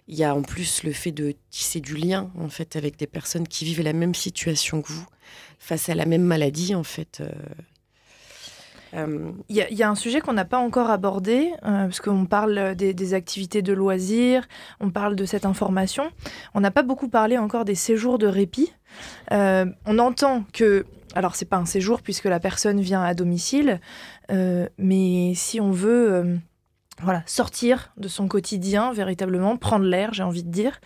Il 0.08 0.16
y 0.16 0.24
a 0.24 0.34
en 0.34 0.42
plus 0.42 0.82
le 0.84 0.92
fait 0.92 1.12
de 1.12 1.34
tisser 1.50 1.80
du 1.80 1.96
lien 1.96 2.30
en 2.38 2.48
fait 2.48 2.76
avec 2.76 2.96
des 2.96 3.06
personnes 3.06 3.48
qui 3.48 3.64
vivent 3.64 3.82
la 3.82 3.92
même 3.92 4.14
situation 4.14 4.82
que 4.82 4.92
vous, 4.92 5.06
face 5.58 5.88
à 5.88 5.94
la 5.94 6.06
même 6.06 6.24
maladie 6.24 6.74
en 6.74 6.84
fait. 6.84 7.22
Euh, 8.94 9.32
il 9.48 9.56
y, 9.56 9.82
a 9.82 9.90
un 9.90 9.94
sujet 9.94 10.20
qu'on 10.20 10.32
n'a 10.32 10.44
pas 10.44 10.58
encore 10.58 10.90
abordé, 10.90 11.52
euh, 11.64 11.84
parce 11.84 12.00
qu'on 12.00 12.26
parle 12.26 12.74
des, 12.74 13.14
activités 13.14 13.62
de 13.62 13.72
loisirs, 13.72 14.46
on 14.80 14.90
parle 14.90 15.16
de 15.16 15.24
cette 15.24 15.44
information. 15.44 16.10
On 16.54 16.60
n'a 16.60 16.70
pas 16.70 16.82
beaucoup 16.82 17.08
parlé 17.08 17.38
encore 17.38 17.64
des 17.64 17.74
séjours 17.74 18.18
de 18.18 18.26
répit. 18.26 18.72
Euh, 19.32 19.66
on 19.86 19.98
entend 19.98 20.44
que, 20.52 20.86
alors 21.14 21.34
c'est 21.34 21.44
pas 21.44 21.56
un 21.56 21.66
séjour 21.66 22.02
puisque 22.02 22.24
la 22.24 22.40
personne 22.40 22.80
vient 22.80 23.02
à 23.02 23.14
domicile, 23.14 23.80
mais 24.78 25.32
si 25.34 25.60
on 25.60 25.70
veut 25.70 26.38
voilà, 27.02 27.22
sortir 27.26 27.92
de 27.96 28.08
son 28.08 28.28
quotidien, 28.28 28.92
véritablement, 28.92 29.56
prendre 29.56 29.84
l'air, 29.84 30.14
j'ai 30.14 30.22
envie 30.22 30.44
de 30.44 30.50
dire. 30.50 30.80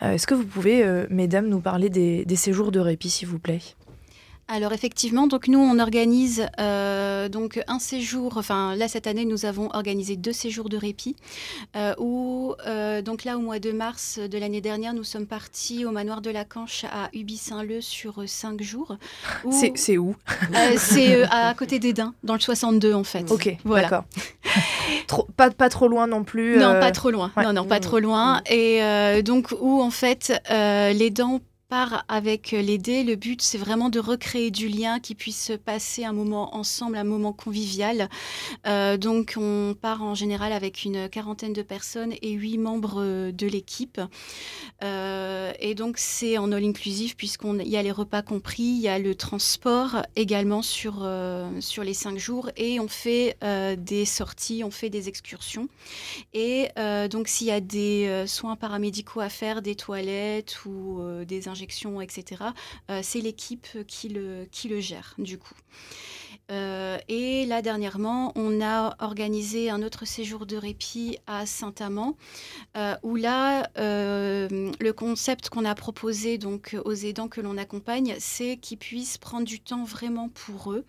Est-ce 0.00 0.26
que 0.26 0.34
vous 0.34 0.46
pouvez, 0.46 0.84
mesdames, 1.08 1.46
nous 1.46 1.60
parler 1.60 1.88
des 1.88 2.36
séjours 2.36 2.72
de 2.72 2.80
répit, 2.80 3.10
s'il 3.10 3.28
vous 3.28 3.38
plaît? 3.38 3.60
Alors 4.50 4.72
effectivement, 4.72 5.28
donc 5.28 5.46
nous 5.46 5.60
on 5.60 5.78
organise 5.78 6.46
euh, 6.58 7.28
donc 7.28 7.62
un 7.68 7.78
séjour. 7.78 8.36
Enfin 8.36 8.74
là 8.74 8.88
cette 8.88 9.06
année 9.06 9.24
nous 9.24 9.46
avons 9.46 9.70
organisé 9.72 10.16
deux 10.16 10.32
séjours 10.32 10.68
de 10.68 10.76
répit. 10.76 11.14
Euh, 11.76 11.94
où 11.98 12.54
euh, 12.66 13.00
donc 13.00 13.22
là 13.22 13.36
au 13.36 13.40
mois 13.40 13.60
de 13.60 13.70
mars 13.70 14.18
de 14.18 14.38
l'année 14.38 14.60
dernière 14.60 14.92
nous 14.92 15.04
sommes 15.04 15.26
partis 15.26 15.84
au 15.84 15.92
manoir 15.92 16.20
de 16.20 16.30
la 16.30 16.44
Canche 16.44 16.84
à 16.84 17.10
Ubi-Saint-Leu 17.12 17.80
sur 17.80 18.24
cinq 18.26 18.60
jours. 18.60 18.96
C'est 19.50 19.98
où? 19.98 20.16
C'est 20.76 21.22
à 21.30 21.54
côté 21.54 21.78
d'Edin, 21.78 22.12
dans 22.24 22.34
le 22.34 22.40
62 22.40 22.92
en 22.92 23.04
fait. 23.04 23.30
Ok, 23.30 23.56
voilà. 23.64 23.88
d'accord. 23.88 24.04
pas, 25.36 25.50
pas 25.50 25.68
trop 25.68 25.86
loin 25.86 26.08
non 26.08 26.24
plus. 26.24 26.58
Non, 26.58 26.72
pas 26.80 26.90
trop 26.90 27.12
loin. 27.12 27.30
Non, 27.36 27.52
non, 27.52 27.64
pas 27.66 27.78
trop 27.78 28.00
loin. 28.00 28.42
Et 28.50 28.80
donc 29.22 29.54
où 29.60 29.80
en 29.80 29.90
fait 29.90 30.32
les 30.50 31.10
dents 31.10 31.40
part 31.70 32.04
avec 32.08 32.50
l'aider. 32.50 33.04
Le 33.04 33.14
but, 33.14 33.40
c'est 33.40 33.56
vraiment 33.56 33.90
de 33.90 34.00
recréer 34.00 34.50
du 34.50 34.66
lien, 34.66 34.98
qui 34.98 35.14
puisse 35.14 35.52
passer 35.64 36.04
un 36.04 36.12
moment 36.12 36.56
ensemble, 36.56 36.96
un 36.96 37.04
moment 37.04 37.32
convivial. 37.32 38.08
Euh, 38.66 38.96
donc, 38.96 39.34
on 39.36 39.76
part 39.80 40.02
en 40.02 40.16
général 40.16 40.52
avec 40.52 40.84
une 40.84 41.08
quarantaine 41.08 41.52
de 41.52 41.62
personnes 41.62 42.12
et 42.22 42.32
huit 42.32 42.58
membres 42.58 43.30
de 43.30 43.46
l'équipe. 43.46 44.00
Euh, 44.82 45.52
et 45.60 45.76
donc, 45.76 45.98
c'est 45.98 46.38
en 46.38 46.50
all 46.50 46.64
inclusive, 46.64 47.14
puisqu'il 47.14 47.68
y 47.68 47.76
a 47.76 47.82
les 47.82 47.92
repas 47.92 48.22
compris, 48.22 48.64
il 48.64 48.80
y 48.80 48.88
a 48.88 48.98
le 48.98 49.14
transport 49.14 50.02
également 50.16 50.62
sur, 50.62 50.98
euh, 51.02 51.48
sur 51.60 51.84
les 51.84 51.94
cinq 51.94 52.18
jours, 52.18 52.50
et 52.56 52.80
on 52.80 52.88
fait 52.88 53.36
des 53.78 54.04
sorties, 54.04 54.64
on 54.64 54.72
fait 54.72 54.90
des 54.90 55.08
excursions. 55.08 55.68
Et 56.34 56.68
donc, 57.10 57.28
s'il 57.28 57.46
y 57.46 57.52
a 57.52 57.60
des 57.60 58.24
soins 58.26 58.56
paramédicaux 58.56 59.20
à 59.20 59.28
faire, 59.28 59.62
des 59.62 59.76
toilettes 59.76 60.64
ou 60.64 61.00
des 61.24 61.46
ingénieurs, 61.46 61.59
etc., 62.00 62.42
euh, 62.90 63.00
c'est 63.02 63.20
l'équipe 63.20 63.66
qui 63.86 64.08
le, 64.08 64.46
qui 64.50 64.68
le 64.68 64.80
gère 64.80 65.14
du 65.18 65.38
coup. 65.38 65.54
Euh, 66.50 66.98
et 67.08 67.46
là, 67.46 67.62
dernièrement, 67.62 68.32
on 68.34 68.60
a 68.60 68.96
organisé 68.98 69.70
un 69.70 69.82
autre 69.82 70.04
séjour 70.04 70.46
de 70.46 70.56
répit 70.56 71.18
à 71.26 71.46
Saint-Amand, 71.46 72.16
euh, 72.76 72.94
où 73.02 73.16
là, 73.16 73.70
euh, 73.78 74.70
le 74.80 74.92
concept 74.92 75.48
qu'on 75.48 75.64
a 75.64 75.74
proposé 75.74 76.38
donc 76.38 76.76
aux 76.84 76.92
aidants 76.92 77.28
que 77.28 77.40
l'on 77.40 77.56
accompagne, 77.56 78.16
c'est 78.18 78.56
qu'ils 78.56 78.78
puissent 78.78 79.18
prendre 79.18 79.46
du 79.46 79.60
temps 79.60 79.84
vraiment 79.84 80.28
pour 80.28 80.72
eux 80.72 80.84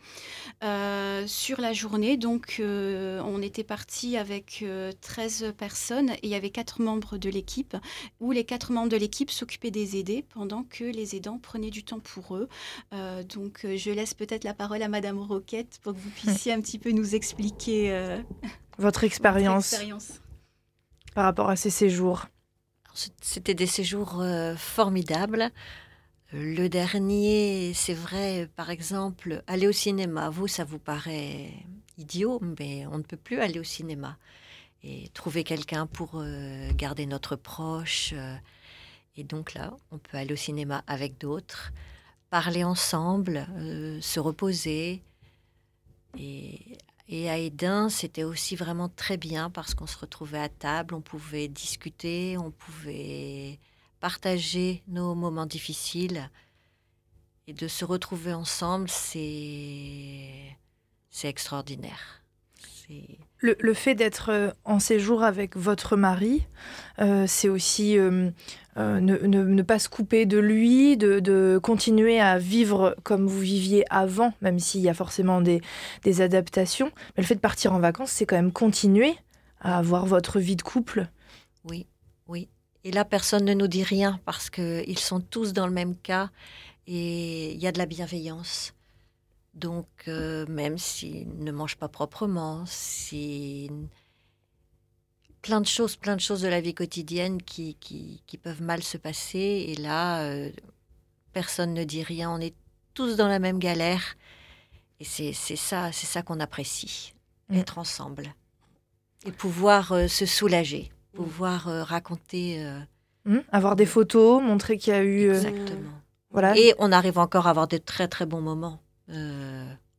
sur 1.27 1.61
la 1.61 1.73
journée. 1.73 2.17
Donc, 2.17 2.61
on 2.61 3.41
était 3.41 3.63
parti 3.63 4.17
avec 4.17 4.65
13 5.01 5.53
personnes 5.57 6.11
et 6.11 6.19
il 6.23 6.29
y 6.29 6.35
avait 6.35 6.49
quatre 6.49 6.81
membres 6.81 7.17
de 7.17 7.29
l'équipe, 7.29 7.77
où 8.19 8.31
les 8.31 8.43
quatre 8.43 8.71
membres 8.71 8.89
de 8.89 8.97
l'équipe 8.97 9.31
s'occupaient 9.31 9.71
des 9.71 9.97
aidés 9.97 10.25
pendant 10.33 10.63
que 10.63 10.83
les 10.83 11.15
aidants 11.15 11.37
prenaient 11.37 11.69
du 11.69 11.83
temps 11.83 11.99
pour 11.99 12.35
eux. 12.35 12.47
donc, 13.29 13.65
je 13.75 13.91
laisse 13.91 14.13
peut-être 14.13 14.43
la 14.43 14.53
parole 14.53 14.81
à 14.81 14.87
Madame 14.87 15.19
Pour 15.81 15.93
que 15.93 15.99
vous 15.99 16.09
puissiez 16.15 16.53
un 16.53 16.61
petit 16.61 16.79
peu 16.79 16.91
nous 16.91 17.15
expliquer 17.15 17.91
euh, 17.91 18.21
votre 18.77 19.03
expérience 19.03 19.75
par 21.13 21.25
rapport 21.25 21.49
à 21.49 21.55
ces 21.55 21.69
séjours. 21.69 22.27
C'était 23.21 23.53
des 23.53 23.67
séjours 23.67 24.21
euh, 24.21 24.55
formidables. 24.55 25.49
Le 26.33 26.67
dernier, 26.67 27.73
c'est 27.73 27.93
vrai, 27.93 28.49
par 28.55 28.69
exemple, 28.69 29.43
aller 29.47 29.67
au 29.67 29.73
cinéma. 29.73 30.29
Vous, 30.29 30.47
ça 30.47 30.63
vous 30.63 30.79
paraît 30.79 31.51
idiot, 31.97 32.39
mais 32.57 32.85
on 32.87 32.97
ne 32.97 33.03
peut 33.03 33.17
plus 33.17 33.39
aller 33.39 33.59
au 33.59 33.65
cinéma. 33.65 34.17
Et 34.83 35.09
trouver 35.09 35.43
quelqu'un 35.43 35.85
pour 35.85 36.11
euh, 36.15 36.71
garder 36.73 37.05
notre 37.05 37.35
proche. 37.35 38.13
et 39.17 39.23
donc 39.25 39.53
là, 39.53 39.75
on 39.91 39.97
peut 39.97 40.17
aller 40.17 40.33
au 40.33 40.37
cinéma 40.37 40.83
avec 40.87 41.17
d'autres, 41.19 41.73
parler 42.29 42.63
ensemble, 42.63 43.45
se 44.01 44.19
reposer, 44.19 45.03
et, 46.17 47.29
à 47.29 47.37
Edin, 47.37 47.89
c'était 47.89 48.23
aussi 48.23 48.55
vraiment 48.55 48.89
très 48.89 49.17
bien 49.17 49.49
parce 49.49 49.73
qu'on 49.73 49.87
se 49.87 49.97
retrouvait 49.97 50.39
à 50.39 50.49
table, 50.49 50.93
on 50.93 51.01
pouvait 51.01 51.47
discuter, 51.47 52.37
on 52.37 52.51
pouvait 52.51 53.59
partager 53.99 54.81
nos 54.87 55.13
moments 55.13 55.45
difficiles. 55.45 56.29
Et 57.47 57.53
de 57.53 57.67
se 57.67 57.83
retrouver 57.83 58.33
ensemble, 58.33 58.87
c'est 58.89 60.55
extraordinaire. 61.23 62.21
Le, 63.39 63.73
fait 63.73 63.95
d'être 63.95 64.55
en 64.65 64.79
séjour 64.79 65.23
avec 65.23 65.57
votre 65.57 65.95
mari, 65.95 66.45
euh, 66.99 67.25
c'est 67.27 67.49
aussi 67.49 67.97
euh, 67.97 68.29
ne, 68.75 69.61
pas 69.61 69.79
se 69.79 69.89
couper 69.89 70.25
de 70.25 70.37
lui, 70.37 70.97
de, 70.97 71.59
continuer 71.61 72.19
à 72.19 72.37
vivre 72.37 72.95
comme 73.03 73.27
vous 73.27 73.39
viviez 73.39 73.85
avant, 73.89 74.33
même 74.41 74.59
s'il 74.59 74.81
y 74.81 74.89
a 74.89 74.93
forcément 74.93 75.41
des, 75.41 75.61
adaptations. 76.21 76.91
Mais 77.15 77.23
le 77.23 77.27
fait 77.27 77.35
de 77.35 77.39
partir 77.39 77.73
en 77.73 77.79
vacances, 77.79 78.11
c'est 78.11 78.25
quand 78.25 78.35
même 78.35 78.51
continuer 78.51 79.15
à 79.59 79.77
avoir 79.77 80.05
votre 80.05 80.39
vie 80.39 80.55
de 80.55 80.61
couple. 80.61 81.07
Oui, 81.65 81.85
oui. 82.27 82.49
Et 82.83 82.91
là, 82.91 83.05
personne 83.05 83.45
ne 83.45 83.53
nous 83.53 83.67
dit 83.67 83.83
rien 83.83 84.19
parce 84.25 84.49
qu'ils 84.49 84.99
sont 84.99 85.19
tous 85.19 85.53
dans 85.53 85.67
le 85.67 85.73
même 85.73 85.95
cas 85.95 86.29
et 86.87 87.51
il 87.53 87.59
y 87.59 87.67
a 87.67 87.71
de 87.71 87.77
la 87.77 87.85
bienveillance. 87.85 88.73
Donc, 89.53 89.87
même 90.07 90.77
s'ils 90.77 91.27
ne 91.43 91.51
mangent 91.51 91.77
pas 91.77 91.89
proprement, 91.89 92.63
si 92.65 93.69
plein 95.41 95.61
de 95.61 95.67
choses, 95.67 95.95
plein 95.95 96.15
de 96.15 96.21
choses 96.21 96.41
de 96.41 96.47
la 96.47 96.61
vie 96.61 96.73
quotidienne 96.73 97.41
qui, 97.41 97.75
qui, 97.79 98.37
peuvent 98.37 98.61
mal 98.61 98.83
se 98.83 98.97
passer. 98.97 99.65
Et 99.69 99.75
là, 99.75 100.27
personne 101.33 101.73
ne 101.73 101.83
dit 101.83 102.03
rien. 102.03 102.31
On 102.31 102.39
est 102.39 102.55
tous 102.93 103.15
dans 103.15 103.27
la 103.27 103.39
même 103.39 103.59
galère. 103.59 104.15
Et 104.99 105.03
c'est 105.03 105.33
ça, 105.33 105.91
c'est 105.91 106.05
ça 106.05 106.21
qu'on 106.21 106.39
apprécie, 106.39 107.13
mm. 107.49 107.57
être 107.57 107.77
ensemble 107.79 108.35
et 109.25 109.31
pouvoir 109.31 109.91
euh, 109.91 110.07
se 110.07 110.25
soulager, 110.25 110.91
pouvoir 111.13 111.67
euh, 111.67 111.83
raconter. 111.83 112.65
Euh, 112.65 112.79
mm. 113.25 113.39
Avoir 113.51 113.75
des 113.75 113.85
photos, 113.85 114.41
montrer 114.41 114.77
qu'il 114.77 114.93
y 114.93 114.95
a 114.95 115.03
eu. 115.03 115.31
Exactement. 115.31 115.91
Voilà. 116.31 116.57
Et 116.57 116.73
on 116.79 116.91
arrive 116.91 117.19
encore 117.19 117.47
à 117.47 117.49
avoir 117.49 117.67
de 117.67 117.77
très 117.77 118.07
très 118.07 118.25
bons 118.25 118.41
moments 118.41 118.79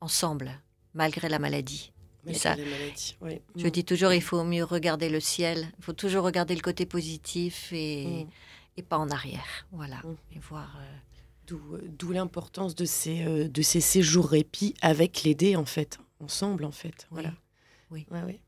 ensemble, 0.01 0.51
malgré 0.95 1.29
la 1.29 1.39
maladie. 1.39 1.93
Ça. 2.33 2.57
Je 3.57 3.69
dis 3.69 3.85
toujours, 3.85 4.13
il 4.13 4.23
faut 4.23 4.45
mieux 4.45 4.65
regarder 4.65 5.09
le 5.09 5.21
ciel, 5.21 5.73
il 5.79 5.85
faut 5.85 5.93
toujours 5.93 6.25
regarder 6.25 6.55
le 6.55 6.61
côté 6.61 6.87
positif 6.87 7.73
et, 7.73 8.25
mm. 8.25 8.29
et 8.79 8.83
pas 8.83 8.99
en 8.99 9.11
arrière. 9.11 9.67
Voilà. 9.73 10.01
Et 10.35 10.39
voir. 10.39 10.79
D'où 11.49 12.13
l'importance 12.13 12.75
de 12.75 12.85
ces, 12.85 13.25
euh, 13.25 13.49
de 13.49 13.63
ces 13.63 13.81
séjours 13.81 14.29
répit 14.29 14.75
avec 14.81 15.25
l'aider, 15.25 15.57
en 15.57 15.65
fait, 15.65 15.99
ensemble, 16.21 16.65
en 16.65 16.71
fait. 16.71 17.07
Voilà. 17.11 17.33
Oui. 17.91 18.07
oui. 18.11 18.41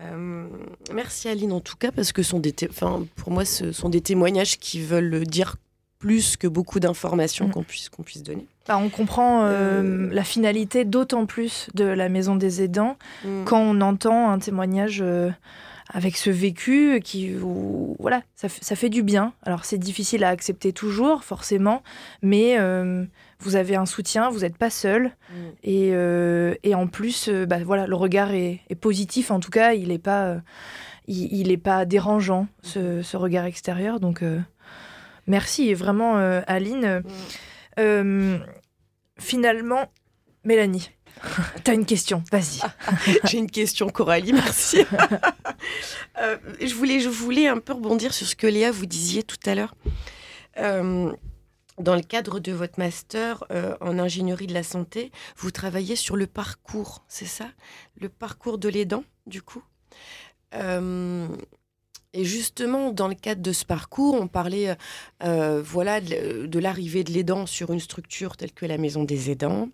Euh, 0.00 0.48
merci 0.92 1.28
Aline 1.28 1.52
en 1.52 1.60
tout 1.60 1.76
cas 1.76 1.90
parce 1.90 2.12
que 2.12 2.22
sont 2.22 2.38
des 2.38 2.54
enfin, 2.70 3.04
pour 3.16 3.32
moi 3.32 3.44
ce 3.44 3.72
sont 3.72 3.88
des 3.88 4.00
témoignages 4.00 4.56
qui 4.58 4.80
veulent 4.80 5.26
dire 5.26 5.56
plus 5.98 6.36
que 6.36 6.46
beaucoup 6.46 6.80
d'informations 6.80 7.48
mm. 7.48 7.50
qu'on 7.50 7.62
puisse, 7.62 7.88
qu'on 7.88 8.02
puisse 8.02 8.22
donner. 8.22 8.46
Bah, 8.66 8.78
on 8.78 8.88
comprend 8.88 9.44
euh, 9.44 10.08
la 10.12 10.24
finalité 10.24 10.84
d'autant 10.84 11.26
plus 11.26 11.68
de 11.74 11.84
la 11.84 12.08
maison 12.08 12.36
des 12.36 12.62
aidants 12.62 12.96
mm. 13.24 13.44
quand 13.44 13.60
on 13.60 13.80
entend 13.80 14.30
un 14.30 14.38
témoignage 14.38 15.02
avec 15.90 16.16
ce 16.16 16.30
vécu 16.30 17.00
qui, 17.02 17.34
voilà, 17.98 18.22
ça, 18.36 18.48
fait 18.48 18.90
du 18.90 19.02
bien. 19.02 19.32
Alors 19.42 19.64
c'est 19.64 19.78
difficile 19.78 20.22
à 20.24 20.28
accepter 20.28 20.72
toujours, 20.72 21.24
forcément, 21.24 21.82
mais 22.22 22.58
euh, 22.58 23.04
vous 23.40 23.56
avez 23.56 23.76
un 23.76 23.86
soutien, 23.86 24.30
vous 24.30 24.40
n'êtes 24.40 24.56
pas 24.56 24.70
seul, 24.70 25.06
mm. 25.06 25.34
euh, 25.66 26.54
et, 26.62 26.74
en 26.74 26.86
plus, 26.86 27.28
euh, 27.28 27.46
bah, 27.46 27.58
voilà, 27.64 27.86
le 27.86 27.96
regard 27.96 28.32
est, 28.32 28.60
positif. 28.80 29.30
En 29.30 29.40
tout 29.40 29.50
cas, 29.50 29.72
il 29.72 29.88
n'est 29.88 29.98
pas, 29.98 30.36
il, 31.06 31.50
est 31.50 31.56
pas 31.56 31.84
dérangeant 31.84 32.46
ce, 32.62 33.02
ce, 33.02 33.16
regard 33.16 33.46
extérieur. 33.46 33.98
Donc 33.98 34.22
merci 35.28 35.72
vraiment, 35.74 36.16
Aline. 36.46 37.02
Mm. 37.78 38.38
finalement, 39.18 39.86
Mélanie. 40.44 40.90
T'as 41.64 41.74
une 41.74 41.86
question, 41.86 42.22
vas-y. 42.30 42.60
J'ai 43.24 43.38
une 43.38 43.50
question, 43.50 43.88
Coralie, 43.88 44.32
merci. 44.32 44.78
Euh, 46.20 46.36
je, 46.60 46.74
voulais, 46.74 46.98
je 46.98 47.08
voulais 47.08 47.46
un 47.46 47.58
peu 47.58 47.74
rebondir 47.74 48.12
sur 48.12 48.26
ce 48.26 48.34
que 48.34 48.48
Léa 48.48 48.72
vous 48.72 48.86
disiez 48.86 49.22
tout 49.22 49.36
à 49.46 49.54
l'heure. 49.54 49.76
Euh, 50.56 51.12
dans 51.78 51.94
le 51.94 52.02
cadre 52.02 52.40
de 52.40 52.50
votre 52.50 52.80
master 52.80 53.44
euh, 53.52 53.76
en 53.80 54.00
ingénierie 54.00 54.48
de 54.48 54.54
la 54.54 54.64
santé, 54.64 55.12
vous 55.36 55.52
travaillez 55.52 55.94
sur 55.94 56.16
le 56.16 56.26
parcours, 56.26 57.04
c'est 57.06 57.24
ça? 57.24 57.46
Le 58.00 58.08
parcours 58.08 58.58
de 58.58 58.68
l'aidant, 58.68 59.04
du 59.26 59.42
coup? 59.42 59.62
Et 62.14 62.24
justement, 62.24 62.90
dans 62.90 63.06
le 63.06 63.14
cadre 63.14 63.42
de 63.42 63.52
ce 63.52 63.66
parcours, 63.66 64.14
on 64.14 64.28
parlait 64.28 64.76
euh, 65.22 65.60
voilà, 65.62 66.00
de, 66.00 66.58
l'arrivée 66.58 67.04
de 67.04 67.12
l'aidant 67.12 67.44
sur 67.44 67.70
une 67.70 67.80
structure 67.80 68.36
telle 68.36 68.52
que 68.52 68.64
la 68.64 68.78
Maison 68.78 69.04
des 69.04 69.30
aidants. 69.30 69.68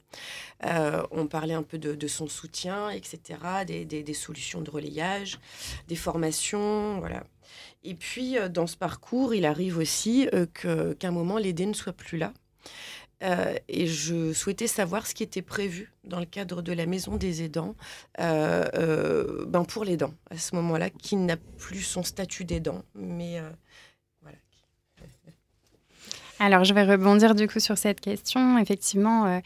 Euh, 0.65 1.03
on 1.13 1.29
parlait 1.29 1.55
un 1.55 1.63
peu 1.63 1.79
de, 1.79 2.07
son 2.09 2.27
soutien, 2.27 2.91
etc., 2.91 3.39
des, 3.67 4.15
solutions 4.15 4.63
de 4.63 4.71
relayage, 4.71 5.39
des 5.87 5.97
formations. 5.97 6.99
Voilà. 6.99 7.23
Et 7.85 7.95
puis, 7.95 8.37
euh, 8.37 8.49
dans 8.49 8.67
ce 8.67 8.77
parcours, 8.77 9.33
il 9.33 9.47
arrive 9.47 9.79
aussi 9.79 10.29
qu'à 10.55 11.09
un 11.09 11.13
moment, 11.13 11.39
l'aidé 11.39 11.67
ne 11.67 11.73
soit 11.73 11.93
plus 11.93 12.19
là. 12.19 12.33
Euh, 13.25 13.55
et 13.69 13.87
je 13.87 14.33
souhaitais 14.33 14.67
savoir 14.67 15.07
ce 15.07 15.15
qui 15.15 15.23
était 15.23 15.43
prévu 15.43 15.91
dans 16.05 16.21
le 16.21 16.27
cadre 16.27 16.61
de 16.61 16.73
la 16.73 16.85
maison 16.85 17.17
des 17.17 17.43
aidants 17.43 17.75
euh, 18.21 18.65
euh, 18.75 19.47
ben 19.47 19.65
pour 19.65 19.85
l'aidant 19.85 20.13
à 20.31 20.37
ce 20.37 20.55
moment-là, 20.57 20.91
qui 20.91 21.17
n'a 21.17 21.37
plus 21.37 21.83
son 21.83 22.03
statut 22.03 22.45
d'aidant, 22.45 22.83
mais 22.95 23.41
voilà. 24.21 24.37
Alors, 26.39 26.65
je 26.65 26.75
vais 26.75 26.83
rebondir 26.83 27.35
du 27.35 27.49
coup 27.49 27.61
sur 27.61 27.79
cette 27.79 28.01
question. 28.01 28.59
Effectivement, 28.59 29.41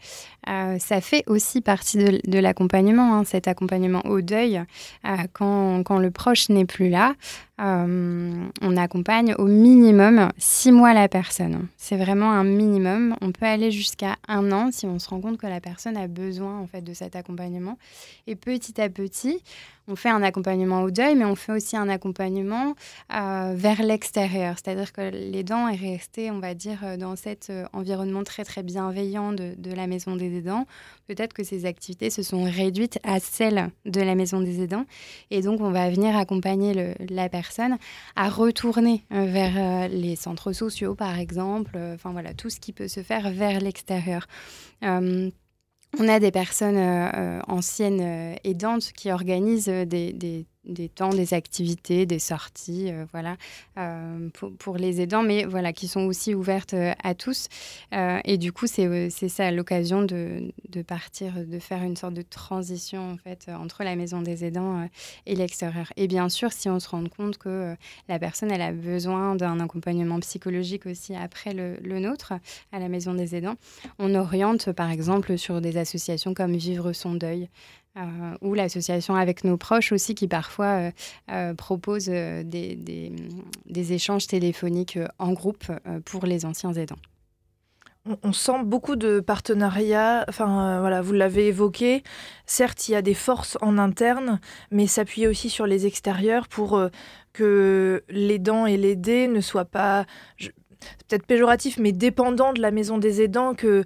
ça 0.45 1.01
fait 1.01 1.23
aussi 1.27 1.61
partie 1.61 1.97
de, 1.97 2.39
l'accompagnement, 2.39 3.15
hein, 3.15 3.23
cet 3.23 3.47
accompagnement 3.47 4.01
au 4.05 4.21
deuil, 4.21 4.63
quand, 5.33 5.83
quand, 5.83 5.99
le 5.99 6.11
proche 6.11 6.49
n'est 6.49 6.65
plus 6.65 6.89
là. 6.89 7.13
Euh, 7.61 8.47
on 8.61 8.77
accompagne 8.77 9.35
au 9.37 9.45
minimum 9.45 10.29
six 10.37 10.71
mois 10.71 10.93
la 10.93 11.09
personne. 11.09 11.67
C'est 11.75 11.97
vraiment 11.97 12.31
un 12.31 12.45
minimum. 12.45 13.15
On 13.21 13.31
peut 13.31 13.45
aller 13.45 13.69
jusqu'à 13.69 14.15
un 14.27 14.51
an 14.53 14.69
si 14.71 14.85
on 14.85 14.97
se 14.97 15.09
rend 15.09 15.19
compte 15.19 15.37
que 15.37 15.47
la 15.47 15.59
personne 15.59 15.97
a 15.97 16.07
besoin 16.07 16.57
en 16.59 16.67
fait 16.67 16.81
de 16.81 16.93
cet 16.93 17.17
accompagnement. 17.17 17.77
Et 18.27 18.35
petit 18.35 18.79
à 18.79 18.87
petit, 18.87 19.43
on 19.89 19.95
fait 19.97 20.09
un 20.09 20.21
accompagnement 20.21 20.83
au 20.83 20.91
deuil, 20.91 21.15
mais 21.15 21.25
on 21.25 21.35
fait 21.35 21.51
aussi 21.51 21.75
un 21.75 21.89
accompagnement 21.89 22.75
euh, 23.13 23.53
vers 23.55 23.81
l'extérieur. 23.81 24.55
C'est-à-dire 24.55 24.93
que 24.93 25.01
l'aidant 25.01 25.67
est 25.67 25.75
resté, 25.75 26.31
on 26.31 26.39
va 26.39 26.53
dire, 26.53 26.79
euh, 26.83 26.95
dans 26.95 27.15
cet 27.17 27.51
environnement 27.73 28.23
très 28.23 28.45
très 28.45 28.63
bienveillant 28.63 29.33
de, 29.33 29.73
la 29.75 29.87
maison 29.87 30.15
des 30.15 30.28
aidants. 30.37 30.65
Peut-être 31.07 31.33
que 31.33 31.43
ces 31.43 31.65
activités 31.65 32.09
se 32.09 32.23
sont 32.23 32.43
réduites 32.43 32.99
à 33.03 33.19
celles 33.19 33.69
de 33.85 34.01
la 34.01 34.15
maison 34.15 34.41
des 34.41 34.61
aidants. 34.61 34.85
Et 35.31 35.41
donc, 35.41 35.61
on 35.61 35.71
va 35.71 35.89
venir 35.89 36.15
accompagner 36.15 36.95
la 37.09 37.29
personne 37.29 37.77
à 38.15 38.29
retourner 38.29 39.03
euh, 39.11 39.25
vers 39.25 39.53
euh, 39.57 39.87
les 39.87 40.15
centres 40.15 40.53
sociaux, 40.53 40.95
par 40.95 41.19
exemple, 41.19 41.71
euh, 41.75 41.95
enfin 41.95 42.11
voilà, 42.11 42.33
tout 42.33 42.49
ce 42.49 42.59
qui 42.59 42.73
peut 42.73 42.87
se 42.87 43.01
faire 43.01 43.31
vers 43.31 43.59
l'extérieur. 43.59 44.27
on 44.81 46.07
a 46.07 46.19
des 46.19 46.31
personnes 46.31 46.77
anciennes 47.47 48.37
aidantes 48.43 48.91
qui 48.95 49.11
organisent 49.11 49.65
des 49.65 50.13
des 50.13 50.45
temps, 50.93 51.09
des 51.09 51.33
activités, 51.33 52.05
des 52.05 52.19
sorties, 52.19 52.91
euh, 52.91 53.05
voilà, 53.11 53.37
euh, 53.77 54.29
pour, 54.59 54.77
les 54.77 55.01
aidants, 55.01 55.23
mais 55.23 55.45
voilà, 55.45 55.73
qui 55.73 55.87
sont 55.87 56.01
aussi 56.01 56.35
ouvertes 56.35 56.73
euh, 56.73 56.93
à 57.03 57.15
tous. 57.15 57.47
et 57.91 58.37
du 58.37 58.51
coup, 58.51 58.67
c'est 58.67 59.09
ça 59.09 59.51
l'occasion 59.51 60.03
de, 60.03 60.51
partir, 60.87 61.33
de 61.45 61.59
faire 61.59 61.83
une 61.83 61.95
sorte 61.95 62.13
de 62.13 62.21
transition 62.21 63.11
en 63.11 63.17
fait 63.17 63.49
entre 63.49 63.83
la 63.83 63.95
maison 63.95 64.21
des 64.21 64.45
aidants 64.45 64.87
et 65.25 65.35
l'extérieur. 65.35 65.91
Et 65.97 66.07
bien 66.07 66.29
sûr, 66.29 66.51
si 66.51 66.69
on 66.69 66.79
se 66.79 66.89
rend 66.89 67.03
compte 67.05 67.37
que 67.37 67.75
la 68.07 68.19
personne 68.19 68.51
a 68.51 68.71
besoin 68.71 69.35
d'un 69.35 69.59
accompagnement 69.59 70.19
psychologique 70.19 70.85
aussi 70.85 71.15
après 71.15 71.53
le, 71.53 71.99
nôtre 71.99 72.33
à 72.71 72.79
la 72.79 72.89
maison 72.89 73.13
des 73.13 73.35
aidants, 73.35 73.55
on 73.97 74.15
oriente 74.15 74.71
par 74.71 74.91
exemple 74.91 75.37
sur 75.37 75.61
des 75.61 75.77
associations 75.77 76.33
comme 76.33 76.55
Vivre 76.55 76.93
son 76.93 77.15
deuil. 77.15 77.49
Euh, 77.97 78.01
ou 78.41 78.53
l'association 78.53 79.15
avec 79.15 79.43
nos 79.43 79.57
proches 79.57 79.91
aussi 79.91 80.13
qui 80.13 80.27
parfois 80.27 80.65
euh, 80.65 80.91
euh, 81.31 81.53
propose 81.55 82.05
des, 82.05 82.43
des, 83.65 83.93
échanges 83.93 84.27
téléphoniques 84.27 84.99
en 85.17 85.33
groupe 85.33 85.65
pour 86.05 86.27
les 86.27 86.45
anciens 86.45 86.71
aidants. 86.73 86.99
On, 88.23 88.31
sent 88.31 88.63
beaucoup 88.63 88.95
de 88.95 89.19
partenariats, 89.19 90.23
enfin 90.29 90.79
voilà, 90.79 91.01
vous 91.01 91.13
l'avez 91.13 91.47
évoqué, 91.47 92.03
certes 92.45 92.87
il 92.87 92.93
y 92.93 92.95
a 92.95 93.01
des 93.01 93.13
forces 93.13 93.57
en 93.61 93.77
interne, 93.77 94.39
mais 94.71 94.87
s'appuyer 94.87 95.27
aussi 95.27 95.49
sur 95.49 95.65
les 95.65 95.85
extérieurs 95.85 96.47
pour 96.47 96.81
que 97.33 98.03
l'aidant 98.09 98.65
et 98.67 98.77
l'aidé 98.77 99.27
ne 99.27 99.41
soient 99.41 99.65
pas, 99.65 100.05
peut-être 100.39 101.25
péjoratif, 101.25 101.77
mais 101.77 101.91
dépendants 101.91 102.53
de 102.53 102.61
la 102.61 102.71
maison 102.71 102.99
des 102.99 103.21
aidants, 103.21 103.53
qu'il 103.53 103.83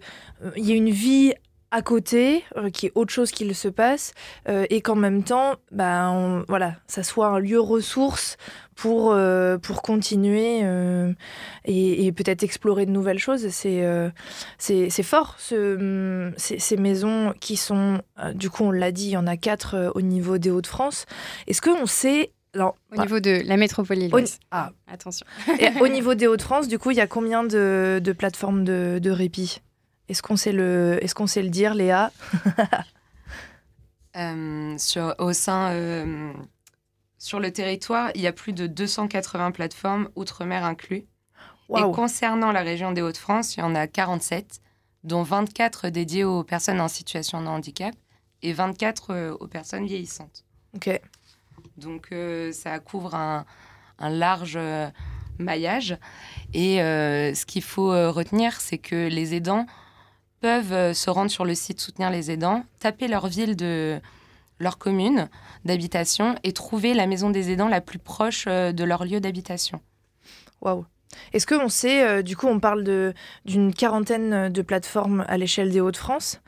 y 0.58 0.72
ait 0.72 0.78
une 0.78 0.91
vie 0.91 1.34
à 1.74 1.82
côté, 1.82 2.43
euh, 2.55 2.69
qui 2.69 2.86
est 2.86 2.91
autre 2.93 3.11
chose 3.11 3.32
qu'il 3.32 3.53
se 3.55 3.67
passe, 3.67 4.13
euh, 4.47 4.67
et 4.69 4.82
qu'en 4.82 4.95
même 4.95 5.24
temps, 5.24 5.55
bah, 5.71 6.43
voilà, 6.47 6.76
ça 6.86 7.01
soit 7.01 7.28
un 7.28 7.39
lieu 7.39 7.59
ressource 7.59 8.38
pour, 8.76 9.11
euh, 9.11 9.57
pour 9.57 9.82
continuer 9.82 10.59
et, 11.65 12.11
peut-être 12.11 12.43
explorer 12.43 12.86
de 12.86 12.91
nouvelles 12.91 13.17
choses. 13.17 13.47
C'est 13.49 13.84
c'est 14.59 15.03
fort, 15.03 15.36
ce, 15.39 16.32
ces, 16.38 16.78
maisons 16.78 17.34
qui 17.39 17.57
sont, 17.57 18.01
du 18.36 18.51
coup, 18.51 18.65
on 18.65 18.71
l'a 18.71 18.91
dit, 18.91 19.07
il 19.07 19.11
y 19.11 19.17
en 19.17 19.26
a 19.26 19.36
quatre 19.36 19.91
au 19.95 20.01
niveau 20.01 20.38
des 20.38 20.51
Hauts-de-France. 20.51 21.07
Est-ce 21.47 21.61
qu'on 21.61 21.88
sait 21.88 22.32
au 22.55 22.76
bah, 22.91 23.01
niveau 23.01 23.19
de 23.19 23.41
la 23.47 23.57
métropole 23.57 23.97
lilloise. 23.97 24.39
Ah. 24.51 24.69
Attention. 24.88 25.26
Et 25.57 25.69
au 25.82 25.88
niveau 25.89 26.13
des 26.13 26.28
Hauts-de-France, 26.28 26.67
du 26.67 26.78
coup, 26.78 26.91
il 26.91 26.97
y 26.97 27.01
a 27.01 27.07
combien 27.07 27.43
de, 27.43 27.99
de 27.99 28.11
plateformes 28.11 28.63
de, 28.63 28.99
de 29.01 29.09
répit? 29.09 29.63
Est-ce 30.10 30.22
qu'on 30.22 30.36
sait 30.36 30.51
le, 30.51 30.99
qu'on 31.16 31.28
sait 31.28 31.41
le 31.41 31.49
dire, 31.49 31.74
Léa 31.74 32.12
euh, 34.18 34.78
sur, 34.78 35.16
Au 35.18 35.34
sein, 35.34 35.72
euh, 35.72 36.34
sur 37.18 37.39
le 37.39 37.51
territoire, 37.51 38.12
il 38.16 38.22
y 38.22 38.28
a 38.28 38.34
plus 38.34 38.54
de 38.54 38.68
280 38.68 39.51
plateformes, 39.51 40.10
outre-mer 40.16 40.66
inclus. 40.66 41.06
Et 41.76 41.82
concernant 41.82 42.51
la 42.51 42.62
région 42.62 42.91
des 42.91 43.01
Hauts-de-France, 43.01 43.56
il 43.56 43.62
y 43.62 43.64
en 43.64 43.74
a 43.74 43.88
47, 43.88 44.62
dont 45.04 45.24
24 45.24 45.89
dédiés 45.89 46.24
aux 46.24 46.43
personnes 46.43 46.80
en 46.80 46.88
situation 46.88 47.41
de 47.41 47.47
handicap 47.47 47.95
et 48.43 48.54
24 48.54 49.38
aux 49.39 49.47
personnes 49.47 49.86
vieillissantes. 49.86 50.45
Ok. 50.76 51.01
Donc 51.78 52.14
ça 52.51 52.78
couvre 52.78 53.16
un, 53.16 53.45
un 53.97 54.10
large 54.10 54.60
maillage. 55.39 55.97
Et 56.54 56.78
ce 56.78 57.45
qu'il 57.45 57.64
faut 57.64 57.89
retenir, 58.12 58.62
c'est 58.62 58.78
que 58.78 59.08
les 59.08 59.34
aidants 59.34 59.66
peuvent 60.43 60.91
se 60.91 61.09
rendre 61.09 61.31
sur 61.31 61.45
le 61.45 61.55
site 61.55 61.79
Soutenir 61.79 62.09
les 62.09 62.29
aidants, 62.29 62.65
taper 62.79 63.07
leur 63.07 63.27
ville 63.27 63.55
de 63.55 64.01
leur 64.59 64.77
commune 64.77 65.29
d'habitation 65.63 66.35
et 66.43 66.51
trouver 66.51 66.93
la 66.93 67.07
maison 67.07 67.29
des 67.29 67.49
aidants 67.49 67.69
la 67.69 67.79
plus 67.79 67.97
proche 67.97 68.45
de 68.45 68.83
leur 68.83 69.05
lieu 69.05 69.21
d'habitation. 69.21 69.79
Waouh 70.59 70.85
est-ce 71.31 71.45
qu'on 71.45 71.69
sait, 71.69 72.03
euh, 72.03 72.21
du 72.23 72.35
coup, 72.35 72.47
on 72.47 72.59
parle 72.59 73.13
d'une 73.45 73.73
quarantaine 73.73 74.49
de 74.49 74.61
plateformes 74.63 75.23
à 75.27 75.37
l'échelle 75.37 75.71
des 75.71 75.79
Hauts-de-France. 75.79 76.41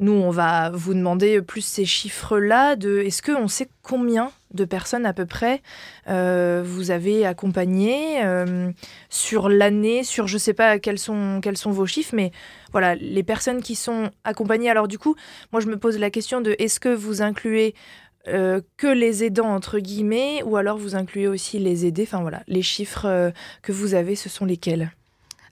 Nous, 0.00 0.12
on 0.12 0.30
va 0.30 0.70
vous 0.70 0.92
demander 0.92 1.40
plus 1.40 1.64
ces 1.64 1.84
chiffres-là. 1.84 2.74
De, 2.74 2.98
est-ce 2.98 3.22
qu'on 3.22 3.46
sait 3.46 3.68
combien 3.82 4.32
de 4.52 4.64
personnes 4.64 5.06
à 5.06 5.12
peu 5.12 5.24
près 5.24 5.62
euh, 6.08 6.62
vous 6.64 6.90
avez 6.90 7.24
accompagné 7.24 8.24
euh, 8.24 8.72
sur 9.08 9.48
l'année, 9.48 10.02
sur 10.02 10.26
je 10.26 10.34
ne 10.34 10.38
sais 10.38 10.54
pas 10.54 10.78
quels 10.80 10.98
sont, 10.98 11.40
vos 11.66 11.86
chiffres, 11.86 12.14
mais 12.14 12.32
voilà, 12.72 12.96
les 12.96 13.22
personnes 13.22 13.62
qui 13.62 13.76
sont 13.76 14.10
accompagnées. 14.24 14.68
Alors 14.68 14.88
du 14.88 14.98
coup, 14.98 15.14
moi 15.52 15.60
je 15.60 15.66
me 15.68 15.76
pose 15.76 15.98
la 15.98 16.10
question 16.10 16.40
de 16.40 16.56
est-ce 16.58 16.80
que 16.80 16.92
vous 16.92 17.22
incluez 17.22 17.74
euh, 18.26 18.60
que 18.76 18.88
les 18.88 19.22
aidants 19.22 19.54
entre 19.54 19.78
guillemets 19.78 20.42
ou 20.44 20.56
alors 20.56 20.76
vous 20.76 20.96
incluez 20.96 21.28
aussi 21.28 21.60
les 21.60 21.86
aidés? 21.86 22.04
Enfin 22.04 22.22
voilà, 22.22 22.42
les 22.48 22.62
chiffres 22.62 23.32
que 23.62 23.72
vous 23.72 23.94
avez, 23.94 24.16
ce 24.16 24.28
sont 24.28 24.44
lesquels? 24.44 24.92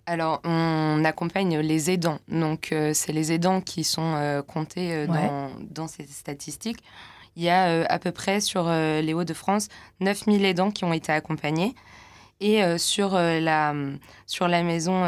Alors, 0.06 0.40
on 0.44 1.04
accompagne 1.04 1.58
les 1.58 1.90
aidants. 1.90 2.18
Donc, 2.28 2.72
euh, 2.72 2.92
c'est 2.92 3.12
les 3.12 3.32
aidants 3.32 3.60
qui 3.60 3.84
sont 3.84 4.42
comptés 4.46 5.06
dans, 5.06 5.88
ces 5.88 6.04
statistiques. 6.04 6.82
Il 7.36 7.42
y 7.42 7.48
a 7.48 7.86
à 7.86 7.98
peu 7.98 8.12
près 8.12 8.40
sur 8.40 8.68
les 8.68 9.14
Hauts-de-France 9.14 9.68
9000 10.00 10.44
aidants 10.44 10.70
qui 10.70 10.84
ont 10.84 10.92
été 10.92 11.12
accompagnés. 11.12 11.74
Et 12.40 12.60
sur, 12.78 13.12
la, 13.12 13.74
sur 14.26 14.48
la 14.48 14.62
maison 14.64 15.04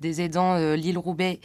des 0.00 0.20
aidants 0.22 0.56
Lille-Roubaix 0.74 1.38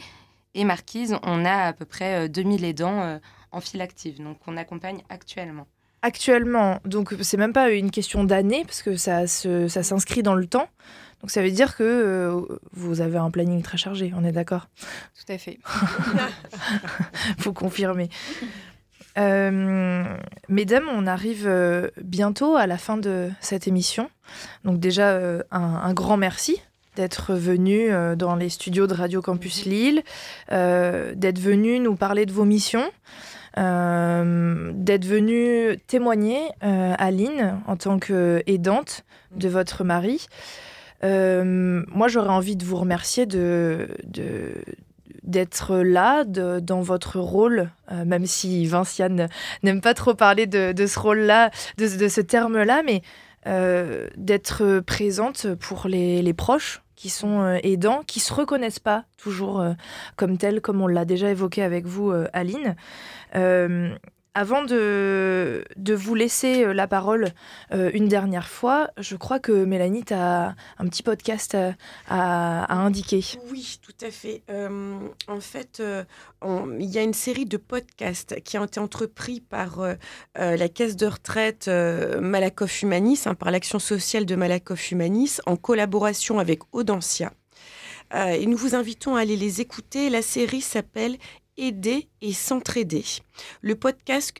et 0.54 0.64
Marquise, 0.64 1.16
on 1.22 1.44
a 1.44 1.66
à 1.66 1.72
peu 1.72 1.84
près 1.84 2.28
2000 2.28 2.64
aidants 2.64 3.20
en 3.52 3.60
file 3.60 3.82
active. 3.82 4.22
Donc, 4.22 4.38
on 4.46 4.56
accompagne 4.56 5.02
actuellement. 5.08 5.66
Actuellement, 6.02 6.80
donc 6.84 7.14
c'est 7.22 7.38
même 7.38 7.54
pas 7.54 7.70
une 7.70 7.90
question 7.90 8.24
d'année, 8.24 8.64
parce 8.66 8.82
que 8.82 8.94
ça, 8.96 9.26
ça 9.26 9.82
s'inscrit 9.82 10.22
dans 10.22 10.34
le 10.34 10.46
temps. 10.46 10.68
Donc 11.24 11.30
ça 11.30 11.40
veut 11.40 11.50
dire 11.50 11.74
que 11.74 11.82
euh, 11.82 12.58
vous 12.74 13.00
avez 13.00 13.16
un 13.16 13.30
planning 13.30 13.62
très 13.62 13.78
chargé, 13.78 14.12
on 14.14 14.26
est 14.26 14.32
d'accord? 14.32 14.68
Tout 15.18 15.32
à 15.32 15.38
fait. 15.38 15.58
Faut 17.38 17.54
confirmer. 17.54 18.10
Euh, 19.16 20.04
mesdames, 20.50 20.84
on 20.92 21.06
arrive 21.06 21.46
euh, 21.46 21.88
bientôt 22.02 22.56
à 22.56 22.66
la 22.66 22.76
fin 22.76 22.98
de 22.98 23.30
cette 23.40 23.66
émission. 23.66 24.10
Donc 24.66 24.78
déjà, 24.80 25.18
un, 25.50 25.62
un, 25.62 25.94
grand 25.94 26.18
merci 26.18 26.60
d'être 26.94 27.32
venu 27.32 27.88
dans 28.18 28.36
les 28.36 28.50
studios 28.50 28.86
de 28.86 28.92
Radio 28.92 29.22
Campus 29.22 29.64
Lille, 29.64 30.02
d'être 30.50 31.38
venu 31.38 31.80
nous 31.80 31.96
parler 31.96 32.26
de 32.26 32.32
vos 32.32 32.44
missions. 32.44 32.84
Euh, 33.56 34.72
d'être 34.74 35.04
venue 35.04 35.78
témoigner 35.86 36.40
euh, 36.64 36.94
à 36.98 37.12
Lynn 37.12 37.60
en 37.68 37.76
tant 37.76 38.00
qu'aidante 38.00 39.04
de 39.30 39.48
votre 39.48 39.84
mari. 39.84 40.26
Euh, 41.04 41.82
moi, 41.88 42.08
j'aurais 42.08 42.30
envie 42.30 42.56
de 42.56 42.64
vous 42.64 42.76
remercier 42.76 43.26
de, 43.26 43.88
d'être 45.22 45.76
là 45.76 46.24
dans 46.24 46.80
votre 46.80 47.20
rôle, 47.20 47.70
même 47.90 48.26
si 48.26 48.66
Vinciane 48.66 49.28
n'aime 49.62 49.80
pas 49.80 49.94
trop 49.94 50.14
parler 50.14 50.46
de, 50.46 50.86
ce 50.86 50.98
rôle-là, 50.98 51.50
de, 51.78 52.08
ce 52.08 52.20
terme-là, 52.20 52.82
mais 52.84 53.02
d'être 54.16 54.80
présente 54.80 55.54
pour 55.54 55.86
les, 55.86 56.22
les, 56.22 56.34
proches 56.34 56.82
qui 56.96 57.10
sont 57.10 57.58
aidants, 57.62 58.02
qui 58.06 58.20
se 58.20 58.32
reconnaissent 58.32 58.78
pas 58.78 59.04
toujours 59.18 59.62
comme 60.16 60.38
tels, 60.38 60.62
comme 60.62 60.80
on 60.80 60.86
l'a 60.86 61.04
déjà 61.04 61.30
évoqué 61.30 61.62
avec 61.62 61.84
vous, 61.84 62.12
Aline. 62.32 62.76
Euh, 64.36 64.40
avant 64.44 64.64
de, 64.64 65.64
de, 65.76 65.94
vous 65.94 66.14
laisser 66.14 66.64
euh, 66.64 66.74
la 66.74 66.86
parole 66.86 67.30
euh, 67.72 67.90
une 67.94 68.08
dernière 68.08 68.48
fois, 68.48 68.90
je 68.98 69.16
crois 69.16 69.38
que 69.38 69.52
Mélanie, 69.52 70.04
tu 70.04 70.14
as 70.14 70.54
un 70.78 70.86
petit 70.86 71.02
podcast 71.02 71.54
à, 71.54 71.74
à, 72.64 72.74
indiquer. 72.74 73.24
Oui, 73.50 73.78
tout 73.82 74.04
à 74.04 74.10
fait. 74.10 74.42
en 74.50 75.40
fait, 75.40 75.82
il 76.42 76.90
y 76.90 76.98
a 76.98 77.02
une 77.02 77.14
série 77.14 77.46
de 77.46 77.56
podcasts 77.56 78.40
qui 78.42 78.58
ont 78.58 78.64
été 78.64 78.80
entrepris 78.80 79.40
par 79.40 79.80
la 80.34 80.68
caisse 80.68 80.96
de 80.96 81.06
retraite 81.06 81.68
Malakoff 81.68 82.82
Humanis, 82.82 83.22
hein, 83.26 83.34
par 83.34 83.50
l'action 83.50 83.78
sociale 83.78 84.26
de 84.26 84.36
Malakoff 84.36 84.90
Humanis, 84.90 85.40
en 85.46 85.56
collaboration 85.56 86.38
avec 86.38 86.60
Audencia. 86.72 87.32
et 88.14 88.46
nous 88.46 88.56
vous 88.56 88.74
invitons 88.74 89.16
à 89.16 89.20
aller 89.20 89.36
les 89.36 89.60
écouter. 89.60 90.10
La 90.10 90.22
série 90.22 90.60
s'appelle 90.60 91.16
Aider 91.56 92.08
et 92.20 92.32
s'entraider. 92.32 93.04
Le 93.60 93.76
podcast, 93.76 94.34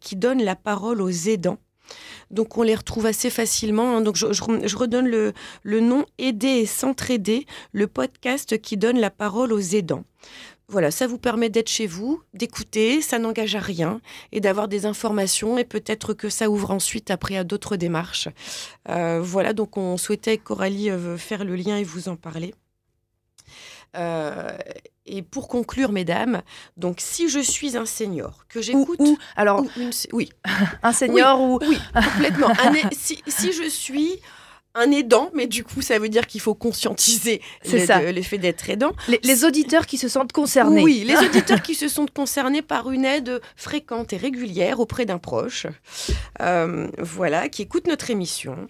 qui 0.00 0.16
donne 0.16 0.42
la 0.42 0.56
parole 0.56 1.02
aux 1.02 1.10
aidants. 1.10 1.58
Donc 2.30 2.58
on 2.58 2.62
les 2.62 2.74
retrouve 2.74 3.06
assez 3.06 3.30
facilement. 3.30 3.96
Hein. 3.96 4.00
Donc 4.00 4.16
je, 4.16 4.76
redonne 4.76 5.08
le, 5.08 5.32
le, 5.62 5.80
nom 5.80 6.04
Aider 6.18 6.48
et 6.48 6.66
s'entraider, 6.66 7.46
le 7.72 7.86
podcast 7.86 8.60
qui 8.60 8.76
donne 8.76 8.98
la 8.98 9.10
parole 9.10 9.52
aux 9.52 9.60
aidants. 9.60 10.04
Voilà, 10.70 10.90
ça 10.90 11.06
vous 11.06 11.16
permet 11.16 11.48
d'être 11.48 11.70
chez 11.70 11.86
vous, 11.86 12.22
d'écouter, 12.34 13.00
ça 13.00 13.18
n'engage 13.18 13.54
à 13.54 13.60
rien 13.60 14.02
et 14.32 14.40
d'avoir 14.40 14.68
des 14.68 14.84
informations 14.84 15.56
et 15.56 15.64
peut-être 15.64 16.12
que 16.12 16.28
ça 16.28 16.50
ouvre 16.50 16.70
ensuite 16.72 17.10
après 17.10 17.38
à 17.38 17.44
d'autres 17.44 17.76
démarches. 17.76 18.28
Euh, 18.90 19.18
voilà, 19.22 19.54
donc 19.54 19.78
on 19.78 19.96
souhaitait 19.96 20.36
Coralie 20.36 20.90
euh, 20.90 21.16
faire 21.16 21.44
le 21.44 21.56
lien 21.56 21.78
et 21.78 21.84
vous 21.84 22.10
en 22.10 22.16
parler. 22.16 22.52
Euh, 23.96 24.56
et 25.06 25.22
pour 25.22 25.48
conclure, 25.48 25.90
mesdames, 25.90 26.42
donc 26.76 26.96
si 27.00 27.28
je 27.28 27.40
suis 27.40 27.76
un 27.76 27.86
senior, 27.86 28.44
que 28.48 28.60
j'écoute... 28.60 29.00
Ou, 29.00 29.16
alors, 29.36 29.64
oui. 30.12 30.28
un 30.82 30.92
senior 30.92 31.40
ou... 31.40 31.58
Oui, 31.62 31.78
complètement. 31.94 32.52
si, 32.92 33.22
si, 33.26 33.52
je 33.52 33.68
suis 33.68 34.20
un 34.74 34.90
aidant, 34.90 35.30
mais 35.34 35.46
du 35.46 35.64
coup, 35.64 35.82
ça 35.82 35.98
veut 35.98 36.08
dire 36.08 36.26
qu'il 36.26 36.40
faut 36.40 36.54
conscientiser 36.54 37.40
l'effet 37.64 38.38
d'être 38.38 38.68
aidant. 38.70 38.92
Les, 39.08 39.44
auditeurs 39.44 39.86
qui 39.86 39.98
se 39.98 40.08
sentent 40.08 40.32
concernés. 40.32 40.82
Oui, 40.82 41.04
les 41.04 41.16
auditeurs 41.16 41.62
qui 41.62 41.74
se 41.74 41.88
sont 41.88 42.06
concernés 42.06 42.62
par 42.62 42.90
une 42.90 43.04
aide 43.04 43.40
fréquente 43.56 44.12
et 44.12 44.16
régulière 44.16 44.78
auprès 44.78 45.06
d'un 45.06 45.18
proche, 45.18 45.66
euh, 46.40 46.88
voilà, 46.98 47.48
qui 47.48 47.62
écoute 47.62 47.86
notre 47.86 48.10
émission, 48.10 48.68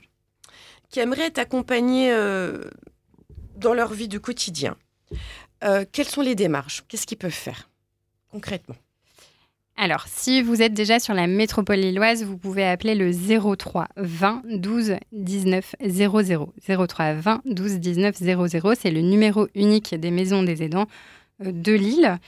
qui 0.88 1.00
aimerait 1.00 1.26
être 1.26 1.38
accompagné 1.38 2.12
euh, 2.12 2.64
dans 3.56 3.74
leur 3.74 3.92
vie 3.92 4.08
du 4.08 4.20
quotidien. 4.20 4.76
Euh, 5.64 5.84
quelles 5.90 6.08
sont 6.08 6.22
les 6.22 6.34
démarches? 6.34 6.84
Qu'est-ce 6.88 7.06
qu'ils 7.06 7.18
peuvent 7.18 7.30
faire 7.30 7.68
concrètement? 8.30 8.76
Alors, 9.80 10.06
si 10.08 10.42
vous 10.42 10.60
êtes 10.60 10.74
déjà 10.74 10.98
sur 10.98 11.14
la 11.14 11.28
métropole 11.28 11.78
lilloise, 11.78 12.24
vous 12.24 12.36
pouvez 12.36 12.66
appeler 12.66 12.96
le 12.96 13.12
03 13.12 13.86
20 13.96 14.42
12 14.50 14.96
19 15.12 15.76
00. 15.86 16.52
03 16.88 17.12
20 17.14 17.42
12 17.44 17.74
19 17.78 18.16
00, 18.16 18.74
c'est 18.74 18.90
le 18.90 19.02
numéro 19.02 19.46
unique 19.54 19.94
des 19.94 20.10
maisons 20.10 20.42
des 20.42 20.64
aidants 20.64 20.88
euh, 21.44 21.52
de 21.52 21.72
Lille. 21.72 22.18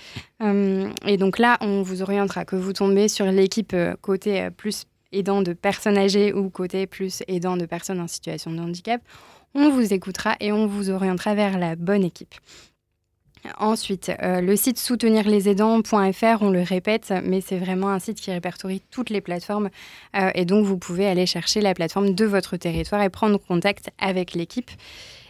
Euh, 0.43 0.89
et 1.05 1.16
donc 1.16 1.41
là, 1.41 1.59
on 1.61 1.83
vous 1.83 2.03
orientera 2.03 2.45
que 2.45 2.55
vous 2.55 2.72
tombez 2.72 3.09
sur 3.09 3.26
l'équipe 3.26 3.74
côté 4.01 4.49
plus 4.57 4.85
aidant 5.11 5.43
de 5.43 5.53
personnes 5.53 5.99
âgées 5.99 6.33
ou 6.33 6.51
côté 6.51 6.87
plus 6.87 7.24
aidant 7.26 7.57
de 7.57 7.66
personnes 7.66 8.01
en 8.01 8.07
situation 8.07 8.53
de 8.53 8.61
handicap. 8.61 9.03
On 9.55 9.70
vous 9.70 9.93
écoutera 9.93 10.37
et 10.39 10.53
on 10.53 10.68
vous 10.68 10.91
orientera 10.91 11.35
vers 11.35 11.59
la 11.59 11.74
bonne 11.74 12.05
équipe. 12.05 12.35
Ensuite, 13.59 14.12
euh, 14.22 14.41
le 14.41 14.55
site 14.55 14.78
soutenirlesaidants.fr, 14.78 16.43
on 16.43 16.51
le 16.51 16.62
répète, 16.62 17.12
mais 17.24 17.41
c'est 17.41 17.59
vraiment 17.59 17.88
un 17.88 17.99
site 17.99 18.20
qui 18.20 18.30
répertorie 18.30 18.82
toutes 18.91 19.09
les 19.11 19.20
plateformes 19.20 19.70
euh, 20.16 20.30
et 20.34 20.45
donc 20.45 20.66
vous 20.66 20.76
pouvez 20.76 21.07
aller 21.07 21.24
chercher 21.24 21.61
la 21.61 21.72
plateforme 21.72 22.14
de 22.14 22.24
votre 22.26 22.57
territoire 22.57 23.03
et 23.03 23.09
prendre 23.09 23.38
contact 23.38 23.91
avec 23.99 24.34
l'équipe 24.34 24.70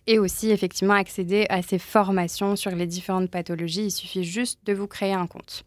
et 0.06 0.18
aussi 0.18 0.50
effectivement 0.50 0.94
accéder 0.94 1.46
à 1.50 1.62
ces 1.62 1.78
formations 1.78 2.56
sur 2.56 2.72
les 2.72 2.86
différentes 2.86 3.30
pathologies. 3.30 3.86
Il 3.86 3.90
suffit 3.90 4.24
juste 4.24 4.58
de 4.66 4.72
vous 4.72 4.88
créer 4.88 5.12
un 5.12 5.26
compte. 5.26 5.62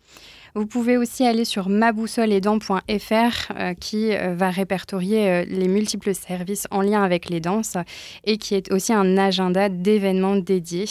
Vous 0.55 0.67
pouvez 0.67 0.97
aussi 0.97 1.25
aller 1.25 1.45
sur 1.45 1.67
maboussoleaidant.fr 1.67 3.51
euh, 3.57 3.73
qui 3.73 4.13
euh, 4.13 4.35
va 4.35 4.51
répertorier 4.51 5.27
euh, 5.27 5.45
les 5.47 5.67
multiples 5.67 6.13
services 6.13 6.67
en 6.69 6.81
lien 6.81 7.01
avec 7.01 7.27
les 7.29 7.39
danses 7.39 7.75
et 8.23 8.37
qui 8.37 8.53
est 8.53 8.71
aussi 8.71 8.93
un 8.93 9.17
agenda 9.17 9.69
d'événements 9.69 10.35
dédiés 10.35 10.85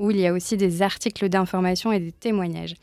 où 0.00 0.10
il 0.10 0.18
y 0.18 0.26
a 0.26 0.32
aussi 0.32 0.56
des 0.56 0.82
articles 0.82 1.28
d'information 1.28 1.92
et 1.92 2.00
des 2.00 2.10
témoignages. 2.10 2.74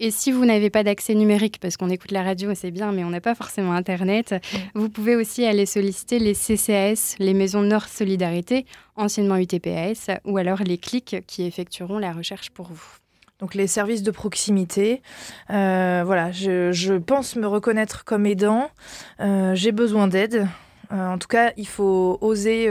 Et 0.00 0.10
si 0.10 0.32
vous 0.32 0.46
n'avez 0.46 0.70
pas 0.70 0.82
d'accès 0.82 1.14
numérique, 1.14 1.60
parce 1.60 1.76
qu'on 1.76 1.90
écoute 1.90 2.12
la 2.12 2.22
radio, 2.22 2.52
c'est 2.54 2.70
bien, 2.70 2.90
mais 2.90 3.04
on 3.04 3.10
n'a 3.10 3.20
pas 3.20 3.34
forcément 3.34 3.72
Internet, 3.72 4.34
vous 4.74 4.88
pouvez 4.88 5.14
aussi 5.14 5.44
aller 5.44 5.66
solliciter 5.66 6.18
les 6.18 6.34
CCAS, 6.34 7.14
les 7.20 7.32
Maisons 7.32 7.62
Nord 7.62 7.86
Solidarité, 7.86 8.66
anciennement 8.96 9.36
UTPAS, 9.36 10.18
ou 10.24 10.36
alors 10.36 10.62
les 10.64 10.78
clics 10.78 11.16
qui 11.28 11.44
effectueront 11.44 11.98
la 11.98 12.12
recherche 12.12 12.50
pour 12.50 12.66
vous. 12.72 13.03
Donc 13.40 13.54
les 13.54 13.66
services 13.66 14.02
de 14.02 14.10
proximité. 14.10 15.02
voilà, 15.48 16.30
je, 16.32 16.98
pense 16.98 17.36
me 17.36 17.46
reconnaître 17.46 18.04
comme 18.04 18.26
aidant. 18.26 18.70
J'ai 19.18 19.72
besoin 19.72 20.08
d'aide. 20.08 20.46
en 20.90 21.18
tout 21.18 21.28
cas, 21.28 21.52
il 21.56 21.66
faut 21.66 22.18
oser 22.20 22.68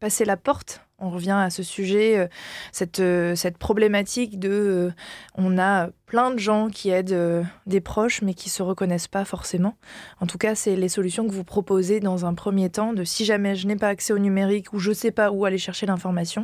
passer 0.00 0.24
la 0.24 0.36
porte 0.36 0.80
on 1.02 1.10
revient 1.10 1.36
à 1.36 1.50
ce 1.50 1.62
sujet, 1.62 2.16
euh, 2.16 2.28
cette, 2.70 3.00
euh, 3.00 3.34
cette 3.34 3.58
problématique 3.58 4.38
de 4.38 4.50
euh, 4.50 4.90
on 5.34 5.58
a 5.58 5.88
plein 6.06 6.30
de 6.30 6.38
gens 6.38 6.68
qui 6.68 6.90
aident 6.90 7.44
des 7.66 7.80
proches 7.80 8.22
mais 8.22 8.34
qui 8.34 8.50
se 8.50 8.62
reconnaissent 8.62 9.08
pas 9.08 9.24
forcément. 9.24 9.76
En 10.20 10.26
tout 10.26 10.38
cas, 10.38 10.54
c'est 10.54 10.76
les 10.76 10.88
solutions 10.88 11.26
que 11.26 11.32
vous 11.32 11.44
proposez 11.44 12.00
dans 12.00 12.26
un 12.26 12.34
premier 12.34 12.70
temps 12.70 12.92
de 12.92 13.02
si 13.02 13.24
jamais 13.24 13.54
je 13.54 13.66
n'ai 13.66 13.76
pas 13.76 13.88
accès 13.88 14.12
au 14.12 14.18
numérique 14.18 14.72
ou 14.72 14.78
je 14.78 14.92
sais 14.92 15.10
pas 15.10 15.30
où 15.30 15.44
aller 15.44 15.58
chercher 15.58 15.86
l'information, 15.86 16.42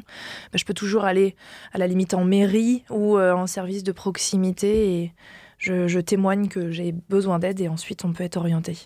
bah, 0.53 0.59
je 0.59 0.65
peux 0.65 0.75
toujours 0.75 1.05
aller 1.05 1.37
à 1.73 1.79
la 1.79 1.87
limite 1.87 2.15
en 2.15 2.25
mairie 2.25 2.85
ou 2.91 3.19
en 3.19 3.47
service 3.47 3.85
de 3.85 3.93
proximité 3.93 4.95
et 4.95 5.13
je, 5.59 6.01
témoigne 6.01 6.49
que 6.49 6.71
j'ai 6.71 6.93
besoin 6.93 7.39
d'aide 7.39 7.61
et 7.61 7.69
ensuite 7.69 8.05
on 8.07 8.13
peut 8.13 8.25
être 8.25 8.39
orienté. 8.39 8.79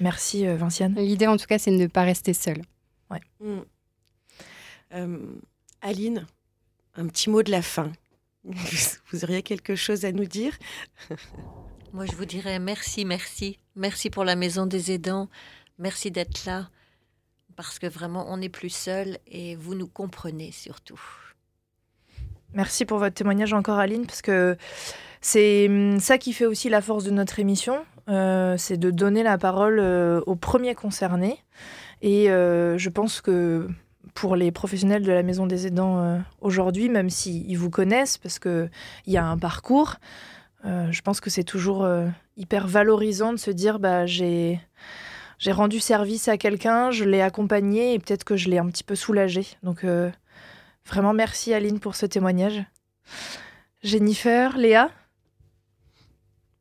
Merci 0.00 0.46
Vinciane. 0.46 0.94
L'idée 0.96 1.28
en 1.28 1.36
tout 1.36 1.46
cas 1.46 1.58
c'est 1.58 1.70
de 1.70 1.76
ne 1.76 1.86
pas 1.86 2.02
rester 2.02 2.32
seul. 2.32 2.60
Ouais. 3.10 3.20
Mm. 3.40 3.60
Euh, 4.94 5.18
Aline, 5.82 6.26
un 6.94 7.06
petit 7.06 7.28
mot 7.28 7.42
de 7.42 7.50
la 7.50 7.62
fin. 7.62 7.90
Vous 8.44 9.24
auriez 9.24 9.42
quelque 9.42 9.74
chose 9.74 10.04
à 10.04 10.12
nous 10.12 10.24
dire? 10.24 10.52
Moi, 11.92 12.06
je 12.06 12.12
vous 12.12 12.24
dirais 12.24 12.58
merci, 12.58 13.04
merci. 13.04 13.58
Merci 13.76 14.10
pour 14.10 14.24
la 14.24 14.34
Maison 14.34 14.66
des 14.66 14.92
aidants. 14.92 15.28
Merci 15.78 16.10
d'être 16.10 16.44
là. 16.44 16.68
Parce 17.56 17.78
que 17.78 17.86
vraiment, 17.86 18.26
on 18.28 18.38
n'est 18.38 18.48
plus 18.48 18.70
seul 18.70 19.18
et 19.28 19.54
vous 19.54 19.74
nous 19.74 19.86
comprenez 19.86 20.50
surtout. 20.50 21.00
Merci 22.52 22.84
pour 22.84 22.98
votre 22.98 23.14
témoignage 23.14 23.52
encore, 23.52 23.78
Aline, 23.78 24.06
parce 24.06 24.22
que 24.22 24.56
c'est 25.20 25.66
hum, 25.68 26.00
ça 26.00 26.18
qui 26.18 26.32
fait 26.32 26.46
aussi 26.46 26.68
la 26.68 26.80
force 26.80 27.04
de 27.04 27.10
notre 27.10 27.38
émission. 27.38 27.84
Euh, 28.08 28.56
c'est 28.58 28.76
de 28.76 28.90
donner 28.90 29.22
la 29.22 29.38
parole 29.38 29.78
euh, 29.78 30.20
aux 30.26 30.36
premiers 30.36 30.74
concernés. 30.74 31.38
Et 32.02 32.26
je 32.26 32.88
pense 32.90 33.22
que 33.22 33.68
pour 34.14 34.36
les 34.36 34.52
professionnels 34.52 35.02
de 35.02 35.12
la 35.12 35.22
maison 35.22 35.46
des 35.46 35.66
aidants 35.66 35.98
euh, 35.98 36.18
aujourd'hui, 36.40 36.88
même 36.88 37.10
s'ils 37.10 37.58
vous 37.58 37.70
connaissent, 37.70 38.16
parce 38.16 38.38
qu'il 38.38 38.70
y 39.06 39.16
a 39.16 39.26
un 39.26 39.36
parcours, 39.36 39.96
euh, 40.64 40.90
je 40.90 41.02
pense 41.02 41.20
que 41.20 41.30
c'est 41.30 41.44
toujours 41.44 41.84
euh, 41.84 42.08
hyper 42.36 42.66
valorisant 42.66 43.32
de 43.32 43.38
se 43.38 43.50
dire 43.50 43.78
bah, 43.80 44.06
j'ai, 44.06 44.60
j'ai 45.38 45.52
rendu 45.52 45.80
service 45.80 46.28
à 46.28 46.38
quelqu'un, 46.38 46.90
je 46.90 47.04
l'ai 47.04 47.20
accompagné 47.20 47.94
et 47.94 47.98
peut-être 47.98 48.24
que 48.24 48.36
je 48.36 48.48
l'ai 48.48 48.58
un 48.58 48.68
petit 48.68 48.84
peu 48.84 48.94
soulagé. 48.94 49.46
Donc 49.62 49.84
vraiment 50.86 51.12
merci 51.12 51.52
Aline 51.52 51.80
pour 51.80 51.96
ce 51.96 52.06
témoignage. 52.06 52.64
Jennifer, 53.82 54.56
Léa, 54.56 54.90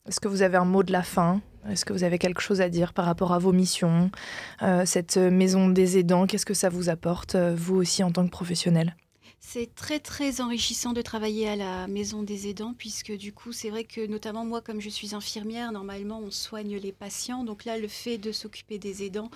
est-ce 0.07 0.19
que 0.19 0.27
vous 0.27 0.41
avez 0.41 0.57
un 0.57 0.65
mot 0.65 0.83
de 0.83 0.91
la 0.91 1.03
fin? 1.03 1.39
Est-ce 1.69 1.85
que 1.85 1.93
vous 1.93 2.03
avez 2.03 2.19
quelque 2.19 2.41
chose 2.41 2.61
à 2.61 2.69
dire 2.69 2.93
par 2.93 3.05
rapport 3.05 3.33
à 3.33 3.39
vos 3.39 3.51
missions 3.51 4.11
euh, 4.61 4.83
Cette 4.85 5.17
maison 5.17 5.69
des 5.69 5.97
aidants, 5.97 6.27
qu'est-ce 6.27 6.45
que 6.45 6.53
ça 6.53 6.69
vous 6.69 6.89
apporte, 6.89 7.35
euh, 7.35 7.55
vous 7.57 7.75
aussi 7.75 8.03
en 8.03 8.11
tant 8.11 8.25
que 8.25 8.31
professionnel? 8.31 8.95
C'est 9.45 9.75
très 9.75 9.99
très 9.99 10.39
enrichissant 10.39 10.93
de 10.93 11.01
travailler 11.01 11.49
à 11.49 11.55
la 11.55 11.87
maison 11.87 12.23
des 12.23 12.47
aidants 12.47 12.73
puisque 12.75 13.11
du 13.11 13.33
coup 13.33 13.51
c'est 13.51 13.69
vrai 13.69 13.83
que 13.83 14.07
notamment 14.07 14.45
moi 14.45 14.61
comme 14.61 14.79
je 14.79 14.89
suis 14.89 15.13
infirmière 15.13 15.71
normalement 15.73 16.21
on 16.23 16.31
soigne 16.31 16.77
les 16.77 16.93
patients. 16.93 17.43
Donc 17.43 17.65
là 17.65 17.77
le 17.77 17.89
fait 17.89 18.17
de 18.17 18.31
s'occuper 18.31 18.79
des 18.79 19.03
aidants 19.03 19.29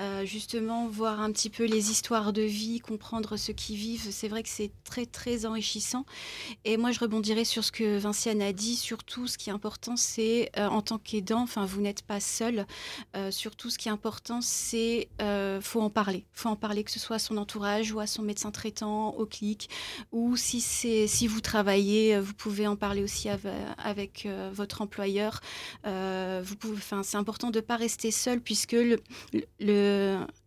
euh, 0.00 0.24
justement 0.24 0.86
voir 0.86 1.20
un 1.20 1.32
petit 1.32 1.50
peu 1.50 1.64
les 1.64 1.90
histoires 1.90 2.32
de 2.32 2.42
vie 2.42 2.78
comprendre 2.78 3.36
ce 3.36 3.50
qu'ils 3.50 3.76
vivent 3.76 4.08
c'est 4.10 4.28
vrai 4.28 4.44
que 4.44 4.48
c'est 4.48 4.70
très 4.84 5.06
très 5.06 5.44
enrichissant. 5.44 6.06
Et 6.64 6.76
moi 6.76 6.92
je 6.92 7.00
rebondirai 7.00 7.44
sur 7.44 7.64
ce 7.64 7.72
que 7.72 7.98
Vinciane 7.98 8.40
a 8.40 8.52
dit. 8.52 8.76
Surtout 8.76 9.26
ce 9.26 9.36
qui 9.36 9.50
est 9.50 9.52
important 9.52 9.96
c'est 9.96 10.50
euh, 10.56 10.68
en 10.68 10.82
tant 10.82 10.98
qu'aidant 10.98 11.42
enfin 11.42 11.66
vous 11.66 11.80
n'êtes 11.80 12.02
pas 12.02 12.20
seul 12.20 12.64
euh, 13.16 13.32
surtout 13.32 13.70
ce 13.70 13.76
qui 13.76 13.88
est 13.88 13.92
important 13.92 14.40
c'est 14.40 15.08
faut 15.60 15.80
en 15.82 15.90
parler. 15.90 16.24
Faut 16.32 16.48
en 16.48 16.56
parler 16.56 16.84
que 16.84 16.92
ce 16.92 17.00
soit 17.00 17.16
à 17.16 17.18
son 17.18 17.36
entourage 17.36 17.92
ou 17.92 17.98
à 17.98 18.06
son 18.06 18.22
médecin 18.22 18.52
traitant 18.52 19.10
au 19.10 19.26
client 19.26 19.47
ou 20.12 20.36
si, 20.36 20.60
si 20.60 21.26
vous 21.26 21.40
travaillez, 21.40 22.16
euh, 22.16 22.20
vous 22.20 22.34
pouvez 22.34 22.66
en 22.66 22.76
parler 22.76 23.02
aussi 23.02 23.28
avec, 23.78 24.26
euh, 24.26 24.50
votre 24.52 24.82
employeur. 24.82 25.40
Euh, 25.86 26.42
c'est 27.02 27.16
important 27.16 27.50
de 27.50 27.58
ne 27.58 27.60
pas 27.60 27.76
rester 27.76 28.10
seul 28.10 28.40
puisque 28.40 28.76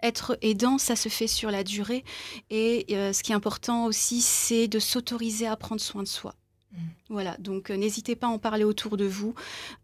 être 0.02 0.38
aidant, 0.42 0.78
ça 0.78 0.96
se 0.96 1.10
fait 1.10 1.28
sur 1.28 1.52
la 1.52 1.64
durée. 1.64 2.04
Et 2.50 2.86
ce 2.90 3.24
qui 3.24 3.32
est 3.32 3.36
important 3.36 3.86
aussi, 3.86 4.22
c'est 4.22 4.68
de 4.68 4.80
s'autoriser 4.80 5.48
à 5.48 5.56
prendre 5.56 5.82
soin 5.82 6.04
de 6.04 6.08
soi. 6.08 6.34
Voilà, 7.10 7.36
donc 7.40 7.70
euh, 7.70 7.76
n'hésitez 7.76 8.16
pas 8.16 8.28
à 8.28 8.30
en 8.30 8.40
parler 8.40 8.64
autour 8.64 8.96
de 8.96 9.04
vous, 9.04 9.36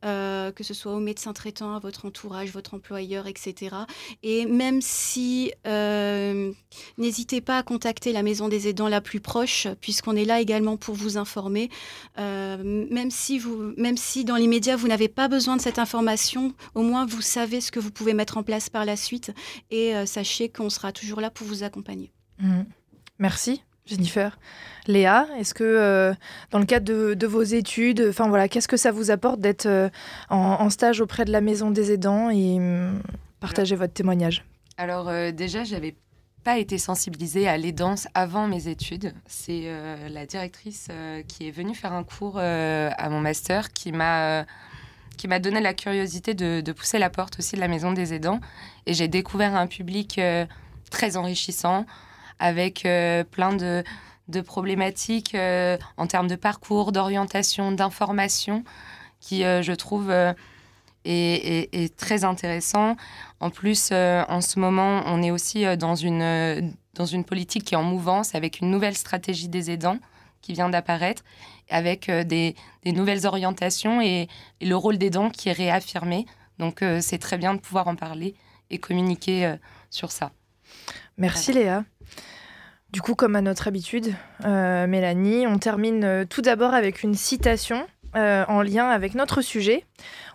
euh, 0.06 0.52
que 0.54 0.64
ce 0.64 0.74
soit 0.74 0.94
au 0.94 1.00
médecin 1.00 1.34
traitant, 1.34 1.76
à 1.76 1.80
votre 1.80 2.06
entourage, 2.06 2.52
votre 2.52 2.74
employeur, 2.74 3.28
etc. 3.28 3.76
Et 4.24 4.46
même 4.46 4.82
si, 4.82 5.52
euh, 5.66 6.54
n'hésitez 6.98 7.42
pas 7.42 7.58
à 7.58 7.64
contacter 7.64 8.14
la 8.14 8.24
maison 8.24 8.48
des 8.48 8.70
aidants 8.70 8.88
la 8.88 9.02
plus 9.02 9.20
proche, 9.20 9.68
puisqu'on 9.82 10.16
est 10.16 10.24
là 10.24 10.40
également 10.40 10.78
pour 10.78 10.96
vous 10.96 11.18
informer. 11.18 11.70
même, 12.18 13.12
si 13.12 13.40
vous, 13.40 13.74
même 13.78 13.98
si 13.98 14.24
dans 14.24 14.38
l'immédiat, 14.38 14.78
vous 14.78 14.88
n'avez 14.88 15.10
pas 15.10 15.28
besoin 15.28 15.58
de 15.58 15.62
cette 15.62 15.80
information, 15.80 16.54
au 16.76 16.82
moins 16.82 17.06
vous 17.06 17.22
savez 17.22 17.60
ce 17.60 17.72
que 17.72 17.80
vous 17.80 17.92
pouvez 17.92 18.14
mettre 18.14 18.38
en 18.38 18.44
place 18.44 18.70
par 18.70 18.86
la 18.86 18.96
suite. 18.96 19.34
Et 19.72 19.94
sachez 20.06 20.50
qu'on 20.50 20.70
sera 20.70 20.92
toujours 20.92 21.20
là 21.20 21.30
pour 21.30 21.46
vous 21.46 21.64
accompagner. 21.64 22.12
Mm. 22.40 22.64
Merci. 23.20 23.62
Jennifer. 23.88 24.38
Léa, 24.88 25.28
est-ce 25.38 25.54
que 25.54 25.64
euh, 25.64 26.14
dans 26.52 26.60
le 26.60 26.66
cadre 26.66 27.14
de, 27.14 27.28
vos 27.28 27.44
études, 27.44 28.06
enfin 28.10 28.28
voilà, 28.30 28.48
qu'est-ce 28.48 28.68
que 28.68 28.78
ça 28.78 28.92
vous 28.92 29.12
apporte 29.12 29.40
d'être 29.40 29.66
euh, 29.66 29.90
en, 30.30 30.70
stage 30.70 31.02
auprès 31.02 31.26
de 31.26 31.32
la 31.32 31.42
Maison 31.42 31.72
des 31.72 31.92
aidants 31.92 32.30
et 32.30 32.56
hum, 32.56 33.02
partager 33.40 33.76
votre 33.76 33.94
témoignage? 33.94 34.46
Alors 34.78 35.10
euh, 35.10 35.32
déjà, 35.32 35.64
j'avais 35.64 35.96
pas 36.44 36.58
été 36.58 36.78
sensibilisée 36.78 37.48
à 37.48 37.58
l'aidance 37.58 38.08
avant 38.14 38.48
mes 38.48 38.70
études. 38.70 39.14
C'est 39.26 39.70
la 40.10 40.26
directrice 40.26 40.88
qui 41.28 41.50
est 41.50 41.52
venue 41.52 41.76
faire 41.76 41.92
un 41.92 42.06
cours 42.06 42.40
à 42.40 43.10
mon 43.10 43.20
master 43.20 43.74
qui 43.74 43.92
m'a 43.92 44.46
qui 45.18 45.28
m'a 45.28 45.40
donné 45.40 45.60
la 45.60 45.74
curiosité 45.74 46.36
de, 46.36 46.62
de, 46.62 46.72
pousser 46.72 47.00
la 47.00 47.10
porte 47.10 47.40
aussi 47.40 47.56
de 47.56 47.60
la 47.60 47.68
Maison 47.68 47.92
des 47.92 48.14
aidants 48.14 48.40
et 48.86 48.94
j'ai 48.94 49.10
découvert 49.10 49.56
un 49.56 49.68
public 49.68 50.22
très 50.90 51.18
enrichissant 51.18 51.86
avec 52.40 52.86
euh, 52.86 53.24
plein 53.24 53.54
de, 53.54 53.84
problématiques 54.42 55.36
euh, 55.36 55.78
en 55.98 56.08
termes 56.08 56.28
de 56.28 56.36
parcours, 56.36 56.92
d'orientation, 56.92 57.72
d'information, 57.72 58.64
qui, 59.20 59.44
euh, 59.44 59.62
je 59.62 59.74
trouve, 59.74 60.12
est, 61.06 61.98
très 61.98 62.24
intéressant. 62.24 62.96
En 63.40 63.50
plus, 63.50 63.92
en 63.92 64.42
ce 64.42 64.60
moment, 64.60 65.04
on 65.06 65.24
est 65.24 65.32
aussi 65.32 65.66
dans 65.78 65.96
une, 65.96 66.74
dans 66.94 67.06
une 67.06 67.24
politique 67.24 67.64
qui 67.64 67.74
est 67.74 67.78
en 67.78 67.84
mouvance 67.84 68.36
avec 68.36 68.60
une 68.60 68.70
nouvelle 68.70 68.98
stratégie 68.98 69.48
des 69.48 69.72
aidants 69.72 70.00
qui 70.42 70.54
vient 70.54 70.70
d'apparaître, 70.70 71.24
avec 71.70 72.12
des, 72.12 72.56
nouvelles 72.86 73.26
orientations 73.26 74.02
et, 74.02 74.28
le 74.62 74.76
rôle 74.76 74.98
des 74.98 75.10
dents 75.10 75.30
qui 75.30 75.50
est 75.50 75.54
réaffirmé. 75.54 76.26
Donc, 76.60 76.84
c'est 77.00 77.20
très 77.20 77.38
bien 77.38 77.54
de 77.54 77.60
pouvoir 77.60 77.88
en 77.88 77.96
parler 77.96 78.36
et 78.70 78.78
communiquer 78.78 79.56
sur 79.90 80.12
ça. 80.12 80.32
Merci 81.18 81.54
Léa. 81.54 81.86
Du 82.92 83.02
coup, 83.02 83.16
comme 83.16 83.36
à 83.36 83.42
notre 83.42 83.68
habitude, 83.68 84.14
euh, 84.46 84.88
Mélanie, 84.88 85.46
on 85.46 85.58
termine 85.58 86.04
euh, 86.04 86.26
tout 86.26 86.42
d'abord 86.42 86.74
avec 86.74 87.04
une 87.04 87.16
citation 87.16 87.86
euh, 88.16 88.46
en 88.48 88.62
lien 88.62 88.88
avec 88.88 89.14
notre 89.14 89.42
sujet. 89.42 89.84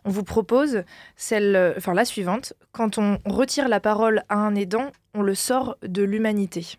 On 0.04 0.10
vous 0.10 0.22
propose 0.22 0.84
celle, 1.16 1.74
enfin 1.76 1.94
la 1.94 2.04
suivante. 2.04 2.52
Quand 2.72 2.98
on 2.98 3.18
retire 3.24 3.68
la 3.68 3.80
parole 3.80 4.22
à 4.28 4.36
un 4.36 4.54
aidant, 4.54 4.92
on 5.14 5.22
le 5.22 5.34
sort 5.34 5.76
de 5.82 6.02
l'humanité. 6.02 6.76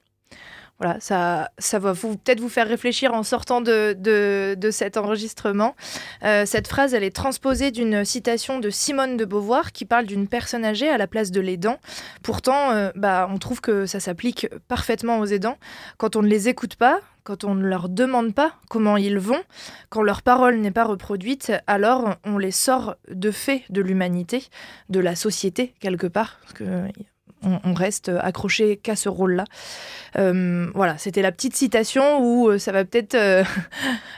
Voilà, 0.84 1.00
ça, 1.00 1.50
ça 1.60 1.80
va 1.80 1.94
peut-être 1.94 2.42
vous 2.42 2.50
faire 2.50 2.68
réfléchir 2.68 3.14
en 3.14 3.24
sortant 3.24 3.62
de, 3.62 4.58
cet 4.72 4.98
enregistrement. 4.98 5.78
Euh, 6.24 6.46
cette 6.46 6.68
phrase, 6.68 6.94
elle 6.94 7.06
est 7.06 7.16
transposée 7.16 7.72
d'une 7.72 8.04
citation 8.04 8.60
de 8.60 8.70
Simone 8.70 9.16
de 9.16 9.24
Beauvoir 9.24 9.72
qui 9.72 9.86
parle 9.86 10.06
d'une 10.06 10.28
personne 10.28 10.66
âgée 10.66 10.90
à 10.90 10.98
la 10.98 11.08
place 11.08 11.32
de 11.32 11.40
l'aidant. 11.40 11.78
Pourtant, 12.22 12.72
euh, 12.72 12.92
bah, 12.96 13.30
on 13.32 13.38
trouve 13.38 13.62
que 13.62 13.86
ça 13.86 14.02
s'applique 14.02 14.50
parfaitement 14.68 15.20
aux 15.20 15.26
aidants. 15.26 15.58
Quand 15.98 16.18
on 16.18 16.22
ne 16.22 16.28
les 16.28 16.50
écoute 16.50 16.76
pas, 16.76 17.00
quand 17.24 17.46
on 17.46 17.56
ne 17.56 17.66
leur 17.66 17.88
demande 17.88 18.36
pas 18.36 18.56
comment 18.68 18.98
ils 18.98 19.20
vont, 19.20 19.42
quand 19.88 20.02
leur 20.02 20.22
parole 20.22 20.58
n'est 20.58 20.72
pas 20.72 20.84
reproduite, 20.84 21.54
alors 21.66 22.16
on 22.26 22.38
les 22.38 22.52
sort 22.52 22.98
de 23.10 23.32
fait 23.32 23.64
de 23.70 23.80
l'humanité, 23.80 24.50
de 24.90 25.00
la 25.00 25.16
société 25.16 25.76
quelque 25.80 26.08
part. 26.08 26.42
On, 27.44 27.74
reste 27.74 28.12
accroché 28.20 28.78
qu'à 28.78 28.96
ce 28.96 29.10
rôle-là. 29.10 29.46
Euh, 30.18 30.68
voilà, 30.76 30.98
c'était 30.98 31.22
la 31.22 31.32
petite 31.32 31.56
citation 31.56 32.20
où 32.20 32.50
euh, 32.50 32.58
ça 32.60 32.72
va 32.72 32.86
peut-être 32.86 33.16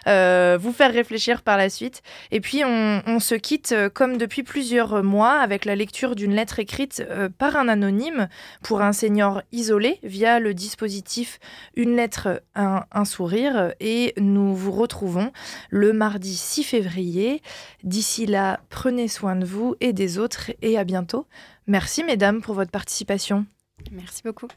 euh, 0.07 0.57
vous 0.61 0.73
faire 0.73 0.91
réfléchir 0.91 1.41
par 1.41 1.57
la 1.57 1.69
suite. 1.69 2.01
Et 2.31 2.41
puis 2.41 2.63
on, 2.65 3.19
se 3.19 3.35
quitte 3.35 3.73
comme 3.93 4.17
depuis 4.17 4.43
plusieurs 4.43 5.01
mois 5.01 5.39
avec 5.39 5.65
la 5.65 5.75
lecture 5.75 6.15
d'une 6.15 6.35
lettre 6.35 6.59
écrite 6.59 7.03
par 7.37 7.55
un 7.55 7.69
anonyme 7.69 8.27
pour 8.61 8.81
un 8.81 8.91
senior 8.91 9.41
isolé 9.51 9.99
via 10.03 10.39
le 10.39 10.53
dispositif 10.53 11.39
Une 11.75 11.95
lettre, 11.95 12.41
un, 12.55 12.83
un 12.91 13.05
sourire. 13.05 13.73
Et 13.79 14.13
nous 14.17 14.53
vous 14.53 14.71
retrouvons 14.71 15.31
le 15.69 15.93
mardi 15.93 16.35
6 16.35 16.63
février. 16.63 17.41
D'ici 17.83 18.25
là, 18.25 18.59
prenez 18.69 19.07
soin 19.07 19.35
de 19.35 19.45
vous 19.45 19.75
et 19.79 19.93
des 19.93 20.19
autres 20.19 20.51
et 20.61 20.77
à 20.77 20.83
bientôt. 20.83 21.25
Merci 21.67 22.03
mesdames 22.03 22.41
pour 22.41 22.53
votre 22.53 22.69
participation. 22.69 23.47
Merci 23.91 24.21
beaucoup. 24.21 24.47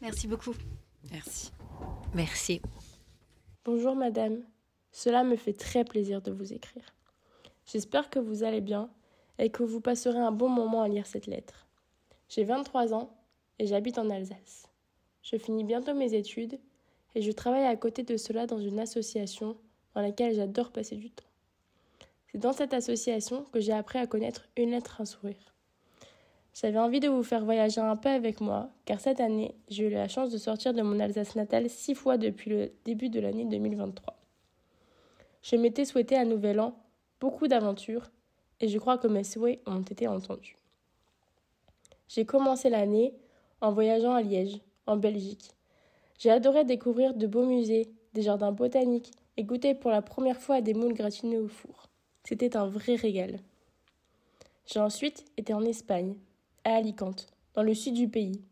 Merci 0.00 0.26
beaucoup. 0.26 0.54
Merci. 1.10 1.52
Merci. 2.14 2.62
Bonjour 3.62 3.94
madame. 3.94 4.42
Cela 4.90 5.22
me 5.22 5.36
fait 5.36 5.52
très 5.52 5.84
plaisir 5.84 6.22
de 6.22 6.32
vous 6.32 6.54
écrire. 6.54 6.94
J'espère 7.66 8.08
que 8.08 8.18
vous 8.18 8.42
allez 8.42 8.62
bien 8.62 8.88
et 9.38 9.50
que 9.50 9.62
vous 9.62 9.82
passerez 9.82 10.18
un 10.18 10.32
bon 10.32 10.48
moment 10.48 10.82
à 10.82 10.88
lire 10.88 11.06
cette 11.06 11.26
lettre. 11.26 11.66
J'ai 12.30 12.44
23 12.44 12.94
ans 12.94 13.14
et 13.58 13.66
j'habite 13.66 13.98
en 13.98 14.08
Alsace. 14.08 14.66
Je 15.22 15.36
finis 15.36 15.64
bientôt 15.64 15.92
mes 15.92 16.14
études 16.14 16.58
et 17.14 17.20
je 17.20 17.32
travaille 17.32 17.66
à 17.66 17.76
côté 17.76 18.02
de 18.02 18.16
cela 18.16 18.46
dans 18.46 18.58
une 18.58 18.80
association 18.80 19.58
dans 19.94 20.00
laquelle 20.00 20.34
j'adore 20.34 20.72
passer 20.72 20.96
du 20.96 21.10
temps. 21.10 21.24
C'est 22.32 22.38
dans 22.38 22.54
cette 22.54 22.72
association 22.72 23.44
que 23.52 23.60
j'ai 23.60 23.72
appris 23.72 23.98
à 23.98 24.06
connaître 24.06 24.48
une 24.56 24.70
lettre, 24.70 25.02
un 25.02 25.04
sourire. 25.04 25.49
J'avais 26.54 26.78
envie 26.78 27.00
de 27.00 27.08
vous 27.08 27.22
faire 27.22 27.44
voyager 27.44 27.80
un 27.80 27.96
peu 27.96 28.08
avec 28.08 28.40
moi, 28.40 28.70
car 28.84 29.00
cette 29.00 29.20
année, 29.20 29.54
j'ai 29.68 29.86
eu 29.86 29.90
la 29.90 30.08
chance 30.08 30.30
de 30.30 30.38
sortir 30.38 30.74
de 30.74 30.82
mon 30.82 30.98
Alsace 30.98 31.36
natale 31.36 31.70
six 31.70 31.94
fois 31.94 32.18
depuis 32.18 32.50
le 32.50 32.72
début 32.84 33.08
de 33.08 33.20
l'année 33.20 33.44
2023. 33.44 34.16
Je 35.42 35.56
m'étais 35.56 35.84
souhaité 35.84 36.16
un 36.16 36.24
nouvel 36.24 36.60
an, 36.60 36.76
beaucoup 37.20 37.48
d'aventures, 37.48 38.10
et 38.60 38.68
je 38.68 38.78
crois 38.78 38.98
que 38.98 39.06
mes 39.06 39.24
souhaits 39.24 39.60
ont 39.66 39.80
été 39.82 40.06
entendus. 40.06 40.56
J'ai 42.08 42.26
commencé 42.26 42.68
l'année 42.68 43.14
en 43.60 43.72
voyageant 43.72 44.14
à 44.14 44.22
Liège, 44.22 44.60
en 44.86 44.96
Belgique. 44.96 45.50
J'ai 46.18 46.30
adoré 46.30 46.64
découvrir 46.64 47.14
de 47.14 47.26
beaux 47.26 47.46
musées, 47.46 47.88
des 48.12 48.22
jardins 48.22 48.52
botaniques 48.52 49.12
et 49.36 49.44
goûter 49.44 49.74
pour 49.74 49.90
la 49.90 50.02
première 50.02 50.40
fois 50.40 50.56
à 50.56 50.60
des 50.60 50.74
moules 50.74 50.94
gratinés 50.94 51.38
au 51.38 51.48
four. 51.48 51.88
C'était 52.24 52.56
un 52.56 52.66
vrai 52.66 52.96
régal. 52.96 53.38
J'ai 54.66 54.80
ensuite 54.80 55.24
été 55.36 55.54
en 55.54 55.62
Espagne, 55.62 56.16
à 56.64 56.74
Alicante, 56.74 57.26
dans 57.54 57.62
le 57.62 57.74
sud 57.74 57.94
du 57.94 58.08
pays. 58.08 58.42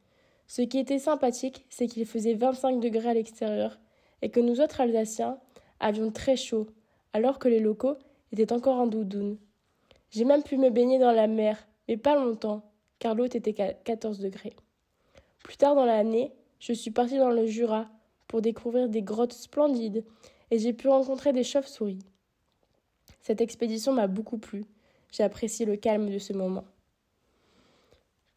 Ce 0.46 0.62
qui 0.62 0.78
était 0.78 0.98
sympathique, 0.98 1.66
c'est 1.68 1.86
qu'il 1.86 2.06
faisait 2.06 2.34
25 2.34 2.80
degrés 2.80 3.10
à 3.10 3.14
l'extérieur 3.14 3.78
et 4.22 4.30
que 4.30 4.40
nous 4.40 4.60
autres 4.60 4.80
Alsaciens 4.80 5.38
avions 5.80 6.10
très 6.10 6.36
chaud, 6.36 6.66
alors 7.12 7.38
que 7.38 7.48
les 7.48 7.60
locaux 7.60 7.96
étaient 8.32 8.52
encore 8.52 8.78
en 8.78 8.86
doudoune. 8.86 9.38
J'ai 10.10 10.24
même 10.24 10.42
pu 10.42 10.56
me 10.56 10.70
baigner 10.70 10.98
dans 10.98 11.12
la 11.12 11.26
mer, 11.26 11.68
mais 11.86 11.96
pas 11.96 12.16
longtemps, 12.16 12.62
car 12.98 13.14
l'eau 13.14 13.26
était 13.26 13.60
à 13.60 13.72
14 13.72 14.18
degrés. 14.18 14.56
Plus 15.44 15.56
tard 15.56 15.74
dans 15.74 15.84
l'année, 15.84 16.32
je 16.58 16.72
suis 16.72 16.90
partie 16.90 17.18
dans 17.18 17.30
le 17.30 17.46
Jura 17.46 17.88
pour 18.26 18.42
découvrir 18.42 18.88
des 18.88 19.02
grottes 19.02 19.32
splendides 19.32 20.04
et 20.50 20.58
j'ai 20.58 20.72
pu 20.72 20.88
rencontrer 20.88 21.32
des 21.32 21.44
chauves-souris. 21.44 22.00
Cette 23.20 23.40
expédition 23.40 23.92
m'a 23.92 24.06
beaucoup 24.06 24.38
plu. 24.38 24.64
J'ai 25.12 25.22
apprécié 25.22 25.66
le 25.66 25.76
calme 25.76 26.10
de 26.10 26.18
ce 26.18 26.32
moment. 26.32 26.64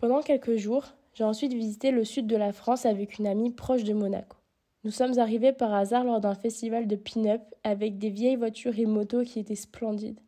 Pendant 0.02 0.24
quelques 0.24 0.56
jours, 0.56 0.86
j'ai 1.14 1.24
ensuite 1.24 1.54
visité 1.54 1.92
le 1.92 2.04
sud 2.04 2.26
de 2.26 2.36
la 2.36 2.54
France 2.54 2.88
avec 2.88 3.20
une 3.20 3.28
amie 3.28 3.52
proche 3.52 3.84
de 3.84 3.94
Monaco. 3.94 4.36
Nous 4.84 4.90
sommes 4.90 5.20
arrivés 5.20 5.54
par 5.54 5.76
hasard 5.76 6.04
lors 6.04 6.20
d'un 6.20 6.34
festival 6.34 6.88
de 6.88 6.96
pin-up 6.96 7.44
avec 7.64 8.00
des 8.00 8.10
vieilles 8.10 8.36
voitures 8.36 8.80
et 8.80 8.88
motos 8.88 9.24
qui 9.24 9.38
étaient 9.38 9.54
splendides. 9.54 10.20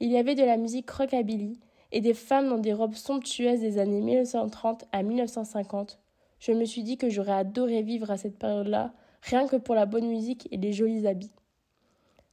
Il 0.00 0.10
y 0.10 0.18
avait 0.18 0.34
de 0.34 0.42
la 0.42 0.56
musique 0.56 0.90
rockabilly 0.90 1.60
et 1.92 2.00
des 2.00 2.12
femmes 2.12 2.48
dans 2.48 2.58
des 2.58 2.72
robes 2.72 2.96
somptueuses 2.96 3.60
des 3.60 3.78
années 3.78 4.00
1930 4.00 4.86
à 4.90 5.04
1950. 5.04 6.00
Je 6.40 6.50
me 6.50 6.64
suis 6.64 6.82
dit 6.82 6.96
que 6.96 7.08
j'aurais 7.08 7.30
adoré 7.30 7.82
vivre 7.82 8.10
à 8.10 8.16
cette 8.16 8.36
période-là, 8.36 8.92
rien 9.22 9.46
que 9.46 9.54
pour 9.54 9.76
la 9.76 9.86
bonne 9.86 10.08
musique 10.08 10.48
et 10.50 10.56
les 10.56 10.72
jolis 10.72 11.06
habits. 11.06 11.36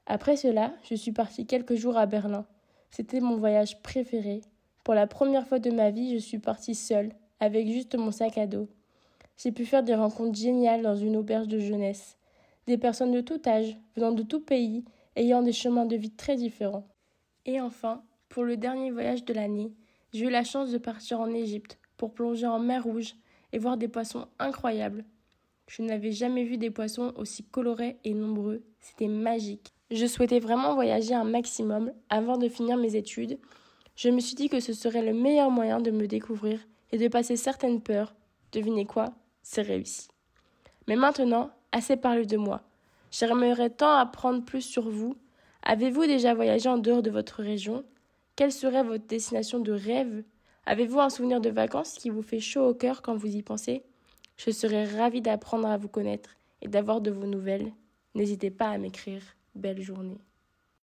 Après 0.08 0.36
cela, 0.36 0.74
je 0.90 0.96
suis 0.96 1.12
partie 1.12 1.46
quelques 1.46 1.76
jours 1.76 1.96
à 1.96 2.08
Berlin. 2.08 2.48
C'était 2.90 3.20
mon 3.20 3.38
voyage 3.38 3.84
préféré 3.84 4.42
pour 4.86 4.94
la 4.94 5.08
première 5.08 5.48
fois 5.48 5.58
de 5.58 5.72
ma 5.72 5.90
vie, 5.90 6.14
je 6.14 6.20
suis 6.20 6.38
partie 6.38 6.76
seule, 6.76 7.12
avec 7.40 7.68
juste 7.68 7.96
mon 7.96 8.12
sac 8.12 8.38
à 8.38 8.46
dos. 8.46 8.70
J'ai 9.36 9.52
pu 9.52 9.66
faire 9.66 9.82
des 9.82 9.96
rencontres 9.96 10.38
géniales 10.38 10.84
dans 10.84 10.96
une 10.96 11.18
auberge 11.18 11.48
de 11.48 11.58
jeunesse. 11.58 12.20
Des 12.68 12.78
personnes 12.78 13.12
de 13.12 13.22
tout 13.22 13.42
âge, 13.48 13.76
venant 13.96 14.12
de 14.12 14.22
tout 14.22 14.42
pays, 14.42 14.86
ayant 15.16 15.42
des 15.42 15.54
chemins 15.54 15.88
de 15.88 15.96
vie 15.96 16.12
très 16.12 16.36
différents. 16.36 16.88
Et 17.48 17.60
enfin, 17.60 18.04
pour 18.30 18.44
le 18.44 18.58
dernier 18.58 18.92
voyage 18.92 19.26
de 19.26 19.34
l'année, 19.34 19.74
j'ai 20.14 20.26
eu 20.26 20.30
la 20.30 20.44
chance 20.44 20.70
de 20.70 20.78
partir 20.78 21.20
en 21.20 21.34
Égypte 21.34 21.80
pour 21.98 22.14
plonger 22.14 22.46
en 22.46 22.60
mer 22.60 22.84
Rouge 22.84 23.16
et 23.54 23.58
voir 23.58 23.78
des 23.78 23.88
poissons 23.88 24.28
incroyables. 24.38 25.04
Je 25.68 25.82
n'avais 25.82 26.12
jamais 26.12 26.44
vu 26.44 26.58
des 26.58 26.70
poissons 26.70 27.12
aussi 27.16 27.44
colorés 27.44 27.98
et 28.04 28.14
nombreux. 28.14 28.64
C'était 28.82 29.08
magique. 29.08 29.74
Je 29.90 30.06
souhaitais 30.06 30.40
vraiment 30.40 30.76
voyager 30.76 31.16
un 31.16 31.24
maximum 31.24 31.92
avant 32.10 32.38
de 32.38 32.50
finir 32.50 32.78
mes 32.78 32.96
études 32.96 33.40
je 33.96 34.10
me 34.10 34.20
suis 34.20 34.36
dit 34.36 34.50
que 34.50 34.60
ce 34.60 34.74
serait 34.74 35.02
le 35.02 35.14
meilleur 35.14 35.50
moyen 35.50 35.80
de 35.80 35.92
me 35.92 36.08
découvrir 36.08 36.60
et 36.92 36.98
de 36.98 37.08
passer 37.08 37.38
certaines 37.38 37.82
peurs. 37.82 38.14
Devinez 38.52 38.86
quoi? 38.86 39.14
C'est 39.42 39.62
réussi. 39.62 40.08
Mais 40.88 40.96
maintenant, 40.96 41.52
assez 41.72 41.96
parlé 41.96 42.26
de 42.26 42.38
moi. 42.38 42.62
J'aimerais 43.12 43.70
tant 43.70 43.96
apprendre 43.96 44.44
plus 44.44 44.62
sur 44.62 44.90
vous. 44.90 45.16
Avez-vous 45.64 46.06
déjà 46.06 46.34
voyagé 46.34 46.68
en 46.70 46.78
dehors 46.78 47.02
de 47.02 47.10
votre 47.10 47.42
région? 47.42 47.84
Quelle 48.36 48.52
serait 48.52 48.84
votre 48.84 49.08
destination 49.08 49.60
de 49.60 49.72
rêve? 49.72 50.24
Avez-vous 50.66 51.00
un 51.00 51.10
souvenir 51.10 51.40
de 51.40 51.50
vacances 51.50 51.94
qui 51.94 52.10
vous 52.10 52.22
fait 52.22 52.40
chaud 52.40 52.68
au 52.68 52.74
cœur 52.74 53.02
quand 53.02 53.16
vous 53.16 53.36
y 53.36 53.42
pensez? 53.42 53.84
Je 54.36 54.52
serais 54.52 54.84
ravie 54.84 55.22
d'apprendre 55.22 55.68
à 55.68 55.78
vous 55.78 55.88
connaître 55.88 56.36
et 56.62 56.68
d'avoir 56.68 57.00
de 57.00 57.12
vos 57.12 57.28
nouvelles. 57.28 57.72
N'hésitez 58.14 58.52
pas 58.52 58.70
à 58.70 58.78
m'écrire. 58.78 59.22
Belle 59.56 59.82
journée. 59.82 60.20